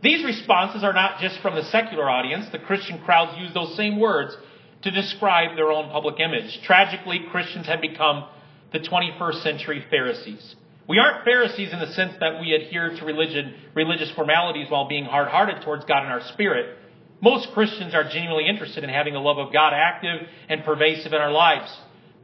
These 0.00 0.24
responses 0.24 0.84
are 0.84 0.92
not 0.92 1.18
just 1.18 1.40
from 1.40 1.56
the 1.56 1.64
secular 1.64 2.08
audience. 2.08 2.46
The 2.52 2.60
Christian 2.60 3.02
crowds 3.04 3.36
use 3.36 3.52
those 3.52 3.74
same 3.76 3.98
words 3.98 4.36
to 4.82 4.92
describe 4.92 5.56
their 5.56 5.72
own 5.72 5.90
public 5.90 6.20
image. 6.20 6.60
Tragically, 6.62 7.22
Christians 7.32 7.66
have 7.66 7.80
become 7.80 8.28
the 8.72 8.78
21st 8.78 9.42
century 9.42 9.84
Pharisees. 9.90 10.54
We 10.88 11.00
aren't 11.00 11.24
Pharisees 11.24 11.72
in 11.72 11.80
the 11.80 11.92
sense 11.94 12.12
that 12.20 12.40
we 12.40 12.52
adhere 12.52 12.96
to 12.96 13.04
religion, 13.04 13.56
religious 13.74 14.12
formalities 14.12 14.70
while 14.70 14.86
being 14.86 15.04
hard-hearted 15.04 15.64
towards 15.64 15.84
God 15.84 16.04
in 16.04 16.12
our 16.12 16.22
spirit. 16.28 16.78
Most 17.20 17.48
Christians 17.54 17.92
are 17.92 18.04
genuinely 18.04 18.46
interested 18.46 18.84
in 18.84 18.90
having 18.90 19.14
the 19.14 19.18
love 19.18 19.38
of 19.38 19.52
God 19.52 19.72
active 19.74 20.28
and 20.48 20.62
pervasive 20.62 21.12
in 21.12 21.20
our 21.20 21.32
lives. 21.32 21.76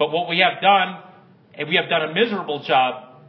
But 0.03 0.11
what 0.11 0.29
we 0.29 0.41
have 0.41 0.61
done, 0.61 1.01
and 1.55 1.69
we 1.69 1.77
have 1.77 1.89
done 1.89 2.03
a 2.03 2.13
miserable 2.13 2.65
job 2.65 3.21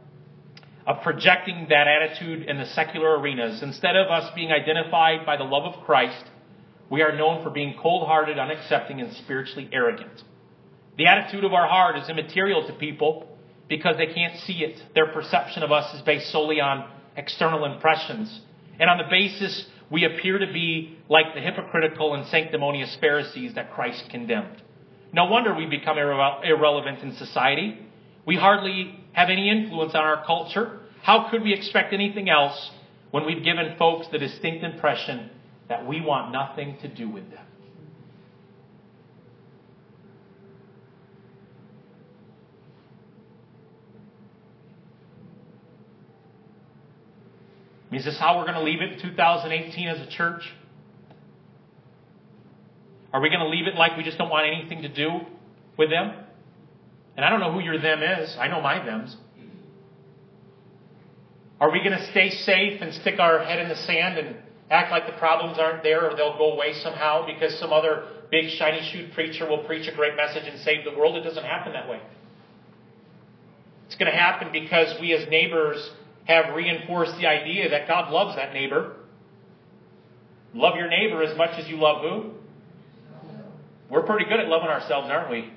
of 0.88 1.02
projecting 1.04 1.68
that 1.70 1.86
attitude 1.86 2.48
in 2.48 2.58
the 2.58 2.66
secular 2.66 3.16
arenas. 3.16 3.62
Instead 3.62 3.94
of 3.94 4.10
us 4.10 4.28
being 4.34 4.50
identified 4.50 5.24
by 5.24 5.36
the 5.36 5.44
love 5.44 5.72
of 5.72 5.84
Christ, 5.84 6.24
we 6.90 7.00
are 7.02 7.16
known 7.16 7.44
for 7.44 7.50
being 7.50 7.76
cold 7.80 8.08
hearted, 8.08 8.38
unaccepting, 8.38 9.00
and 9.00 9.14
spiritually 9.18 9.70
arrogant. 9.72 10.24
The 10.98 11.06
attitude 11.06 11.44
of 11.44 11.52
our 11.52 11.68
heart 11.68 11.96
is 11.96 12.08
immaterial 12.08 12.66
to 12.66 12.72
people 12.72 13.38
because 13.68 13.96
they 13.96 14.12
can't 14.12 14.36
see 14.40 14.64
it. 14.64 14.82
Their 14.96 15.12
perception 15.12 15.62
of 15.62 15.70
us 15.70 15.94
is 15.94 16.02
based 16.02 16.32
solely 16.32 16.60
on 16.60 16.90
external 17.16 17.66
impressions. 17.66 18.40
And 18.80 18.90
on 18.90 18.98
the 18.98 19.08
basis 19.08 19.64
we 19.92 20.06
appear 20.06 20.38
to 20.38 20.52
be 20.52 20.98
like 21.08 21.36
the 21.36 21.40
hypocritical 21.40 22.14
and 22.14 22.26
sanctimonious 22.26 22.96
Pharisees 23.00 23.54
that 23.54 23.72
Christ 23.72 24.10
condemned. 24.10 24.60
No 25.14 25.26
wonder 25.26 25.54
we 25.54 25.66
become 25.66 25.96
irre- 25.96 26.44
irrelevant 26.44 26.98
in 27.04 27.14
society. 27.14 27.78
We 28.26 28.34
hardly 28.34 28.98
have 29.12 29.30
any 29.30 29.48
influence 29.48 29.94
on 29.94 30.02
our 30.02 30.24
culture. 30.26 30.80
How 31.04 31.30
could 31.30 31.44
we 31.44 31.54
expect 31.54 31.92
anything 31.92 32.28
else 32.28 32.72
when 33.12 33.24
we've 33.24 33.44
given 33.44 33.76
folks 33.78 34.08
the 34.10 34.18
distinct 34.18 34.64
impression 34.64 35.30
that 35.68 35.86
we 35.86 36.00
want 36.00 36.32
nothing 36.32 36.78
to 36.82 36.88
do 36.88 37.08
with 37.08 37.30
them? 37.30 37.46
Is 47.92 48.04
this 48.04 48.18
how 48.18 48.38
we're 48.38 48.46
going 48.46 48.54
to 48.54 48.64
leave 48.64 48.82
it 48.82 48.94
in 48.94 49.00
2018 49.00 49.86
as 49.86 50.00
a 50.00 50.10
church? 50.10 50.42
Are 53.14 53.20
we 53.20 53.28
going 53.28 53.40
to 53.40 53.48
leave 53.48 53.68
it 53.68 53.76
like 53.76 53.96
we 53.96 54.02
just 54.02 54.18
don't 54.18 54.28
want 54.28 54.44
anything 54.44 54.82
to 54.82 54.88
do 54.88 55.20
with 55.78 55.88
them? 55.88 56.14
And 57.16 57.24
I 57.24 57.30
don't 57.30 57.38
know 57.38 57.52
who 57.52 57.60
your 57.60 57.80
them 57.80 58.02
is. 58.02 58.36
I 58.40 58.48
know 58.48 58.60
my 58.60 58.84
thems. 58.84 59.16
Are 61.60 61.70
we 61.70 61.78
going 61.78 61.96
to 61.96 62.10
stay 62.10 62.30
safe 62.30 62.82
and 62.82 62.92
stick 62.92 63.20
our 63.20 63.38
head 63.44 63.60
in 63.60 63.68
the 63.68 63.76
sand 63.76 64.18
and 64.18 64.34
act 64.68 64.90
like 64.90 65.06
the 65.06 65.12
problems 65.12 65.60
aren't 65.60 65.84
there 65.84 66.10
or 66.10 66.16
they'll 66.16 66.36
go 66.36 66.54
away 66.54 66.74
somehow 66.82 67.24
because 67.24 67.56
some 67.60 67.72
other 67.72 68.02
big 68.32 68.50
shiny 68.50 68.82
shoe 68.90 69.08
preacher 69.14 69.48
will 69.48 69.62
preach 69.62 69.86
a 69.86 69.94
great 69.94 70.16
message 70.16 70.42
and 70.50 70.60
save 70.62 70.84
the 70.84 70.98
world? 70.98 71.14
It 71.14 71.22
doesn't 71.22 71.44
happen 71.44 71.72
that 71.74 71.88
way. 71.88 72.00
It's 73.86 73.94
going 73.94 74.10
to 74.10 74.18
happen 74.18 74.48
because 74.50 75.00
we 75.00 75.12
as 75.12 75.28
neighbors 75.28 75.88
have 76.24 76.52
reinforced 76.52 77.16
the 77.18 77.28
idea 77.28 77.70
that 77.70 77.86
God 77.86 78.12
loves 78.12 78.34
that 78.34 78.52
neighbor. 78.52 78.96
Love 80.52 80.74
your 80.74 80.88
neighbor 80.88 81.22
as 81.22 81.38
much 81.38 81.56
as 81.60 81.68
you 81.68 81.76
love 81.76 82.02
who? 82.02 82.43
We're 83.90 84.02
pretty 84.02 84.24
good 84.24 84.40
at 84.40 84.48
loving 84.48 84.68
ourselves, 84.68 85.08
aren't 85.10 85.30
we? 85.30 85.52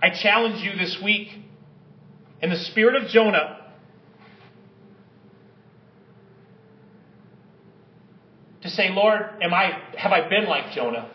I 0.00 0.10
challenge 0.10 0.62
you 0.62 0.76
this 0.76 1.00
week 1.02 1.28
in 2.40 2.50
the 2.50 2.56
spirit 2.56 3.02
of 3.02 3.08
Jonah 3.08 3.58
to 8.62 8.70
say, 8.70 8.90
Lord, 8.90 9.22
am 9.42 9.52
I 9.52 9.78
have 9.96 10.12
I 10.12 10.28
been 10.28 10.46
like 10.46 10.72
Jonah? 10.72 11.10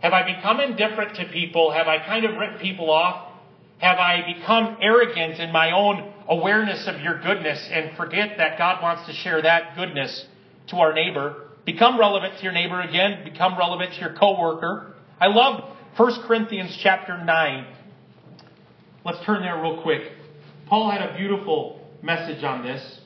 Have 0.00 0.12
I 0.12 0.34
become 0.36 0.60
indifferent 0.60 1.16
to 1.16 1.24
people? 1.26 1.72
Have 1.72 1.88
I 1.88 1.98
kind 1.98 2.24
of 2.24 2.36
written 2.36 2.58
people 2.58 2.90
off? 2.90 3.32
Have 3.78 3.98
I 3.98 4.34
become 4.34 4.76
arrogant 4.80 5.40
in 5.40 5.52
my 5.52 5.72
own 5.72 6.12
awareness 6.28 6.86
of 6.86 7.00
your 7.00 7.20
goodness 7.20 7.68
and 7.70 7.96
forget 7.96 8.38
that 8.38 8.58
God 8.58 8.82
wants 8.82 9.06
to 9.06 9.12
share 9.12 9.42
that 9.42 9.74
goodness 9.76 10.24
to 10.68 10.76
our 10.76 10.92
neighbor? 10.92 11.47
Become 11.68 12.00
relevant 12.00 12.38
to 12.38 12.44
your 12.44 12.52
neighbor 12.52 12.80
again. 12.80 13.24
Become 13.30 13.58
relevant 13.58 13.92
to 13.92 14.00
your 14.00 14.14
coworker. 14.14 14.94
I 15.20 15.26
love 15.26 15.70
1 15.98 16.22
Corinthians 16.26 16.74
chapter 16.82 17.22
9. 17.22 17.66
Let's 19.04 19.22
turn 19.26 19.42
there 19.42 19.60
real 19.60 19.82
quick. 19.82 20.00
Paul 20.66 20.90
had 20.90 21.02
a 21.02 21.14
beautiful 21.18 21.86
message 22.00 22.42
on 22.42 22.64
this. 22.64 23.00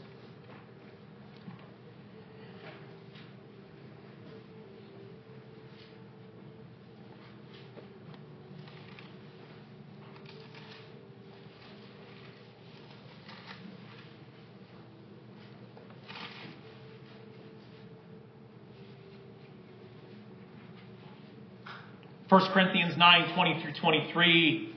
1 22.32 22.50
Corinthians 22.54 22.96
9 22.96 23.34
20 23.34 23.62
through 23.62 23.74
23. 23.74 24.74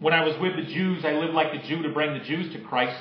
When 0.00 0.12
I 0.12 0.24
was 0.24 0.34
with 0.40 0.56
the 0.56 0.74
Jews, 0.74 1.04
I 1.04 1.12
lived 1.12 1.34
like 1.34 1.54
a 1.54 1.64
Jew 1.68 1.84
to 1.84 1.88
bring 1.90 2.18
the 2.18 2.24
Jews 2.24 2.52
to 2.52 2.60
Christ. 2.64 3.00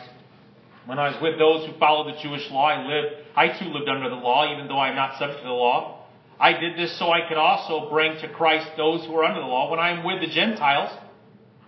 When 0.85 0.99
I 0.99 1.09
was 1.09 1.19
with 1.23 1.39
those 1.39 1.65
who 1.65 1.75
follow 1.79 2.05
the 2.05 2.21
Jewish 2.21 2.47
law, 2.51 2.67
I 2.67 2.85
lived, 2.85 3.15
I 3.35 3.47
too 3.57 3.65
lived 3.65 3.89
under 3.89 4.11
the 4.11 4.15
law, 4.15 4.53
even 4.53 4.67
though 4.67 4.77
I 4.77 4.89
am 4.89 4.95
not 4.95 5.17
subject 5.17 5.39
to 5.39 5.47
the 5.47 5.53
law. 5.53 6.05
I 6.39 6.53
did 6.53 6.77
this 6.77 6.99
so 6.99 7.09
I 7.09 7.27
could 7.27 7.37
also 7.37 7.89
bring 7.89 8.15
to 8.21 8.29
Christ 8.29 8.67
those 8.77 9.03
who 9.07 9.15
are 9.15 9.23
under 9.23 9.39
the 9.39 9.47
law. 9.47 9.71
When 9.71 9.79
I 9.79 9.89
am 9.89 10.05
with 10.05 10.21
the 10.21 10.27
Gentiles, 10.27 10.95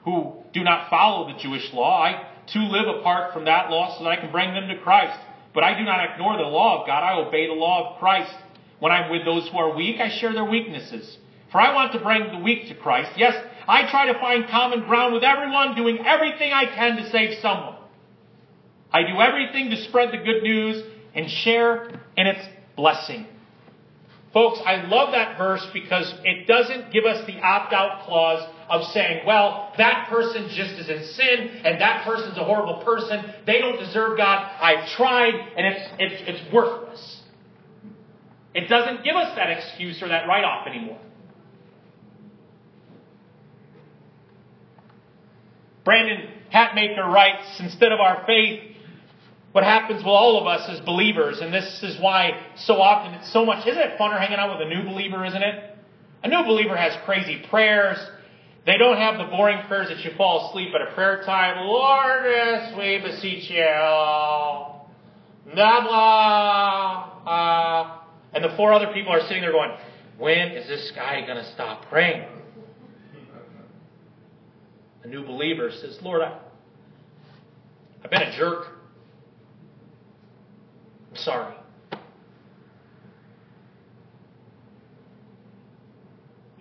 who 0.05 0.43
do 0.53 0.63
not 0.63 0.91
follow 0.91 1.33
the 1.33 1.39
Jewish 1.39 1.73
law, 1.73 2.03
I 2.03 2.29
too 2.53 2.61
live 2.69 2.87
apart 2.99 3.33
from 3.33 3.45
that 3.45 3.71
law 3.71 3.97
so 3.97 4.03
that 4.03 4.11
I 4.11 4.17
can 4.17 4.31
bring 4.31 4.53
them 4.53 4.67
to 4.67 4.77
Christ. 4.83 5.17
But 5.55 5.63
I 5.63 5.75
do 5.75 5.83
not 5.83 6.07
ignore 6.11 6.37
the 6.37 6.43
law 6.43 6.81
of 6.81 6.85
God. 6.85 7.01
I 7.01 7.19
obey 7.19 7.47
the 7.47 7.53
law 7.53 7.93
of 7.93 7.99
Christ. 7.99 8.35
When 8.83 8.91
I'm 8.91 9.09
with 9.09 9.23
those 9.23 9.47
who 9.47 9.57
are 9.59 9.73
weak, 9.73 10.01
I 10.01 10.09
share 10.09 10.33
their 10.33 10.43
weaknesses. 10.43 11.17
For 11.53 11.61
I 11.61 11.73
want 11.73 11.93
to 11.93 11.99
bring 11.99 12.33
the 12.33 12.39
weak 12.39 12.67
to 12.67 12.75
Christ. 12.75 13.11
Yes, 13.15 13.33
I 13.65 13.89
try 13.89 14.11
to 14.11 14.19
find 14.19 14.45
common 14.49 14.81
ground 14.81 15.13
with 15.13 15.23
everyone, 15.23 15.73
doing 15.73 15.99
everything 16.05 16.51
I 16.51 16.65
can 16.65 16.97
to 16.97 17.09
save 17.09 17.39
someone. 17.41 17.77
I 18.91 19.03
do 19.03 19.21
everything 19.21 19.69
to 19.69 19.77
spread 19.85 20.09
the 20.11 20.17
good 20.17 20.43
news 20.43 20.83
and 21.15 21.29
share 21.29 21.91
in 22.17 22.27
its 22.27 22.45
blessing. 22.75 23.25
Folks, 24.33 24.59
I 24.65 24.85
love 24.87 25.13
that 25.13 25.37
verse 25.37 25.65
because 25.71 26.13
it 26.25 26.45
doesn't 26.45 26.91
give 26.91 27.05
us 27.05 27.25
the 27.25 27.39
opt 27.39 27.71
out 27.71 28.05
clause 28.05 28.45
of 28.69 28.83
saying, 28.91 29.25
well, 29.25 29.71
that 29.77 30.09
person 30.09 30.49
just 30.49 30.73
is 30.73 30.89
in 30.89 31.05
sin 31.05 31.61
and 31.63 31.79
that 31.79 32.03
person's 32.03 32.37
a 32.37 32.43
horrible 32.43 32.83
person. 32.83 33.33
They 33.45 33.59
don't 33.59 33.79
deserve 33.79 34.17
God. 34.17 34.45
I've 34.59 34.89
tried 34.89 35.35
and 35.55 35.67
it's, 35.67 35.89
it's, 35.99 36.23
it's 36.27 36.53
worthless. 36.53 37.22
It 38.53 38.69
doesn't 38.69 39.03
give 39.03 39.15
us 39.15 39.35
that 39.35 39.49
excuse 39.49 40.01
or 40.01 40.09
that 40.09 40.27
write 40.27 40.43
off 40.43 40.67
anymore. 40.67 40.99
Brandon 45.83 46.29
Hatmaker 46.53 47.05
writes 47.05 47.59
instead 47.59 47.91
of 47.91 47.99
our 47.99 48.23
faith, 48.25 48.61
what 49.51 49.63
happens 49.63 49.97
with 49.97 50.07
all 50.07 50.39
of 50.39 50.47
us 50.47 50.67
as 50.69 50.79
believers, 50.85 51.39
and 51.39 51.53
this 51.53 51.83
is 51.83 51.99
why 52.01 52.31
so 52.55 52.81
often 52.81 53.13
it's 53.13 53.31
so 53.31 53.45
much, 53.45 53.67
isn't 53.67 53.81
it 53.81 53.99
funner 53.99 54.19
hanging 54.19 54.37
out 54.37 54.57
with 54.57 54.65
a 54.65 54.69
new 54.69 54.83
believer, 54.89 55.25
isn't 55.25 55.43
it? 55.43 55.75
A 56.23 56.27
new 56.27 56.43
believer 56.43 56.75
has 56.75 56.93
crazy 57.05 57.43
prayers. 57.49 57.97
They 58.65 58.77
don't 58.77 58.97
have 58.97 59.17
the 59.17 59.25
boring 59.25 59.67
prayers 59.67 59.89
that 59.89 59.99
you 59.99 60.11
fall 60.15 60.49
asleep 60.49 60.73
at 60.73 60.81
a 60.81 60.93
prayer 60.95 61.21
time. 61.25 61.67
Lord, 61.67 62.23
yes, 62.25 62.73
we 62.77 62.99
beseech 62.99 63.49
you. 63.49 63.65
Blah, 65.53 65.81
blah, 65.81 67.09
uh, 67.27 68.02
and 68.33 68.43
the 68.43 68.55
four 68.57 68.73
other 68.73 68.91
people 68.93 69.11
are 69.11 69.21
sitting 69.21 69.41
there 69.41 69.51
going, 69.51 69.71
when 70.17 70.51
is 70.51 70.67
this 70.67 70.91
guy 70.95 71.21
going 71.25 71.37
to 71.37 71.53
stop 71.53 71.85
praying? 71.89 72.27
A 75.03 75.07
new 75.07 75.25
believer 75.25 75.69
says, 75.71 75.99
Lord, 76.01 76.21
I, 76.21 76.39
I've 78.03 78.09
been 78.09 78.21
a 78.21 78.37
jerk. 78.37 78.67
I'm 81.11 81.17
sorry. 81.17 81.53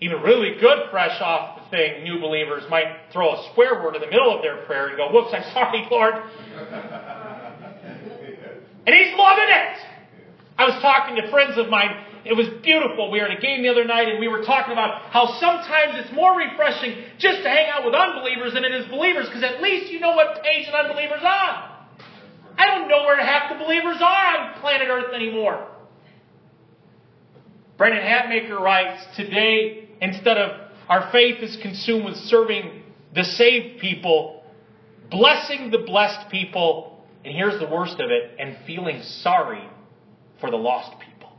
Even 0.01 0.21
really 0.23 0.59
good, 0.61 0.91
fresh 0.91 1.21
off 1.21 1.61
the 1.63 1.71
thing, 1.71 2.03
new 2.03 2.19
believers 2.19 2.65
might 2.69 2.97
throw 3.13 3.35
a 3.35 3.51
swear 3.55 3.81
word 3.83 3.95
in 3.95 4.01
the 4.01 4.09
middle 4.09 4.35
of 4.35 4.43
their 4.43 4.65
prayer 4.67 4.89
and 4.89 4.97
go, 4.97 5.13
Whoops, 5.13 5.33
I'm 5.33 5.45
sorry, 5.53 5.87
Lord. 5.89 6.15
and 8.87 8.95
he's 8.95 9.17
loving 9.17 9.47
it. 9.49 9.92
I 10.63 10.67
was 10.67 10.81
talking 10.81 11.17
to 11.17 11.29
friends 11.29 11.59
of 11.59 11.69
mine. 11.69 11.91
It 12.25 12.35
was 12.35 12.47
beautiful. 12.63 13.11
We 13.11 13.19
were 13.19 13.27
at 13.27 13.37
a 13.37 13.41
game 13.41 13.65
the 13.65 13.69
other 13.69 13.85
night 13.85 14.07
and 14.07 14.21
we 14.21 14.29
were 14.29 14.45
talking 14.45 14.71
about 14.71 15.11
how 15.11 15.27
sometimes 15.41 15.99
it's 15.99 16.15
more 16.15 16.39
refreshing 16.39 17.03
just 17.19 17.43
to 17.43 17.49
hang 17.51 17.67
out 17.69 17.85
with 17.85 17.95
unbelievers 17.95 18.55
than 18.55 18.65
it 18.65 18.71
is 18.71 18.87
believers 18.87 19.27
because 19.27 19.43
at 19.43 19.61
least 19.61 19.91
you 19.91 19.99
know 19.99 20.15
what 20.15 20.41
page 20.45 20.69
an 20.69 20.75
unbeliever's 20.75 21.27
on. 21.27 21.69
I 22.57 22.67
don't 22.67 22.87
know 22.87 23.03
where 23.03 23.19
half 23.19 23.51
the 23.51 23.59
believers 23.59 23.97
are 23.99 24.39
on 24.39 24.61
planet 24.61 24.87
Earth 24.89 25.13
anymore. 25.13 25.67
Brandon 27.77 28.05
Hatmaker 28.05 28.61
writes, 28.61 29.03
Today, 29.17 29.89
instead 30.01 30.39
of 30.39 30.71
our 30.89 31.11
faith 31.11 31.43
is 31.43 31.59
consumed 31.61 32.05
with 32.05 32.15
serving 32.15 32.85
the 33.17 33.25
saved 33.25 33.81
people, 33.81 34.45
blessing 35.11 35.73
the 35.73 35.79
blessed 35.79 36.31
people, 36.31 37.03
and 37.25 37.35
here's 37.35 37.59
the 37.59 37.67
worst 37.67 37.95
of 37.95 38.13
it, 38.13 38.37
and 38.39 38.59
feeling 38.65 39.03
sorry 39.03 39.69
for 40.43 40.51
the 40.51 40.57
lost 40.57 40.91
people. 40.99 41.33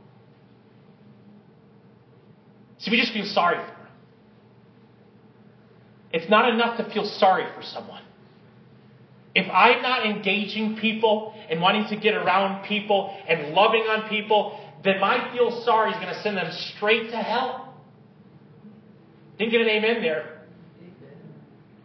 See, 2.78 2.90
we 2.90 2.96
just 2.96 3.12
feel 3.12 3.26
sorry 3.26 3.56
for 3.58 3.70
them. 3.70 3.92
It's 6.12 6.30
not 6.30 6.48
enough 6.48 6.78
to 6.78 6.90
feel 6.90 7.04
sorry 7.04 7.44
for 7.54 7.62
someone. 7.62 8.02
If 9.34 9.46
I'm 9.52 9.82
not 9.82 10.06
engaging 10.06 10.76
people 10.76 11.34
and 11.50 11.60
wanting 11.60 11.86
to 11.88 11.96
get 11.96 12.14
around 12.14 12.64
people 12.64 13.14
and 13.28 13.52
loving 13.52 13.82
on 13.82 14.08
people, 14.08 14.58
then 14.82 15.00
my 15.00 15.32
feel 15.32 15.62
sorry 15.64 15.90
is 15.90 15.96
going 15.96 16.14
to 16.14 16.22
send 16.22 16.36
them 16.38 16.50
straight 16.76 17.10
to 17.10 17.16
hell. 17.16 17.74
Didn't 19.38 19.50
get 19.50 19.60
an 19.60 19.68
amen 19.68 20.02
there. 20.02 20.40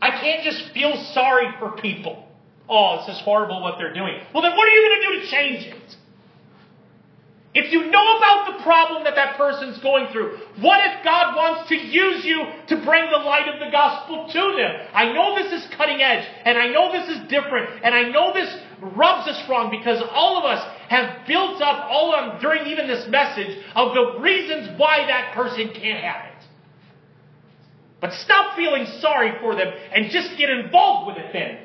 I 0.02 0.12
can't 0.12 0.44
just 0.44 0.72
feel 0.74 0.96
sorry 1.14 1.48
for 1.60 1.72
people. 1.72 2.26
Oh, 2.70 3.04
this 3.06 3.18
is 3.18 3.22
horrible 3.24 3.62
what 3.62 3.76
they're 3.78 3.94
doing. 3.94 4.22
Well, 4.34 4.44
then 4.44 4.56
what 4.56 4.68
are 4.68 4.72
you 4.72 4.88
going 4.88 5.02
to 5.02 5.08
do 5.08 5.26
to 5.26 5.32
change 5.32 5.66
it? 5.66 5.96
If 7.60 7.74
you 7.74 7.91
know 7.91 8.18
about 8.18 8.55
the 8.55 8.64
problem 8.64 9.03
that 9.03 9.16
that 9.16 9.36
person's 9.36 9.84
going 9.84 10.07
through, 10.14 10.38
what 10.64 10.80
if 10.80 11.03
God 11.03 11.36
wants 11.36 11.68
to 11.68 11.76
use 11.76 12.24
you 12.24 12.39
to 12.70 12.76
bring 12.86 13.12
the 13.12 13.18
light 13.18 13.51
of 13.51 13.60
the 13.60 13.70
gospel 13.70 14.30
to 14.32 14.55
them? 14.55 14.88
I 14.93 15.12
know 15.12 15.36
this 15.36 15.51
is 15.51 15.68
cutting 15.76 16.01
edge, 16.01 16.26
and 16.45 16.57
I 16.57 16.68
know 16.70 16.89
this 16.89 17.10
is 17.10 17.28
different, 17.28 17.84
and 17.84 17.93
I 17.93 18.03
know 18.03 18.32
this 18.34 18.47
rubs 18.80 19.28
us 19.28 19.43
wrong 19.49 19.72
because 19.72 20.01
all 20.10 20.38
of 20.38 20.45
us 20.45 20.64
have 20.88 21.28
built 21.28 21.62
up 21.62 21.84
all 21.91 22.16
of 22.16 22.39
during 22.39 22.66
even 22.68 22.88
this 22.88 23.05
message 23.10 23.57
of 23.76 23.93
the 23.93 24.20
reasons 24.22 24.80
why 24.80 25.05
that 25.07 25.36
person 25.36 25.74
can't 25.74 26.01
have 26.01 26.32
it. 26.32 26.45
But 27.99 28.14
stop 28.14 28.55
feeling 28.55 28.86
sorry 29.01 29.34
for 29.41 29.55
them 29.55 29.68
and 29.93 30.10
just 30.12 30.38
get 30.38 30.49
involved 30.49 31.07
with 31.07 31.18
it 31.18 31.34
then. 31.34 31.60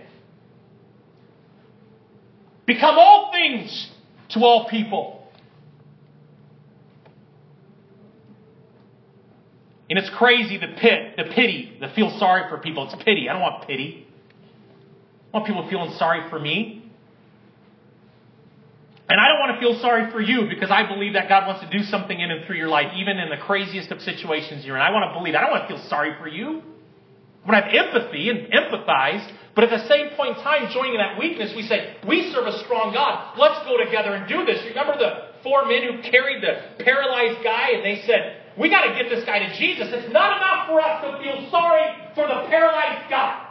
Become 2.66 2.96
all 2.98 3.30
things 3.30 3.92
to 4.30 4.40
all 4.40 4.68
people. 4.68 5.23
And 9.90 9.98
it's 9.98 10.10
crazy 10.16 10.56
the 10.56 10.74
pit, 10.80 11.14
the 11.16 11.24
pity, 11.34 11.76
the 11.80 11.88
feel 11.88 12.16
sorry 12.18 12.48
for 12.48 12.58
people. 12.58 12.90
It's 12.90 13.02
pity. 13.04 13.28
I 13.28 13.34
don't 13.34 13.42
want 13.42 13.66
pity. 13.66 14.06
I 15.32 15.36
want 15.36 15.46
people 15.46 15.68
feeling 15.68 15.92
sorry 15.98 16.28
for 16.30 16.38
me. 16.38 16.80
And 19.08 19.20
I 19.20 19.28
don't 19.28 19.38
want 19.38 19.54
to 19.54 19.60
feel 19.60 19.78
sorry 19.80 20.10
for 20.10 20.20
you 20.20 20.48
because 20.48 20.70
I 20.70 20.88
believe 20.88 21.12
that 21.12 21.28
God 21.28 21.46
wants 21.46 21.60
to 21.60 21.70
do 21.70 21.84
something 21.84 22.18
in 22.18 22.30
and 22.30 22.46
through 22.46 22.56
your 22.56 22.68
life, 22.68 22.92
even 22.96 23.18
in 23.18 23.28
the 23.28 23.36
craziest 23.36 23.90
of 23.90 24.00
situations 24.00 24.64
you're 24.64 24.76
in. 24.76 24.82
I 24.82 24.90
want 24.90 25.12
to 25.12 25.18
believe. 25.18 25.34
I 25.34 25.42
don't 25.42 25.50
want 25.50 25.68
to 25.68 25.76
feel 25.76 25.84
sorry 25.88 26.16
for 26.18 26.26
you. 26.26 26.62
I 27.44 27.50
want 27.50 27.60
to 27.60 27.68
have 27.68 27.92
empathy 27.92 28.30
and 28.30 28.48
empathize. 28.48 29.28
But 29.54 29.64
at 29.64 29.70
the 29.70 29.86
same 29.88 30.16
point 30.16 30.38
in 30.38 30.42
time, 30.42 30.72
joining 30.72 30.94
in 30.94 31.00
that 31.04 31.18
weakness, 31.18 31.52
we 31.54 31.68
say, 31.68 31.96
we 32.08 32.32
serve 32.32 32.46
a 32.46 32.58
strong 32.64 32.94
God. 32.94 33.36
Let's 33.38 33.60
go 33.68 33.76
together 33.76 34.14
and 34.14 34.26
do 34.26 34.46
this. 34.46 34.64
Remember 34.64 34.96
the 34.96 35.36
four 35.42 35.66
men 35.66 35.82
who 35.84 36.00
carried 36.10 36.42
the 36.42 36.82
paralyzed 36.82 37.44
guy 37.44 37.76
and 37.76 37.84
they 37.84 38.02
said, 38.06 38.43
we 38.58 38.70
got 38.70 38.86
to 38.86 38.94
get 38.94 39.10
this 39.10 39.24
guy 39.24 39.40
to 39.40 39.50
Jesus. 39.58 39.88
It's 39.90 40.12
not 40.12 40.36
enough 40.38 40.68
for 40.68 40.80
us 40.80 41.02
to 41.02 41.18
feel 41.22 41.50
sorry 41.50 41.90
for 42.14 42.26
the 42.26 42.46
paralyzed 42.48 43.10
guy. 43.10 43.50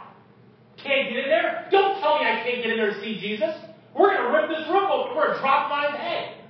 Can't 0.78 1.10
get 1.10 1.24
in 1.24 1.30
there? 1.30 1.68
Don't 1.70 2.00
tell 2.00 2.18
me 2.18 2.26
I 2.26 2.42
can't 2.44 2.62
get 2.62 2.72
in 2.72 2.76
there 2.76 2.94
to 2.94 3.00
see 3.00 3.20
Jesus. 3.20 3.54
We're 3.96 4.16
going 4.16 4.26
to 4.26 4.32
rip 4.32 4.48
this 4.48 4.66
roof 4.68 4.88
open. 4.90 5.16
We're 5.16 5.26
going 5.28 5.36
to 5.36 5.40
drop 5.40 5.70
his 5.90 6.00
head. 6.00 6.44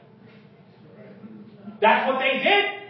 That's 1.81 2.09
what 2.09 2.19
they 2.19 2.43
did. 2.43 2.85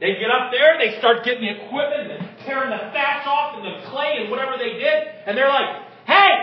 They 0.00 0.16
get 0.16 0.30
up 0.30 0.50
there, 0.50 0.80
they 0.80 0.98
start 0.98 1.24
getting 1.24 1.44
the 1.44 1.60
equipment 1.60 2.10
and 2.10 2.24
tearing 2.46 2.70
the 2.70 2.88
thatch 2.90 3.26
off 3.26 3.60
and 3.60 3.64
the 3.68 3.84
clay 3.90 4.16
and 4.24 4.30
whatever 4.30 4.56
they 4.56 4.80
did, 4.80 5.08
and 5.26 5.36
they're 5.36 5.52
like, 5.52 5.84
hey, 6.06 6.40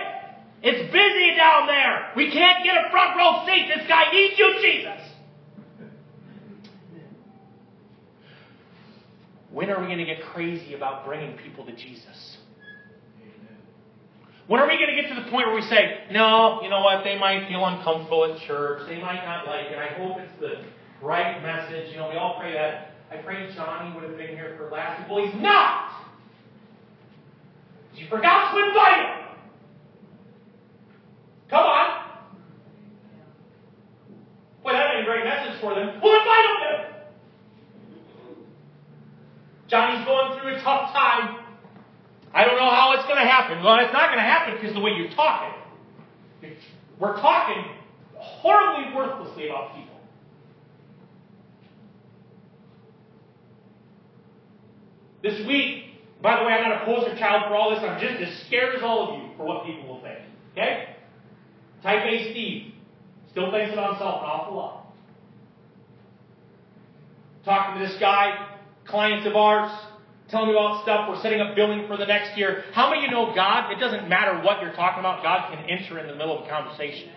it's 0.61 0.93
busy 0.93 1.35
down 1.35 1.65
there. 1.65 2.13
We 2.15 2.31
can't 2.31 2.63
get 2.63 2.77
a 2.77 2.91
front 2.91 3.17
row 3.17 3.45
seat. 3.47 3.65
This 3.73 3.87
guy 3.87 4.13
needs 4.13 4.37
you, 4.37 4.53
Jesus. 4.61 5.01
When 9.51 9.69
are 9.69 9.79
we 9.79 9.87
going 9.87 9.99
to 9.99 10.05
get 10.05 10.23
crazy 10.23 10.73
about 10.73 11.05
bringing 11.05 11.37
people 11.37 11.65
to 11.65 11.71
Jesus? 11.71 12.37
When 14.47 14.61
are 14.61 14.67
we 14.67 14.77
going 14.77 14.95
to 14.95 15.01
get 15.01 15.13
to 15.13 15.21
the 15.23 15.29
point 15.29 15.47
where 15.47 15.55
we 15.55 15.61
say, 15.63 16.03
no, 16.11 16.61
you 16.61 16.69
know 16.69 16.81
what, 16.81 17.03
they 17.03 17.19
might 17.19 17.47
feel 17.49 17.65
uncomfortable 17.65 18.33
at 18.33 18.39
church, 18.47 18.87
they 18.87 19.01
might 19.01 19.25
not 19.25 19.45
like 19.45 19.65
it, 19.65 19.77
I 19.77 19.87
hope 19.99 20.17
it's 20.19 20.39
the 20.39 20.63
right 21.05 21.41
message. 21.43 21.91
You 21.91 21.97
know, 21.97 22.09
we 22.09 22.15
all 22.15 22.39
pray 22.39 22.53
that. 22.53 22.93
I 23.11 23.17
pray 23.17 23.53
Johnny 23.53 23.93
would 23.93 24.03
have 24.03 24.17
been 24.17 24.29
here 24.29 24.55
for 24.57 24.69
last 24.69 24.99
week. 24.99 25.09
Well, 25.09 25.25
he's 25.25 25.41
not! 25.41 25.91
You 27.95 28.07
forgot 28.09 28.53
to 28.53 28.67
invite 28.67 28.99
him! 28.99 29.27
Come 31.49 31.63
on! 31.63 32.09
Well, 34.63 34.75
that 34.75 34.95
ain't 34.95 35.01
a 35.01 35.05
great 35.05 35.23
message 35.25 35.59
for 35.61 35.73
them. 35.75 35.99
Well, 36.01 36.19
invite 36.19 36.45
him 36.45 36.55
then! 36.61 36.87
Johnny's 39.67 40.05
going 40.05 40.39
through 40.39 40.55
a 40.55 40.61
tough 40.61 40.93
time. 40.93 41.39
I 42.33 42.45
don't 42.45 42.57
know 42.57 42.69
how 42.69 42.93
it's 42.93 43.03
going 43.03 43.17
to 43.17 43.27
happen. 43.27 43.63
Well, 43.63 43.79
it's 43.79 43.93
not 43.93 44.07
going 44.07 44.19
to 44.19 44.23
happen 44.23 44.55
because 44.55 44.73
the 44.73 44.79
way 44.79 44.91
you're 44.91 45.11
talking. 45.11 45.53
We're 46.99 47.15
talking 47.15 47.63
horribly 48.15 48.95
worthlessly 48.95 49.49
about 49.49 49.75
people. 49.75 49.95
This 55.23 55.45
week, 55.47 55.83
by 56.21 56.39
the 56.39 56.45
way, 56.45 56.53
I'm 56.53 56.69
not 56.69 56.81
a 56.81 56.85
poster 56.85 57.17
child 57.17 57.43
for 57.47 57.55
all 57.55 57.71
this. 57.71 57.79
I'm 57.83 57.99
just 57.99 58.21
as 58.21 58.45
scared 58.47 58.75
as 58.75 58.81
all 58.83 59.09
of 59.09 59.21
you 59.21 59.29
for 59.35 59.45
what 59.45 59.65
people 59.65 59.87
will 59.87 60.01
think. 60.01 60.19
Okay? 60.53 60.95
Type 61.83 62.05
A 62.05 62.31
Steve 62.31 62.73
still 63.31 63.51
thinks 63.51 63.73
about 63.73 63.91
himself 63.91 64.21
an 64.21 64.29
awful 64.29 64.55
lot. 64.55 64.87
Talking 67.45 67.81
to 67.81 67.87
this 67.87 67.99
guy, 67.99 68.46
clients 68.87 69.27
of 69.27 69.35
ours, 69.35 69.71
telling 70.29 70.49
me 70.49 70.53
about 70.53 70.83
stuff. 70.83 71.07
We're 71.09 71.21
setting 71.21 71.41
up 71.41 71.55
billing 71.55 71.87
for 71.87 71.97
the 71.97 72.05
next 72.05 72.37
year. 72.37 72.63
How 72.73 72.89
many 72.89 73.05
of 73.05 73.05
you 73.05 73.11
know 73.11 73.33
God? 73.35 73.71
It 73.71 73.79
doesn't 73.79 74.09
matter 74.09 74.41
what 74.43 74.61
you're 74.61 74.73
talking 74.73 74.99
about, 74.99 75.23
God 75.23 75.51
can 75.51 75.69
enter 75.69 75.99
in 75.99 76.07
the 76.07 76.15
middle 76.15 76.39
of 76.39 76.45
a 76.45 76.49
conversation. 76.49 77.09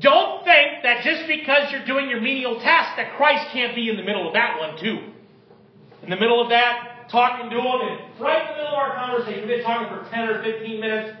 Don't 0.00 0.44
think 0.44 0.82
that 0.82 1.04
just 1.04 1.28
because 1.28 1.70
you're 1.70 1.84
doing 1.84 2.08
your 2.08 2.20
menial 2.20 2.58
task 2.60 2.96
that 2.96 3.14
Christ 3.16 3.52
can't 3.52 3.74
be 3.74 3.88
in 3.88 3.96
the 3.96 4.02
middle 4.02 4.26
of 4.26 4.34
that 4.34 4.58
one 4.58 4.80
too. 4.80 5.12
In 6.02 6.10
the 6.10 6.16
middle 6.16 6.42
of 6.42 6.48
that, 6.48 7.06
talking 7.10 7.50
to 7.50 7.56
him, 7.56 7.80
and 7.86 8.20
right 8.20 8.42
in 8.42 8.56
the 8.56 8.62
middle 8.62 8.74
of 8.74 8.82
our 8.82 8.96
conversation, 8.96 9.46
we've 9.46 9.58
been 9.58 9.64
talking 9.64 9.86
for 9.86 10.08
10 10.10 10.28
or 10.28 10.42
15 10.42 10.80
minutes. 10.80 11.18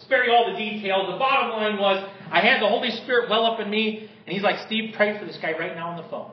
Spare 0.00 0.24
you 0.24 0.32
all 0.32 0.50
the 0.50 0.56
details. 0.56 1.10
The 1.10 1.18
bottom 1.18 1.50
line 1.50 1.76
was, 1.76 2.08
I 2.30 2.40
had 2.40 2.62
the 2.62 2.68
Holy 2.68 2.90
Spirit 3.02 3.28
well 3.28 3.44
up 3.44 3.60
in 3.60 3.68
me, 3.68 4.08
and 4.26 4.32
he's 4.32 4.42
like, 4.42 4.64
Steve, 4.66 4.94
pray 4.96 5.18
for 5.18 5.26
this 5.26 5.36
guy 5.42 5.52
right 5.52 5.74
now 5.74 5.90
on 5.90 6.02
the 6.02 6.08
phone. 6.08 6.30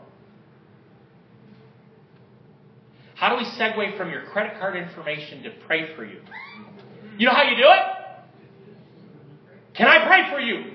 How 3.16 3.30
do 3.30 3.38
we 3.38 3.46
segue 3.52 3.98
from 3.98 4.10
your 4.12 4.24
credit 4.26 4.60
card 4.60 4.76
information 4.76 5.44
to 5.44 5.52
pray 5.66 5.96
for 5.96 6.06
you? 6.06 6.20
You 7.18 7.26
know 7.26 7.34
how 7.34 7.44
you 7.44 7.56
do 7.56 7.64
it? 7.64 7.96
Can 9.74 9.88
I 9.88 10.06
pray 10.06 10.30
for 10.30 10.40
you? 10.40 10.74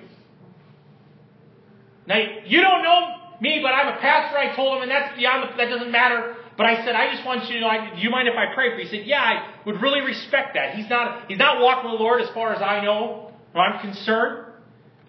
Now, 2.07 2.19
you 2.47 2.61
don't 2.61 2.83
know 2.83 3.17
me, 3.41 3.61
but 3.63 3.69
I'm 3.69 3.89
a 3.89 4.01
pastor, 4.01 4.39
I 4.39 4.55
told 4.57 4.77
him, 4.77 4.83
and 4.83 4.91
that's 4.91 5.17
beyond 5.17 5.51
the, 5.51 5.57
that 5.57 5.69
doesn't 5.69 5.91
matter. 5.91 6.37
But 6.57 6.67
I 6.67 6.85
said, 6.85 6.95
I 6.95 7.13
just 7.13 7.25
want 7.25 7.47
you 7.49 7.55
to 7.55 7.61
know, 7.61 7.69
I, 7.69 7.95
do 7.95 8.01
you 8.01 8.11
mind 8.11 8.29
if 8.29 8.35
I 8.35 8.53
pray 8.55 8.71
for 8.71 8.79
you? 8.79 8.89
He 8.89 8.97
said, 8.97 9.07
yeah, 9.07 9.23
I 9.23 9.55
would 9.65 9.81
really 9.81 10.01
respect 10.01 10.55
that. 10.55 10.75
He's 10.75 10.89
not, 10.91 11.29
he's 11.29 11.39
not 11.39 11.61
walking 11.61 11.91
with 11.91 11.99
the 11.99 12.03
Lord 12.03 12.21
as 12.21 12.29
far 12.31 12.55
as 12.55 12.61
I 12.61 12.85
know, 12.85 13.33
or 13.55 13.63
I'm 13.63 13.81
concerned. 13.81 14.47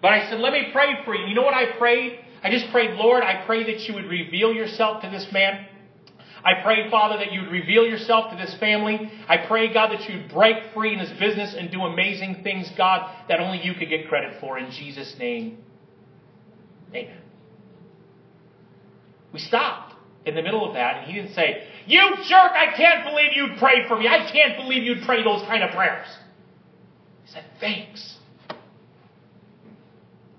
But 0.00 0.12
I 0.12 0.30
said, 0.30 0.40
let 0.40 0.52
me 0.52 0.68
pray 0.72 1.04
for 1.04 1.14
you. 1.14 1.26
You 1.26 1.34
know 1.34 1.42
what 1.42 1.54
I 1.54 1.76
prayed? 1.78 2.20
I 2.42 2.50
just 2.50 2.70
prayed, 2.70 2.96
Lord, 2.96 3.22
I 3.22 3.44
pray 3.46 3.64
that 3.64 3.80
you 3.86 3.94
would 3.94 4.06
reveal 4.06 4.52
yourself 4.52 5.02
to 5.02 5.10
this 5.10 5.26
man. 5.32 5.66
I 6.44 6.62
pray, 6.62 6.90
Father, 6.90 7.18
that 7.18 7.32
you 7.32 7.42
would 7.42 7.50
reveal 7.50 7.86
yourself 7.86 8.30
to 8.32 8.36
this 8.36 8.54
family. 8.58 9.10
I 9.28 9.46
pray, 9.46 9.72
God, 9.72 9.92
that 9.92 10.08
you'd 10.08 10.28
break 10.28 10.56
free 10.74 10.92
in 10.92 10.98
this 10.98 11.12
business 11.18 11.54
and 11.56 11.70
do 11.70 11.82
amazing 11.82 12.42
things, 12.42 12.70
God, 12.76 13.08
that 13.28 13.38
only 13.38 13.62
you 13.62 13.74
could 13.74 13.88
get 13.88 14.08
credit 14.08 14.40
for. 14.40 14.58
In 14.58 14.70
Jesus' 14.72 15.14
name, 15.18 15.58
amen. 16.90 17.18
We 19.32 19.38
stopped 19.38 19.94
in 20.26 20.34
the 20.34 20.42
middle 20.42 20.66
of 20.66 20.74
that, 20.74 20.98
and 20.98 21.06
he 21.06 21.20
didn't 21.20 21.34
say, 21.34 21.64
You 21.86 22.00
jerk, 22.28 22.52
I 22.52 22.74
can't 22.76 23.04
believe 23.04 23.30
you'd 23.34 23.58
pray 23.58 23.86
for 23.86 23.98
me. 23.98 24.08
I 24.08 24.30
can't 24.30 24.56
believe 24.56 24.82
you'd 24.82 25.04
pray 25.04 25.22
those 25.22 25.42
kind 25.42 25.62
of 25.62 25.70
prayers. 25.70 26.06
He 27.24 27.32
said, 27.32 27.44
Thanks. 27.60 28.16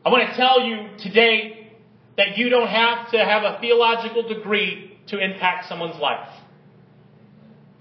I 0.05 0.09
want 0.09 0.29
to 0.29 0.35
tell 0.35 0.61
you 0.61 0.89
today 0.99 1.71
that 2.17 2.37
you 2.37 2.49
don't 2.49 2.67
have 2.67 3.09
to 3.11 3.17
have 3.17 3.43
a 3.43 3.57
theological 3.61 4.27
degree 4.27 4.82
to 5.07 5.19
impact 5.19 5.67
someone's 5.67 5.99
life. 5.99 6.29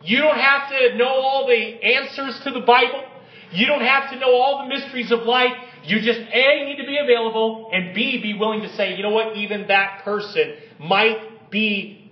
You 0.05 0.19
don't 0.19 0.39
have 0.39 0.69
to 0.71 0.97
know 0.97 1.09
all 1.09 1.47
the 1.47 1.55
answers 1.55 2.41
to 2.45 2.51
the 2.51 2.61
Bible. 2.61 3.05
You 3.53 3.67
don't 3.67 3.83
have 3.83 4.11
to 4.11 4.19
know 4.19 4.35
all 4.35 4.67
the 4.67 4.75
mysteries 4.75 5.13
of 5.13 5.21
life. 5.21 5.53
You 5.85 6.01
just 6.01 6.21
A, 6.21 6.65
need 6.65 6.77
to 6.77 6.87
be 6.87 6.99
available, 6.99 7.71
and 7.73 7.95
B, 7.95 8.21
be 8.23 8.35
willing 8.35 8.63
to 8.63 8.75
say, 8.77 8.97
you 8.97 9.03
know 9.03 9.11
what, 9.11 9.37
even 9.37 9.69
that 9.69 10.03
person 10.05 10.55
might 10.81 11.51
be 11.51 12.11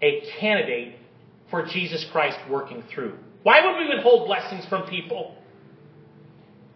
a 0.00 0.22
candidate 0.38 0.96
for 1.50 1.64
Jesus 1.64 2.04
Christ 2.12 2.38
working 2.48 2.82
through. 2.92 3.18
Why 3.42 3.64
would 3.64 3.76
we 3.78 3.94
withhold 3.94 4.26
blessings 4.26 4.66
from 4.66 4.88
people? 4.88 5.34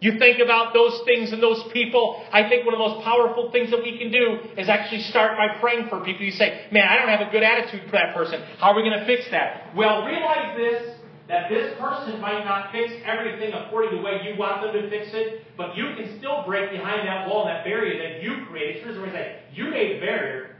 You 0.03 0.19
think 0.19 0.43
about 0.43 0.73
those 0.73 0.99
things 1.05 1.31
and 1.31 1.41
those 1.41 1.63
people. 1.71 2.27
I 2.27 2.49
think 2.49 2.65
one 2.65 2.75
of 2.75 2.77
the 2.77 2.87
most 2.91 3.05
powerful 3.05 3.51
things 3.51 3.71
that 3.71 3.79
we 3.81 3.97
can 3.97 4.11
do 4.11 4.37
is 4.59 4.67
actually 4.67 4.99
start 5.03 5.37
by 5.37 5.57
praying 5.61 5.87
for 5.87 6.03
people. 6.03 6.25
You 6.25 6.35
say, 6.35 6.67
man, 6.73 6.83
I 6.83 6.99
don't 6.99 7.07
have 7.07 7.25
a 7.25 7.31
good 7.31 7.41
attitude 7.41 7.85
for 7.85 7.93
that 7.95 8.13
person. 8.13 8.43
How 8.59 8.71
are 8.71 8.75
we 8.75 8.81
going 8.83 8.99
to 8.99 9.05
fix 9.05 9.31
that? 9.31 9.71
Well, 9.73 10.03
realize 10.03 10.57
this, 10.57 10.97
that 11.29 11.47
this 11.47 11.79
person 11.79 12.19
might 12.19 12.43
not 12.43 12.73
fix 12.73 12.91
everything 13.05 13.53
according 13.53 13.91
to 13.91 13.97
the 13.97 14.03
way 14.03 14.19
you 14.27 14.37
want 14.37 14.61
them 14.61 14.73
to 14.73 14.89
fix 14.89 15.07
it, 15.13 15.47
but 15.55 15.77
you 15.77 15.95
can 15.95 16.19
still 16.19 16.43
break 16.45 16.71
behind 16.71 17.07
that 17.07 17.29
wall 17.29 17.47
and 17.47 17.55
that 17.55 17.63
barrier 17.63 17.95
that 18.03 18.21
you 18.21 18.45
created. 18.47 18.83
Here's 18.83 18.99
what 18.99 19.09
say. 19.13 19.39
You 19.53 19.69
made 19.69 19.95
the 19.95 20.05
barrier. 20.05 20.57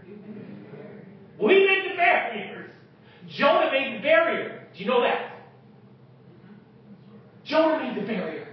We 1.38 1.68
made 1.68 1.92
the 1.92 1.98
barriers. 1.98 2.72
Jonah 3.28 3.70
made 3.74 3.98
the 3.98 4.04
barrier. 4.04 4.70
Do 4.74 4.80
you 4.80 4.90
know 4.90 5.02
that? 5.02 5.36
Jonah 7.44 7.84
made 7.84 8.02
the 8.02 8.08
barrier. 8.08 8.53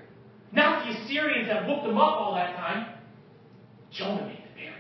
Not 0.53 0.85
the 0.85 0.99
Assyrians 0.99 1.49
that 1.49 1.67
whooped 1.67 1.85
them 1.85 1.97
up 1.97 2.17
all 2.17 2.35
that 2.35 2.57
time. 2.57 2.95
Jonah 3.93 4.27
made 4.27 4.39
the 4.39 4.55
barrier. 4.55 4.75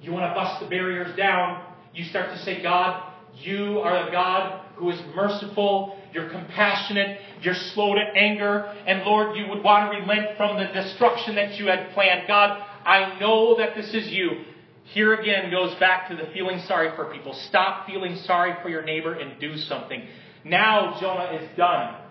You 0.00 0.12
want 0.12 0.30
to 0.30 0.34
bust 0.34 0.60
the 0.62 0.68
barriers 0.68 1.16
down, 1.16 1.64
you 1.94 2.04
start 2.04 2.30
to 2.30 2.38
say, 2.42 2.62
God, 2.62 3.12
you 3.36 3.78
are 3.80 4.08
a 4.08 4.10
God 4.10 4.60
who 4.76 4.90
is 4.90 5.00
merciful, 5.14 5.98
you're 6.12 6.30
compassionate, 6.30 7.20
you're 7.42 7.54
slow 7.54 7.94
to 7.94 8.00
anger, 8.00 8.64
and 8.86 9.02
Lord, 9.02 9.36
you 9.36 9.46
would 9.48 9.62
want 9.62 9.92
to 9.92 9.98
relent 9.98 10.36
from 10.36 10.58
the 10.58 10.66
destruction 10.72 11.34
that 11.36 11.58
you 11.58 11.66
had 11.66 11.92
planned. 11.92 12.26
God, 12.26 12.62
I 12.84 13.18
know 13.18 13.56
that 13.58 13.74
this 13.74 13.94
is 13.94 14.08
you. 14.08 14.44
Here 14.84 15.14
again 15.14 15.50
goes 15.50 15.74
back 15.76 16.08
to 16.08 16.16
the 16.16 16.30
feeling 16.32 16.60
sorry 16.66 16.94
for 16.96 17.12
people. 17.12 17.32
Stop 17.48 17.86
feeling 17.86 18.16
sorry 18.24 18.54
for 18.62 18.68
your 18.68 18.82
neighbor 18.82 19.14
and 19.14 19.40
do 19.40 19.56
something. 19.56 20.02
Now 20.44 20.98
Jonah 21.00 21.38
is 21.40 21.56
done. 21.56 22.01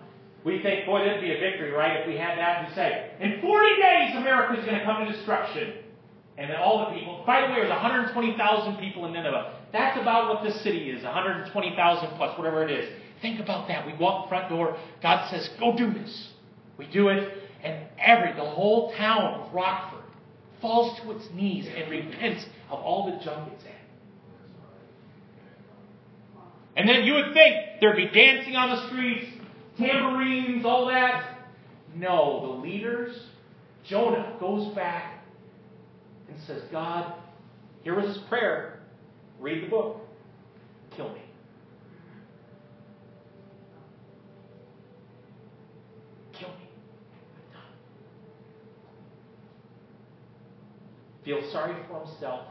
We 0.44 0.60
think, 0.62 0.86
boy, 0.86 1.04
that'd 1.04 1.20
be 1.20 1.32
a 1.32 1.38
victory, 1.38 1.70
right? 1.70 2.00
If 2.00 2.06
we 2.06 2.16
had 2.16 2.36
that 2.38 2.66
and 2.66 2.74
say, 2.74 3.10
in 3.20 3.40
40 3.40 3.68
days, 3.80 4.16
America 4.16 4.58
is 4.58 4.66
going 4.66 4.78
to 4.78 4.84
come 4.84 5.06
to 5.06 5.12
destruction. 5.12 5.74
And 6.36 6.50
then 6.50 6.56
all 6.56 6.86
the 6.86 6.98
people, 6.98 7.22
by 7.26 7.42
the 7.42 7.48
way, 7.48 7.60
there's 7.60 7.70
120,000 7.70 8.76
people 8.78 9.06
in 9.06 9.12
Nineveh. 9.12 9.58
That's 9.72 10.00
about 10.00 10.34
what 10.34 10.42
this 10.42 10.60
city 10.62 10.90
is 10.90 11.04
120,000 11.04 12.08
plus, 12.16 12.38
whatever 12.38 12.66
it 12.66 12.70
is. 12.70 12.90
Think 13.20 13.38
about 13.38 13.68
that. 13.68 13.86
We 13.86 13.94
walk 13.94 14.24
the 14.24 14.28
front 14.30 14.48
door. 14.48 14.76
God 15.02 15.30
says, 15.30 15.48
go 15.60 15.76
do 15.76 15.92
this. 15.92 16.32
We 16.76 16.86
do 16.86 17.08
it. 17.08 17.32
And 17.62 17.86
every, 17.98 18.32
the 18.32 18.50
whole 18.50 18.92
town 18.96 19.40
of 19.40 19.54
Rockford 19.54 20.02
falls 20.60 20.98
to 21.00 21.12
its 21.12 21.26
knees 21.32 21.68
and 21.72 21.90
repents 21.90 22.44
of 22.68 22.80
all 22.80 23.06
the 23.06 23.24
junk 23.24 23.52
it's 23.54 23.64
in. 23.64 23.70
And 26.74 26.88
then 26.88 27.04
you 27.04 27.14
would 27.14 27.34
think 27.34 27.80
there'd 27.80 27.96
be 27.96 28.08
dancing 28.08 28.56
on 28.56 28.70
the 28.70 28.88
streets, 28.88 29.26
tambourines, 29.78 30.64
all 30.64 30.86
that. 30.86 31.38
No, 31.94 32.40
the 32.46 32.62
leaders, 32.62 33.16
Jonah 33.84 34.36
goes 34.40 34.74
back 34.74 35.24
and 36.28 36.36
says, 36.46 36.62
God, 36.70 37.12
here 37.82 37.94
was 37.94 38.06
his 38.06 38.24
prayer. 38.28 38.80
Read 39.40 39.64
the 39.64 39.68
book. 39.68 40.00
Kill 40.96 41.08
me. 41.12 41.22
Kill 46.32 46.48
me. 46.48 46.68
I'm 47.24 47.52
done. 47.52 47.62
Feel 51.24 51.50
sorry 51.50 51.74
for 51.88 52.04
himself. 52.06 52.46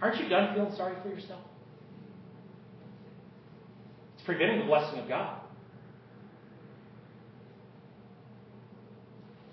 Aren't 0.00 0.22
you 0.22 0.28
done 0.28 0.54
feeling 0.54 0.74
sorry 0.76 0.94
for 1.02 1.08
yourself? 1.08 1.40
It's 4.14 4.24
preventing 4.24 4.60
the 4.60 4.66
blessing 4.66 5.00
of 5.00 5.08
God. 5.08 5.40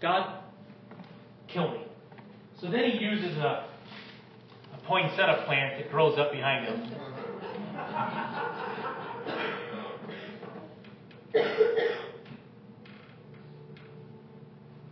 God, 0.03 0.43
kill 1.47 1.71
me. 1.71 1.85
So 2.59 2.69
then 2.69 2.91
he 2.91 2.97
uses 2.97 3.37
a, 3.37 3.65
a 4.73 4.77
poinsettia 4.85 5.43
plant 5.45 5.81
that 5.81 5.89
grows 5.89 6.19
up 6.19 6.33
behind 6.33 6.65
him. 6.65 6.91
It 11.33 11.87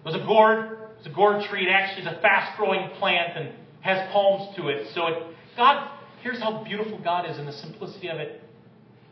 was 0.05 0.15
a 0.15 0.25
gourd. 0.25 0.59
It 0.59 0.97
was 0.99 1.07
a 1.07 1.09
gourd 1.09 1.43
tree. 1.49 1.67
It 1.67 1.71
actually 1.71 2.03
is 2.03 2.17
a 2.17 2.21
fast-growing 2.21 2.91
plant 2.97 3.35
and 3.35 3.49
has 3.81 4.09
palms 4.13 4.55
to 4.55 4.69
it. 4.69 4.87
So 4.95 5.07
it, 5.07 5.35
God, 5.57 5.91
here's 6.23 6.39
how 6.39 6.63
beautiful 6.63 7.01
God 7.03 7.29
is 7.29 7.37
in 7.37 7.45
the 7.45 7.51
simplicity 7.51 8.07
of 8.07 8.17
it. 8.19 8.41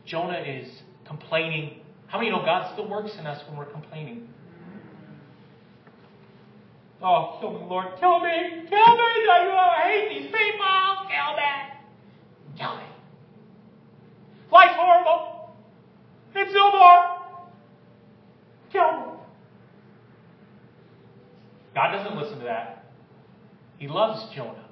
Jonah 0.06 0.40
is 0.40 0.66
complaining. 1.06 1.82
How 2.06 2.16
many 2.16 2.30
know 2.30 2.38
God 2.38 2.72
still 2.72 2.88
works 2.88 3.12
in 3.18 3.26
us 3.26 3.46
when 3.46 3.58
we're 3.58 3.70
complaining? 3.70 4.30
Oh, 7.02 7.38
kill 7.40 7.52
me, 7.52 7.66
Lord. 7.66 7.86
Kill 7.98 8.20
me. 8.20 8.66
Kill 8.68 8.78
me. 8.78 9.10
I 9.30 9.82
hate 9.84 10.08
these 10.10 10.30
people. 10.30 10.66
Kill 11.08 11.36
me. 11.36 12.58
Kill 12.58 12.76
me. 12.76 12.82
Life's 14.52 14.74
horrible. 14.76 15.50
It's 16.34 16.52
no 16.52 16.70
more. 16.70 17.20
Kill 18.70 18.92
me. 18.92 19.18
God 21.74 21.92
doesn't 21.92 22.18
listen 22.18 22.38
to 22.40 22.44
that. 22.44 22.84
He 23.78 23.88
loves 23.88 24.22
Jonah. 24.34 24.66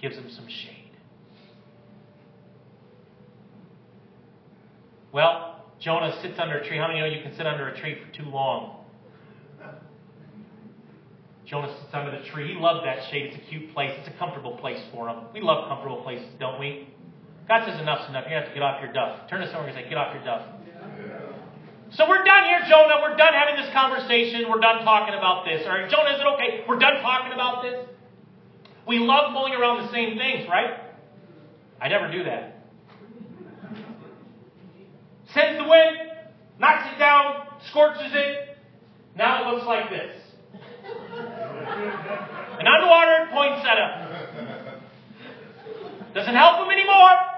Gives 0.00 0.16
him 0.16 0.28
some 0.30 0.48
shade. 0.48 0.90
Well, 5.12 5.51
Jonah 5.82 6.16
sits 6.22 6.38
under 6.38 6.58
a 6.58 6.68
tree. 6.68 6.78
How 6.78 6.86
many 6.86 7.00
know 7.00 7.06
you 7.06 7.22
can 7.22 7.36
sit 7.36 7.46
under 7.46 7.68
a 7.68 7.78
tree 7.78 7.98
for 7.98 8.16
too 8.16 8.28
long? 8.30 8.84
Jonah 11.44 11.74
sits 11.82 11.92
under 11.92 12.16
the 12.16 12.24
tree. 12.30 12.54
He 12.54 12.58
loved 12.58 12.86
that 12.86 13.10
shade. 13.10 13.32
It's 13.32 13.36
a 13.36 13.50
cute 13.50 13.74
place. 13.74 13.90
It's 13.98 14.08
a 14.08 14.18
comfortable 14.18 14.56
place 14.58 14.80
for 14.92 15.08
him. 15.08 15.26
We 15.34 15.42
love 15.42 15.68
comfortable 15.68 16.02
places, 16.02 16.28
don't 16.38 16.58
we? 16.58 16.88
God 17.48 17.66
says 17.66 17.80
enough's 17.80 18.08
enough. 18.08 18.24
You 18.30 18.36
have 18.36 18.46
to 18.46 18.54
get 18.54 18.62
off 18.62 18.80
your 18.80 18.92
duff. 18.92 19.28
Turn 19.28 19.40
to 19.40 19.50
someone 19.50 19.68
and 19.68 19.76
say, 19.76 19.88
get 19.88 19.98
off 19.98 20.14
your 20.14 20.24
duff. 20.24 20.46
So 21.92 22.08
we're 22.08 22.24
done 22.24 22.44
here, 22.44 22.62
Jonah. 22.70 23.02
We're 23.02 23.16
done 23.18 23.34
having 23.34 23.60
this 23.60 23.70
conversation. 23.74 24.48
We're 24.48 24.60
done 24.60 24.84
talking 24.84 25.14
about 25.14 25.44
this. 25.44 25.66
All 25.66 25.76
right, 25.76 25.90
Jonah, 25.90 26.14
is 26.14 26.20
it 26.20 26.26
okay? 26.34 26.64
We're 26.66 26.78
done 26.78 27.02
talking 27.02 27.32
about 27.32 27.62
this. 27.62 27.84
We 28.86 28.98
love 28.98 29.32
mulling 29.32 29.52
around 29.52 29.84
the 29.84 29.92
same 29.92 30.16
things, 30.16 30.48
right? 30.48 30.78
I 31.80 31.88
never 31.88 32.10
do 32.10 32.24
that. 32.24 32.51
Sends 35.34 35.58
the 35.58 35.68
wind, 35.68 35.96
knocks 36.58 36.88
it 36.94 36.98
down, 36.98 37.46
scorches 37.70 38.12
it. 38.12 38.56
Now 39.16 39.48
it 39.48 39.54
looks 39.54 39.66
like 39.66 39.90
this. 39.90 40.16
An 42.58 42.66
unwatered 42.66 43.30
poinsettia. 43.32 44.48
Doesn't 46.14 46.34
help 46.34 46.66
him 46.66 46.70
anymore. 46.70 47.32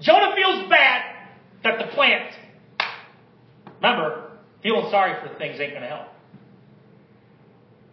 Jonah 0.00 0.34
feels 0.34 0.68
bad 0.70 1.02
that 1.62 1.78
the 1.78 1.86
plant, 1.94 2.34
remember, 3.82 4.30
feeling 4.62 4.88
sorry 4.90 5.14
for 5.20 5.28
things 5.38 5.60
ain't 5.60 5.72
going 5.72 5.82
to 5.82 5.88
help. 5.88 6.08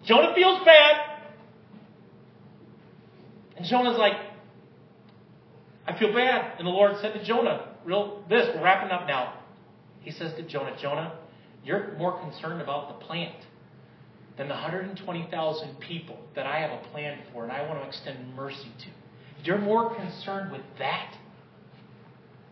Jonah 0.05 0.33
feels 0.35 0.63
bad. 0.63 1.19
And 3.57 3.65
Jonah's 3.65 3.97
like, 3.97 4.13
I 5.87 5.97
feel 5.97 6.13
bad. 6.13 6.57
And 6.57 6.67
the 6.67 6.71
Lord 6.71 6.97
said 7.01 7.13
to 7.13 7.23
Jonah, 7.23 7.75
real 7.85 8.23
this, 8.29 8.49
we're 8.55 8.63
wrapping 8.63 8.91
up 8.91 9.07
now. 9.07 9.33
He 10.01 10.11
says 10.11 10.33
to 10.35 10.43
Jonah, 10.43 10.75
Jonah, 10.81 11.17
you're 11.63 11.95
more 11.97 12.19
concerned 12.19 12.61
about 12.61 12.99
the 12.99 13.05
plant 13.05 13.35
than 14.37 14.47
the 14.47 14.53
120,000 14.53 15.79
people 15.79 16.19
that 16.35 16.45
I 16.45 16.59
have 16.59 16.71
a 16.71 16.87
plan 16.91 17.19
for 17.31 17.43
and 17.43 17.51
I 17.51 17.67
want 17.67 17.81
to 17.81 17.87
extend 17.87 18.35
mercy 18.35 18.71
to. 18.79 19.43
You're 19.43 19.57
more 19.57 19.95
concerned 19.95 20.51
with 20.51 20.61
that 20.79 21.13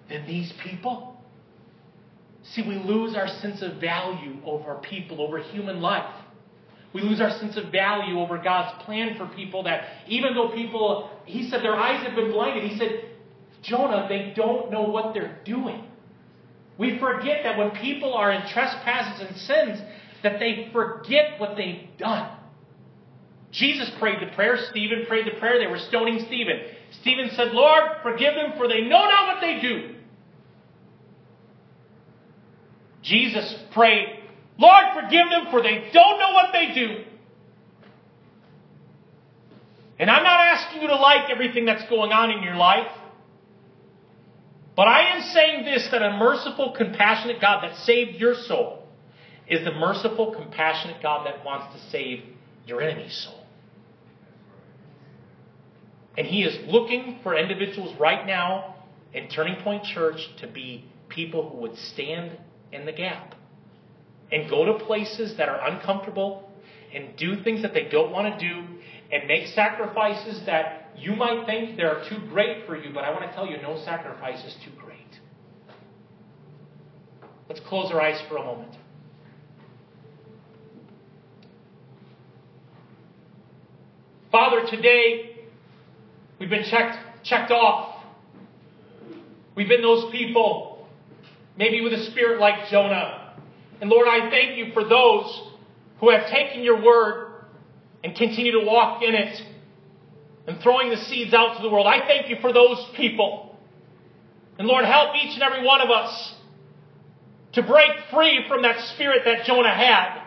than 0.10 0.26
these 0.28 0.52
people? 0.64 1.18
See, 2.44 2.62
we 2.62 2.76
lose 2.76 3.16
our 3.16 3.28
sense 3.28 3.62
of 3.62 3.82
value 3.82 4.38
over 4.46 4.76
people, 4.76 5.22
over 5.22 5.40
human 5.40 5.82
life. 5.82 6.14
We 6.94 7.02
lose 7.02 7.20
our 7.20 7.32
sense 7.40 7.58
of 7.58 7.72
value 7.72 8.20
over 8.20 8.38
God's 8.38 8.84
plan 8.84 9.18
for 9.18 9.28
people 9.36 9.64
that 9.64 9.84
even 10.08 10.34
though 10.34 10.50
people, 10.50 11.10
he 11.26 11.50
said 11.50 11.62
their 11.62 11.76
eyes 11.76 12.06
have 12.06 12.16
been 12.16 12.32
blinded, 12.32 12.70
he 12.70 12.78
said, 12.78 13.15
Jonah, 13.66 14.08
they 14.08 14.34
don't 14.36 14.72
know 14.72 14.84
what 14.84 15.14
they're 15.14 15.40
doing. 15.44 15.84
We 16.78 17.00
forget 17.00 17.44
that 17.44 17.58
when 17.58 17.72
people 17.72 18.14
are 18.14 18.32
in 18.32 18.42
trespasses 18.50 19.28
and 19.28 19.38
sins, 19.38 19.80
that 20.24 20.40
they 20.40 20.70
forget 20.74 21.40
what 21.40 21.56
they've 21.56 21.88
done. 21.98 22.38
Jesus 23.52 23.90
prayed 24.00 24.20
the 24.22 24.34
prayer. 24.36 24.58
Stephen 24.70 25.06
prayed 25.08 25.26
the 25.26 25.40
prayer. 25.40 25.60
They 25.60 25.72
were 25.72 25.80
stoning 25.80 26.26
Stephen. 26.28 26.62
Stephen 27.02 27.30
said, 27.36 27.54
Lord, 27.54 27.84
forgive 28.04 28.36
them, 28.36 28.54
for 28.58 28.68
they 28.68 28.82
know 28.82 29.08
not 29.08 29.36
what 29.36 29.42
they 29.42 29.60
do. 29.62 29.96
Jesus 33.02 33.56
prayed, 33.72 34.20
Lord, 34.58 34.86
forgive 34.94 35.30
them, 35.30 35.48
for 35.52 35.62
they 35.62 35.90
don't 35.94 36.20
know 36.20 36.34
what 36.34 36.52
they 36.52 36.74
do. 36.74 37.04
And 40.00 40.10
I'm 40.10 40.24
not 40.24 40.40
asking 40.42 40.82
you 40.82 40.88
to 40.90 40.96
like 40.96 41.30
everything 41.30 41.66
that's 41.66 41.88
going 41.90 42.12
on 42.12 42.32
in 42.32 42.44
your 42.44 42.56
life. 42.56 42.92
But 44.76 44.88
I 44.88 45.16
am 45.16 45.22
saying 45.22 45.66
this 45.66 45.88
that 45.92 46.02
a 46.02 46.18
merciful, 46.18 46.74
compassionate 46.76 47.40
God 47.40 47.64
that 47.64 47.78
saved 47.78 48.20
your 48.20 48.36
soul 48.36 48.84
is 49.48 49.64
the 49.64 49.72
merciful, 49.72 50.34
compassionate 50.34 51.02
God 51.02 51.26
that 51.28 51.46
wants 51.46 51.74
to 51.76 51.90
save 51.90 52.24
your 52.66 52.82
enemy's 52.82 53.16
soul. 53.16 53.46
And 56.18 56.28
He 56.28 56.44
is 56.44 56.58
looking 56.68 57.20
for 57.24 57.38
individuals 57.38 57.96
right 58.00 58.26
now 58.26 58.76
in 59.14 59.30
Turning 59.30 59.62
Point 59.62 59.84
Church 59.84 60.20
to 60.42 60.48
be 60.48 60.86
people 61.10 61.50
who 61.50 61.58
would 61.60 61.78
stand 61.78 62.38
in 62.72 62.86
the 62.86 62.92
gap 62.92 63.36
and 64.32 64.50
go 64.50 64.66
to 64.66 64.86
places 64.86 65.38
that 65.38 65.48
are 65.48 65.68
uncomfortable 65.70 66.50
and 66.94 67.16
do 67.16 67.42
things 67.44 67.62
that 67.62 67.74
they 67.74 67.88
don't 67.90 68.12
want 68.12 68.38
to 68.38 68.50
do 68.50 68.66
and 69.12 69.28
make 69.28 69.48
sacrifices 69.48 70.42
that 70.46 70.85
you 70.98 71.16
might 71.16 71.46
think 71.46 71.78
they're 71.78 72.04
too 72.10 72.20
great 72.30 72.66
for 72.66 72.76
you, 72.76 72.92
but 72.94 73.04
I 73.04 73.12
want 73.12 73.24
to 73.24 73.34
tell 73.34 73.46
you, 73.46 73.62
no 73.62 73.82
sacrifice 73.84 74.44
is 74.46 74.56
too 74.64 74.72
great. 74.84 74.96
Let's 77.50 77.62
close 77.62 77.92
our 77.92 78.02
eyes 78.02 78.22
for 78.28 78.38
a 78.38 78.44
moment. 78.44 78.76
Father, 84.32 84.66
today 84.70 85.38
we've 86.40 86.50
been 86.50 86.66
checked, 86.66 86.98
checked 87.24 87.52
off. 87.52 88.04
We've 89.56 89.70
been 89.70 89.82
those 89.82 90.12
people, 90.12 90.88
maybe 91.58 91.82
with 91.82 91.94
a 91.94 92.04
spirit 92.12 92.40
like 92.40 92.70
Jonah. 92.70 93.38
And 93.80 93.90
Lord, 93.90 94.08
I 94.08 94.30
thank 94.30 94.58
you 94.58 94.74
for 94.74 94.84
those 94.84 95.52
who 96.00 96.10
have 96.10 96.30
taken 96.30 96.64
your 96.64 96.84
word 96.84 97.46
and 98.04 98.16
continue 98.16 98.60
to 98.60 98.66
walk 98.66 99.02
in 99.04 99.16
it 99.16 99.42
and 100.48 100.60
throwing 100.62 100.90
the 100.90 100.98
seeds 100.98 101.34
out 101.34 101.58
to 101.58 101.64
the 101.64 101.70
world. 101.70 101.88
I 101.88 102.06
thank 102.08 102.30
you 102.30 102.38
for 102.42 102.54
those 102.54 102.86
people. 102.96 103.58
And 104.58 104.68
Lord, 104.68 104.86
help 104.86 105.16
each 105.16 105.34
and 105.34 105.44
every 105.44 105.66
one 105.66 105.82
of 105.82 105.90
us 105.90 106.34
to 107.54 107.64
break 107.64 107.92
free 108.14 108.46
from 108.48 108.62
that 108.62 108.80
spirit 108.94 109.24
that 109.26 109.46
Jonah 109.46 109.74
had. 109.74 110.22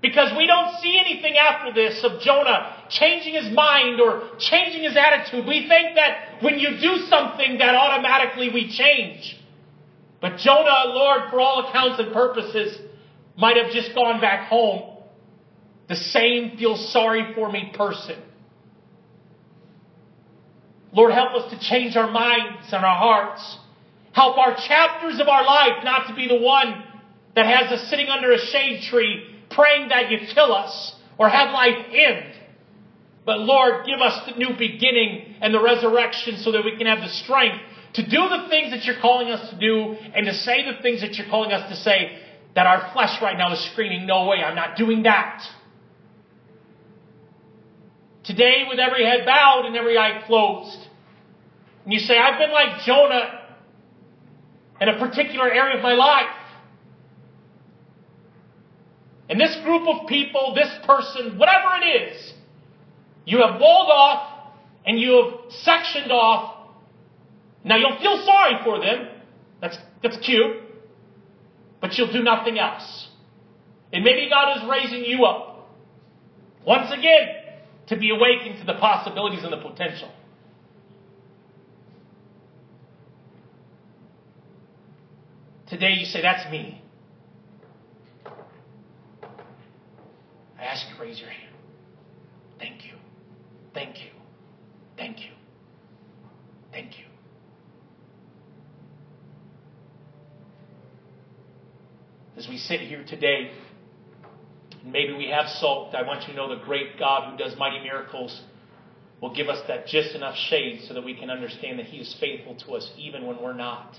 Because 0.00 0.34
we 0.36 0.46
don't 0.46 0.80
see 0.80 0.98
anything 0.98 1.36
after 1.36 1.74
this 1.74 2.02
of 2.04 2.22
Jonah 2.22 2.86
changing 2.88 3.34
his 3.34 3.52
mind 3.54 4.00
or 4.00 4.30
changing 4.38 4.82
his 4.82 4.96
attitude. 4.96 5.46
We 5.46 5.68
think 5.68 5.96
that 5.96 6.42
when 6.42 6.58
you 6.58 6.78
do 6.80 7.04
something 7.08 7.58
that 7.58 7.74
automatically 7.74 8.48
we 8.48 8.70
change. 8.70 9.36
But 10.22 10.38
Jonah, 10.38 10.84
Lord, 10.86 11.30
for 11.30 11.40
all 11.40 11.68
accounts 11.68 12.00
and 12.00 12.12
purposes, 12.14 12.78
might 13.36 13.56
have 13.56 13.72
just 13.72 13.94
gone 13.94 14.20
back 14.20 14.48
home. 14.48 14.96
The 15.88 15.96
same 15.96 16.56
feel 16.56 16.76
sorry 16.76 17.34
for 17.34 17.50
me 17.50 17.72
person. 17.76 18.22
Lord, 20.92 21.12
help 21.12 21.34
us 21.34 21.50
to 21.52 21.58
change 21.60 21.96
our 21.96 22.10
minds 22.10 22.72
and 22.72 22.84
our 22.84 22.96
hearts. 22.96 23.58
Help 24.12 24.38
our 24.38 24.56
chapters 24.56 25.20
of 25.20 25.28
our 25.28 25.44
life 25.44 25.84
not 25.84 26.08
to 26.08 26.14
be 26.14 26.26
the 26.26 26.40
one 26.40 26.84
that 27.36 27.46
has 27.46 27.70
us 27.70 27.88
sitting 27.88 28.08
under 28.08 28.32
a 28.32 28.38
shade 28.38 28.82
tree 28.82 29.24
praying 29.50 29.88
that 29.88 30.10
you 30.10 30.18
kill 30.34 30.52
us 30.52 30.94
or 31.18 31.28
have 31.28 31.52
life 31.52 31.86
end. 31.92 32.34
But 33.24 33.40
Lord, 33.40 33.86
give 33.86 34.00
us 34.00 34.28
the 34.28 34.36
new 34.36 34.56
beginning 34.58 35.36
and 35.40 35.54
the 35.54 35.62
resurrection 35.62 36.38
so 36.38 36.52
that 36.52 36.64
we 36.64 36.76
can 36.76 36.86
have 36.86 37.00
the 37.00 37.08
strength 37.08 37.58
to 37.94 38.02
do 38.02 38.28
the 38.28 38.46
things 38.48 38.70
that 38.70 38.84
you're 38.84 39.00
calling 39.00 39.28
us 39.28 39.50
to 39.50 39.58
do 39.58 39.96
and 40.14 40.26
to 40.26 40.34
say 40.34 40.64
the 40.64 40.80
things 40.82 41.00
that 41.02 41.14
you're 41.14 41.28
calling 41.28 41.52
us 41.52 41.68
to 41.70 41.76
say 41.76 42.18
that 42.54 42.66
our 42.66 42.92
flesh 42.92 43.20
right 43.22 43.36
now 43.36 43.52
is 43.52 43.60
screaming, 43.72 44.06
no 44.06 44.26
way, 44.26 44.38
I'm 44.38 44.56
not 44.56 44.76
doing 44.76 45.04
that. 45.04 45.42
Today, 48.30 48.62
with 48.68 48.78
every 48.78 49.04
head 49.04 49.26
bowed 49.26 49.64
and 49.66 49.76
every 49.76 49.98
eye 49.98 50.22
closed, 50.24 50.78
and 51.84 51.92
you 51.92 51.98
say, 51.98 52.16
I've 52.16 52.38
been 52.38 52.52
like 52.52 52.84
Jonah 52.86 53.40
in 54.80 54.88
a 54.88 54.98
particular 55.00 55.52
area 55.52 55.76
of 55.76 55.82
my 55.82 55.94
life. 55.94 56.36
And 59.28 59.40
this 59.40 59.56
group 59.64 59.82
of 59.88 60.06
people, 60.06 60.54
this 60.54 60.70
person, 60.86 61.38
whatever 61.38 61.74
it 61.82 62.12
is, 62.12 62.32
you 63.24 63.38
have 63.38 63.60
walled 63.60 63.90
off 63.90 64.52
and 64.86 64.96
you 65.00 65.10
have 65.24 65.52
sectioned 65.52 66.12
off. 66.12 66.68
Now 67.64 67.78
you'll 67.78 67.98
feel 67.98 68.24
sorry 68.24 68.62
for 68.62 68.78
them. 68.80 69.08
That's, 69.60 69.76
that's 70.04 70.18
cute. 70.24 70.56
But 71.80 71.98
you'll 71.98 72.12
do 72.12 72.22
nothing 72.22 72.60
else. 72.60 73.08
And 73.92 74.04
maybe 74.04 74.30
God 74.30 74.56
is 74.56 74.70
raising 74.70 75.04
you 75.04 75.24
up. 75.24 75.68
Once 76.64 76.92
again, 76.92 77.39
to 77.90 77.96
be 77.96 78.10
awakened 78.10 78.60
to 78.60 78.64
the 78.64 78.78
possibilities 78.78 79.42
and 79.42 79.52
the 79.52 79.56
potential. 79.56 80.10
Today 85.68 85.94
you 85.98 86.06
say, 86.06 86.22
That's 86.22 86.50
me. 86.52 86.82
I 90.56 90.62
ask 90.62 90.88
you 90.88 90.96
to 90.96 91.02
raise 91.02 91.18
your 91.18 91.30
hand. 91.30 91.54
Thank 92.60 92.84
you. 92.84 92.92
Thank 93.74 93.96
you. 93.98 94.10
Thank 94.96 95.18
you. 95.20 95.32
Thank 96.70 96.98
you. 96.98 97.06
As 102.36 102.46
we 102.48 102.56
sit 102.56 102.80
here 102.80 103.04
today, 103.04 103.50
maybe 104.84 105.12
we 105.14 105.28
have 105.28 105.48
sulked, 105.48 105.94
I 105.94 106.02
want 106.02 106.22
you 106.22 106.28
to 106.28 106.34
know 106.34 106.48
the 106.48 106.64
great 106.64 106.98
God 106.98 107.30
who 107.30 107.36
does 107.36 107.56
mighty 107.58 107.82
miracles 107.82 108.40
will 109.20 109.34
give 109.34 109.48
us 109.48 109.60
that 109.68 109.86
just 109.86 110.14
enough 110.14 110.36
shade 110.36 110.82
so 110.88 110.94
that 110.94 111.04
we 111.04 111.14
can 111.14 111.30
understand 111.30 111.78
that 111.78 111.86
He 111.86 111.98
is 111.98 112.16
faithful 112.20 112.54
to 112.66 112.72
us 112.72 112.90
even 112.96 113.26
when 113.26 113.42
we're 113.42 113.52
not. 113.52 113.98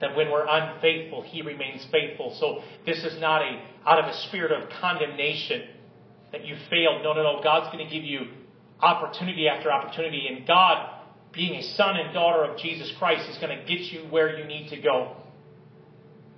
That 0.00 0.16
when 0.16 0.30
we're 0.30 0.46
unfaithful, 0.48 1.22
He 1.22 1.42
remains 1.42 1.86
faithful. 1.90 2.36
So 2.38 2.62
this 2.84 3.04
is 3.04 3.20
not 3.20 3.42
a 3.42 3.62
out 3.86 4.02
of 4.02 4.06
a 4.06 4.14
spirit 4.28 4.52
of 4.52 4.68
condemnation 4.80 5.68
that 6.32 6.44
you 6.44 6.56
failed. 6.68 7.02
No, 7.02 7.12
no, 7.14 7.22
no. 7.22 7.40
God's 7.42 7.72
going 7.72 7.86
to 7.86 7.92
give 7.92 8.04
you 8.04 8.26
opportunity 8.80 9.48
after 9.48 9.72
opportunity, 9.72 10.26
and 10.28 10.46
God, 10.46 10.90
being 11.32 11.54
a 11.54 11.62
son 11.62 11.96
and 11.96 12.12
daughter 12.12 12.44
of 12.44 12.58
Jesus 12.58 12.92
Christ, 12.98 13.28
is 13.30 13.38
going 13.38 13.56
to 13.56 13.64
get 13.64 13.80
you 13.92 14.00
where 14.10 14.38
you 14.38 14.44
need 14.44 14.68
to 14.70 14.80
go. 14.80 15.16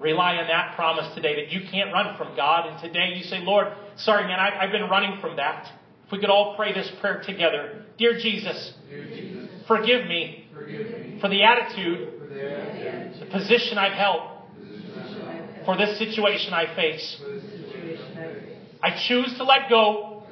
Rely 0.00 0.36
on 0.36 0.46
that 0.46 0.76
promise 0.76 1.12
today 1.14 1.44
that 1.44 1.52
you 1.52 1.68
can't 1.70 1.92
run 1.92 2.16
from 2.16 2.36
God. 2.36 2.68
And 2.68 2.80
today 2.80 3.14
you 3.16 3.24
say, 3.24 3.40
Lord, 3.40 3.66
sorry, 3.96 4.24
man, 4.24 4.38
I, 4.38 4.62
have 4.62 4.70
been 4.70 4.88
running 4.88 5.20
from 5.20 5.36
that. 5.36 5.66
If 6.06 6.12
we 6.12 6.20
could 6.20 6.30
all 6.30 6.54
pray 6.56 6.72
this 6.72 6.90
prayer 7.00 7.22
together. 7.24 7.84
Dear 7.98 8.14
Jesus, 8.18 8.74
Dear 8.88 9.04
Jesus 9.04 9.50
forgive, 9.66 10.06
me 10.06 10.46
forgive 10.54 10.86
me 10.86 11.18
for 11.20 11.28
the 11.28 11.42
attitude 11.42 12.18
the 13.20 13.26
position 13.30 13.78
I've 13.78 13.92
held, 13.92 14.22
for 15.64 15.76
this 15.76 15.98
situation 15.98 16.52
I 16.52 16.74
face. 16.74 17.20
I 18.82 18.90
choose 19.08 19.36
to 19.38 19.44
let 19.44 19.68
go 19.68 20.22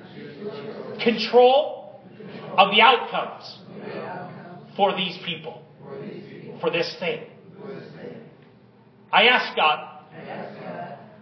control 1.03 2.01
of 2.57 2.71
the 2.71 2.81
outcomes 2.81 3.59
for 4.77 4.97
these 4.97 5.19
people, 5.25 5.62
for 6.61 6.71
this 6.71 6.95
thing. 6.99 7.27
I 9.12 9.24
ask 9.24 9.57
God 9.57 10.04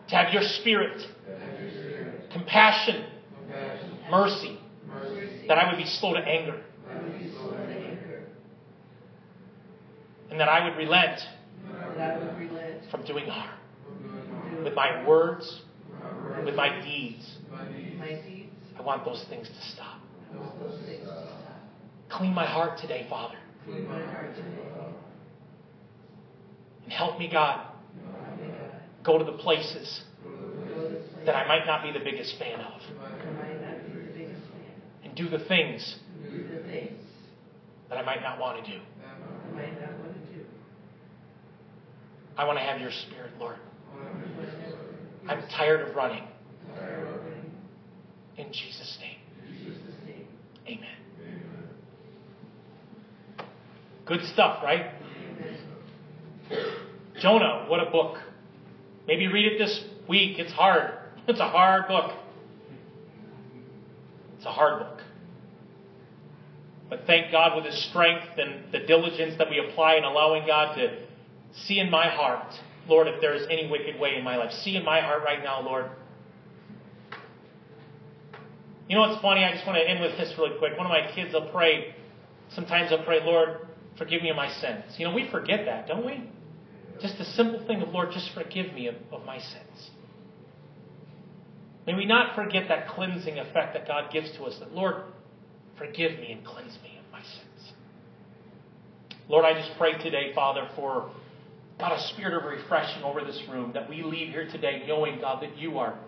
to 0.09 0.17
have 0.17 0.33
your 0.33 0.43
spirit, 0.43 1.03
compassion, 2.33 3.05
mercy, 4.11 4.59
that 5.49 5.59
I 5.59 5.71
would 5.71 5.79
be 5.79 5.87
slow 5.87 6.15
to 6.15 6.21
anger 6.21 6.61
and 10.31 10.41
that 10.41 10.49
I 10.49 10.69
would 10.69 10.77
relent, 10.77 11.21
from 12.91 13.05
doing 13.05 13.27
harm 13.29 13.57
with 14.65 14.75
my 14.75 15.07
words, 15.07 15.63
with 16.45 16.57
my 16.57 16.81
deeds. 16.83 17.39
I 18.77 18.83
want 18.83 19.05
those 19.05 19.25
things 19.29 19.49
to 19.49 19.71
stop. 19.73 20.01
Clean 22.11 22.35
my 22.35 22.45
heart 22.47 22.79
today, 22.79 23.07
Father. 23.09 23.37
Clean 23.65 23.87
my 23.87 24.03
heart 24.07 24.35
today. 24.35 24.59
And 26.83 26.93
help 26.93 27.19
me, 27.19 27.29
God, 27.31 27.67
go 29.05 29.19
to 29.19 29.25
the 29.25 29.39
places 29.39 30.03
that 31.27 31.37
I 31.37 31.47
might 31.47 31.67
not 31.67 31.83
be 31.83 31.93
the 31.93 32.05
biggest 32.05 32.39
fan 32.39 32.61
of. 32.61 32.81
And 35.05 35.15
do 35.15 35.29
the 35.29 35.39
things 35.39 35.97
that 37.89 37.99
I 37.99 38.03
might 38.03 38.23
not 38.23 38.41
want 38.41 38.65
to 38.65 38.71
do. 38.71 38.81
I 42.37 42.45
want 42.45 42.59
to 42.59 42.65
have 42.65 42.81
your 42.81 42.91
spirit, 42.91 43.33
Lord. 43.39 43.57
I'm 45.29 45.43
tired 45.57 45.89
of 45.89 45.95
running. 45.95 46.25
In 48.37 48.53
Jesus' 48.53 48.99
name. 49.01 49.19
Amen. 50.67 50.97
Good 54.07 54.25
stuff, 54.33 54.63
right? 54.63 54.91
Jonah, 57.21 57.67
what 57.69 57.81
a 57.81 57.91
book. 57.91 58.19
Maybe 59.07 59.29
read 59.29 59.53
it 59.53 59.59
this 59.59 59.85
week. 60.09 60.39
It's 60.39 60.53
hard. 60.53 60.93
It's 61.27 61.41
a 61.41 61.49
hard 61.49 61.89
book. 61.89 62.11
It's 64.37 64.45
a 64.45 64.53
hard 64.53 64.81
book. 64.81 65.01
But 66.91 67.05
thank 67.07 67.33
God 67.33 67.57
with 67.57 67.65
His 67.65 67.83
strength 67.89 68.37
and 68.37 68.71
the 68.73 68.81
diligence 68.81 69.37
that 69.39 69.49
we 69.49 69.59
apply 69.59 69.95
in 69.95 70.05
allowing 70.05 70.47
God 70.47 70.75
to 70.75 71.05
See 71.57 71.79
in 71.79 71.91
my 71.91 72.09
heart, 72.09 72.53
Lord, 72.89 73.07
if 73.07 73.21
there 73.21 73.35
is 73.35 73.47
any 73.49 73.71
wicked 73.71 73.99
way 73.99 74.17
in 74.17 74.25
my 74.25 74.37
life. 74.37 74.53
See 74.53 74.77
in 74.77 74.85
my 74.85 75.01
heart 75.01 75.23
right 75.25 75.43
now, 75.43 75.63
Lord. 75.63 75.87
You 78.89 78.97
know 78.97 79.03
what's 79.03 79.23
funny? 79.23 79.45
I 79.45 79.53
just 79.53 79.67
want 79.67 79.79
to 79.79 79.89
end 79.89 80.01
with 80.01 80.19
this 80.19 80.35
really 80.37 80.59
quick. 80.59 80.77
One 80.77 80.87
of 80.87 80.91
my 80.91 81.11
kids 81.15 81.33
will 81.33 81.49
pray. 81.51 81.95
Sometimes 82.51 82.91
they'll 82.91 83.05
pray, 83.05 83.21
Lord, 83.25 83.67
forgive 83.97 84.21
me 84.23 84.31
of 84.31 84.37
my 84.37 84.51
sins. 84.61 84.85
You 84.99 85.07
know, 85.07 85.15
we 85.15 85.31
forget 85.31 85.65
that, 85.65 85.87
don't 85.87 86.05
we? 86.05 86.29
Just 87.05 87.19
the 87.19 87.25
simple 87.27 87.63
thing 87.67 87.83
of, 87.83 87.91
Lord, 87.91 88.13
just 88.13 88.31
forgive 88.33 88.73
me 88.73 88.87
of, 88.87 88.95
of 89.13 89.27
my 89.27 89.39
sins. 89.39 89.91
May 91.87 91.93
we 91.93 92.07
not 92.07 92.35
forget 92.35 92.69
that 92.69 92.89
cleansing 92.89 93.39
effect 93.39 93.75
that 93.75 93.87
God 93.87 94.11
gives 94.11 94.35
to 94.39 94.45
us 94.45 94.59
that, 94.61 94.73
Lord, 94.73 95.03
forgive 95.77 96.13
me 96.13 96.33
and 96.33 96.43
cleanse 96.43 96.79
me 96.83 96.99
of 96.99 97.13
my 97.13 97.21
sins. 97.21 97.73
Lord, 99.29 99.45
I 99.45 99.53
just 99.53 99.77
pray 99.77 99.99
today, 99.99 100.33
Father, 100.35 100.67
for 100.77 101.11
God, 101.79 101.93
a 101.93 102.01
spirit 102.15 102.43
of 102.43 102.51
refreshing 102.51 103.03
over 103.03 103.23
this 103.23 103.43
room, 103.51 103.73
that 103.75 103.87
we 103.87 104.03
leave 104.03 104.31
here 104.31 104.49
today 104.51 104.85
knowing, 104.89 105.21
God, 105.21 105.43
that 105.43 105.59
you 105.59 105.77
are 105.77 105.99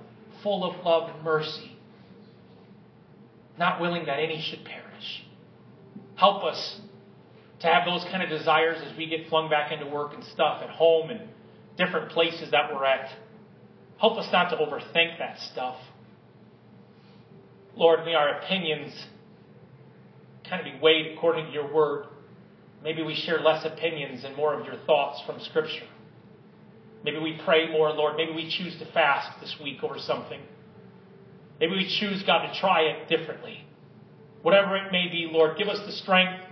full 0.42 0.64
of 0.64 0.82
love 0.82 1.14
and 1.14 1.22
mercy, 1.22 1.76
not 3.58 3.82
willing 3.82 4.06
that 4.06 4.18
any 4.18 4.40
should 4.40 4.64
perish. 4.64 5.26
Help 6.14 6.42
us 6.42 6.80
to 7.60 7.66
have 7.66 7.86
those 7.86 8.04
kind 8.10 8.22
of 8.22 8.28
desires 8.28 8.78
as 8.84 8.96
we 8.96 9.06
get 9.06 9.28
flung 9.28 9.48
back 9.48 9.72
into 9.72 9.86
work 9.86 10.12
and 10.14 10.22
stuff 10.24 10.62
at 10.62 10.70
home 10.70 11.10
and 11.10 11.20
different 11.76 12.10
places 12.10 12.50
that 12.50 12.72
we're 12.72 12.84
at. 12.84 13.10
Help 13.98 14.18
us 14.18 14.28
not 14.32 14.50
to 14.50 14.56
overthink 14.56 15.18
that 15.18 15.38
stuff. 15.52 15.76
Lord, 17.74 18.04
may 18.04 18.14
our 18.14 18.38
opinions 18.38 18.92
kind 20.48 20.66
of 20.66 20.72
be 20.72 20.78
weighed 20.80 21.16
according 21.16 21.46
to 21.46 21.52
your 21.52 21.72
word. 21.72 22.06
Maybe 22.82 23.02
we 23.02 23.14
share 23.14 23.40
less 23.40 23.64
opinions 23.64 24.24
and 24.24 24.36
more 24.36 24.58
of 24.58 24.66
your 24.66 24.76
thoughts 24.86 25.22
from 25.26 25.40
Scripture. 25.40 25.86
Maybe 27.04 27.18
we 27.18 27.38
pray 27.44 27.70
more, 27.70 27.90
Lord. 27.90 28.16
Maybe 28.16 28.32
we 28.32 28.50
choose 28.50 28.78
to 28.78 28.92
fast 28.92 29.40
this 29.40 29.56
week 29.62 29.82
over 29.82 29.98
something. 29.98 30.40
Maybe 31.60 31.72
we 31.72 31.98
choose, 32.00 32.22
God, 32.22 32.46
to 32.46 32.60
try 32.60 32.82
it 32.82 33.08
differently. 33.08 33.64
Whatever 34.42 34.76
it 34.76 34.92
may 34.92 35.08
be, 35.08 35.28
Lord, 35.30 35.56
give 35.56 35.68
us 35.68 35.80
the 35.86 35.92
strength. 35.92 36.45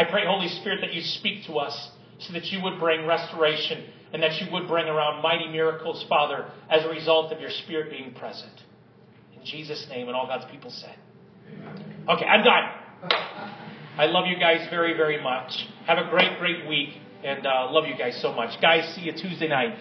I 0.00 0.04
pray, 0.04 0.22
Holy 0.26 0.48
Spirit, 0.48 0.80
that 0.80 0.94
you 0.94 1.02
speak 1.02 1.44
to 1.44 1.58
us 1.58 1.90
so 2.20 2.32
that 2.32 2.46
you 2.46 2.62
would 2.62 2.80
bring 2.80 3.06
restoration 3.06 3.84
and 4.14 4.22
that 4.22 4.40
you 4.40 4.50
would 4.50 4.66
bring 4.66 4.86
around 4.86 5.22
mighty 5.22 5.46
miracles, 5.48 6.02
Father, 6.08 6.50
as 6.70 6.86
a 6.86 6.88
result 6.88 7.30
of 7.32 7.38
your 7.38 7.50
Spirit 7.50 7.90
being 7.90 8.14
present. 8.14 8.52
In 9.38 9.44
Jesus' 9.44 9.86
name, 9.90 10.06
and 10.08 10.16
all 10.16 10.26
God's 10.26 10.50
people 10.50 10.70
said. 10.70 10.96
Okay, 12.08 12.24
I'm 12.24 12.42
done. 12.42 13.10
I 13.98 14.06
love 14.06 14.24
you 14.26 14.38
guys 14.38 14.66
very, 14.70 14.94
very 14.94 15.22
much. 15.22 15.68
Have 15.86 15.98
a 15.98 16.08
great, 16.08 16.38
great 16.38 16.66
week, 16.66 16.94
and 17.22 17.46
uh, 17.46 17.70
love 17.70 17.84
you 17.86 17.94
guys 17.94 18.18
so 18.22 18.32
much. 18.32 18.58
Guys, 18.62 18.94
see 18.94 19.02
you 19.02 19.12
Tuesday 19.12 19.48
night. 19.48 19.76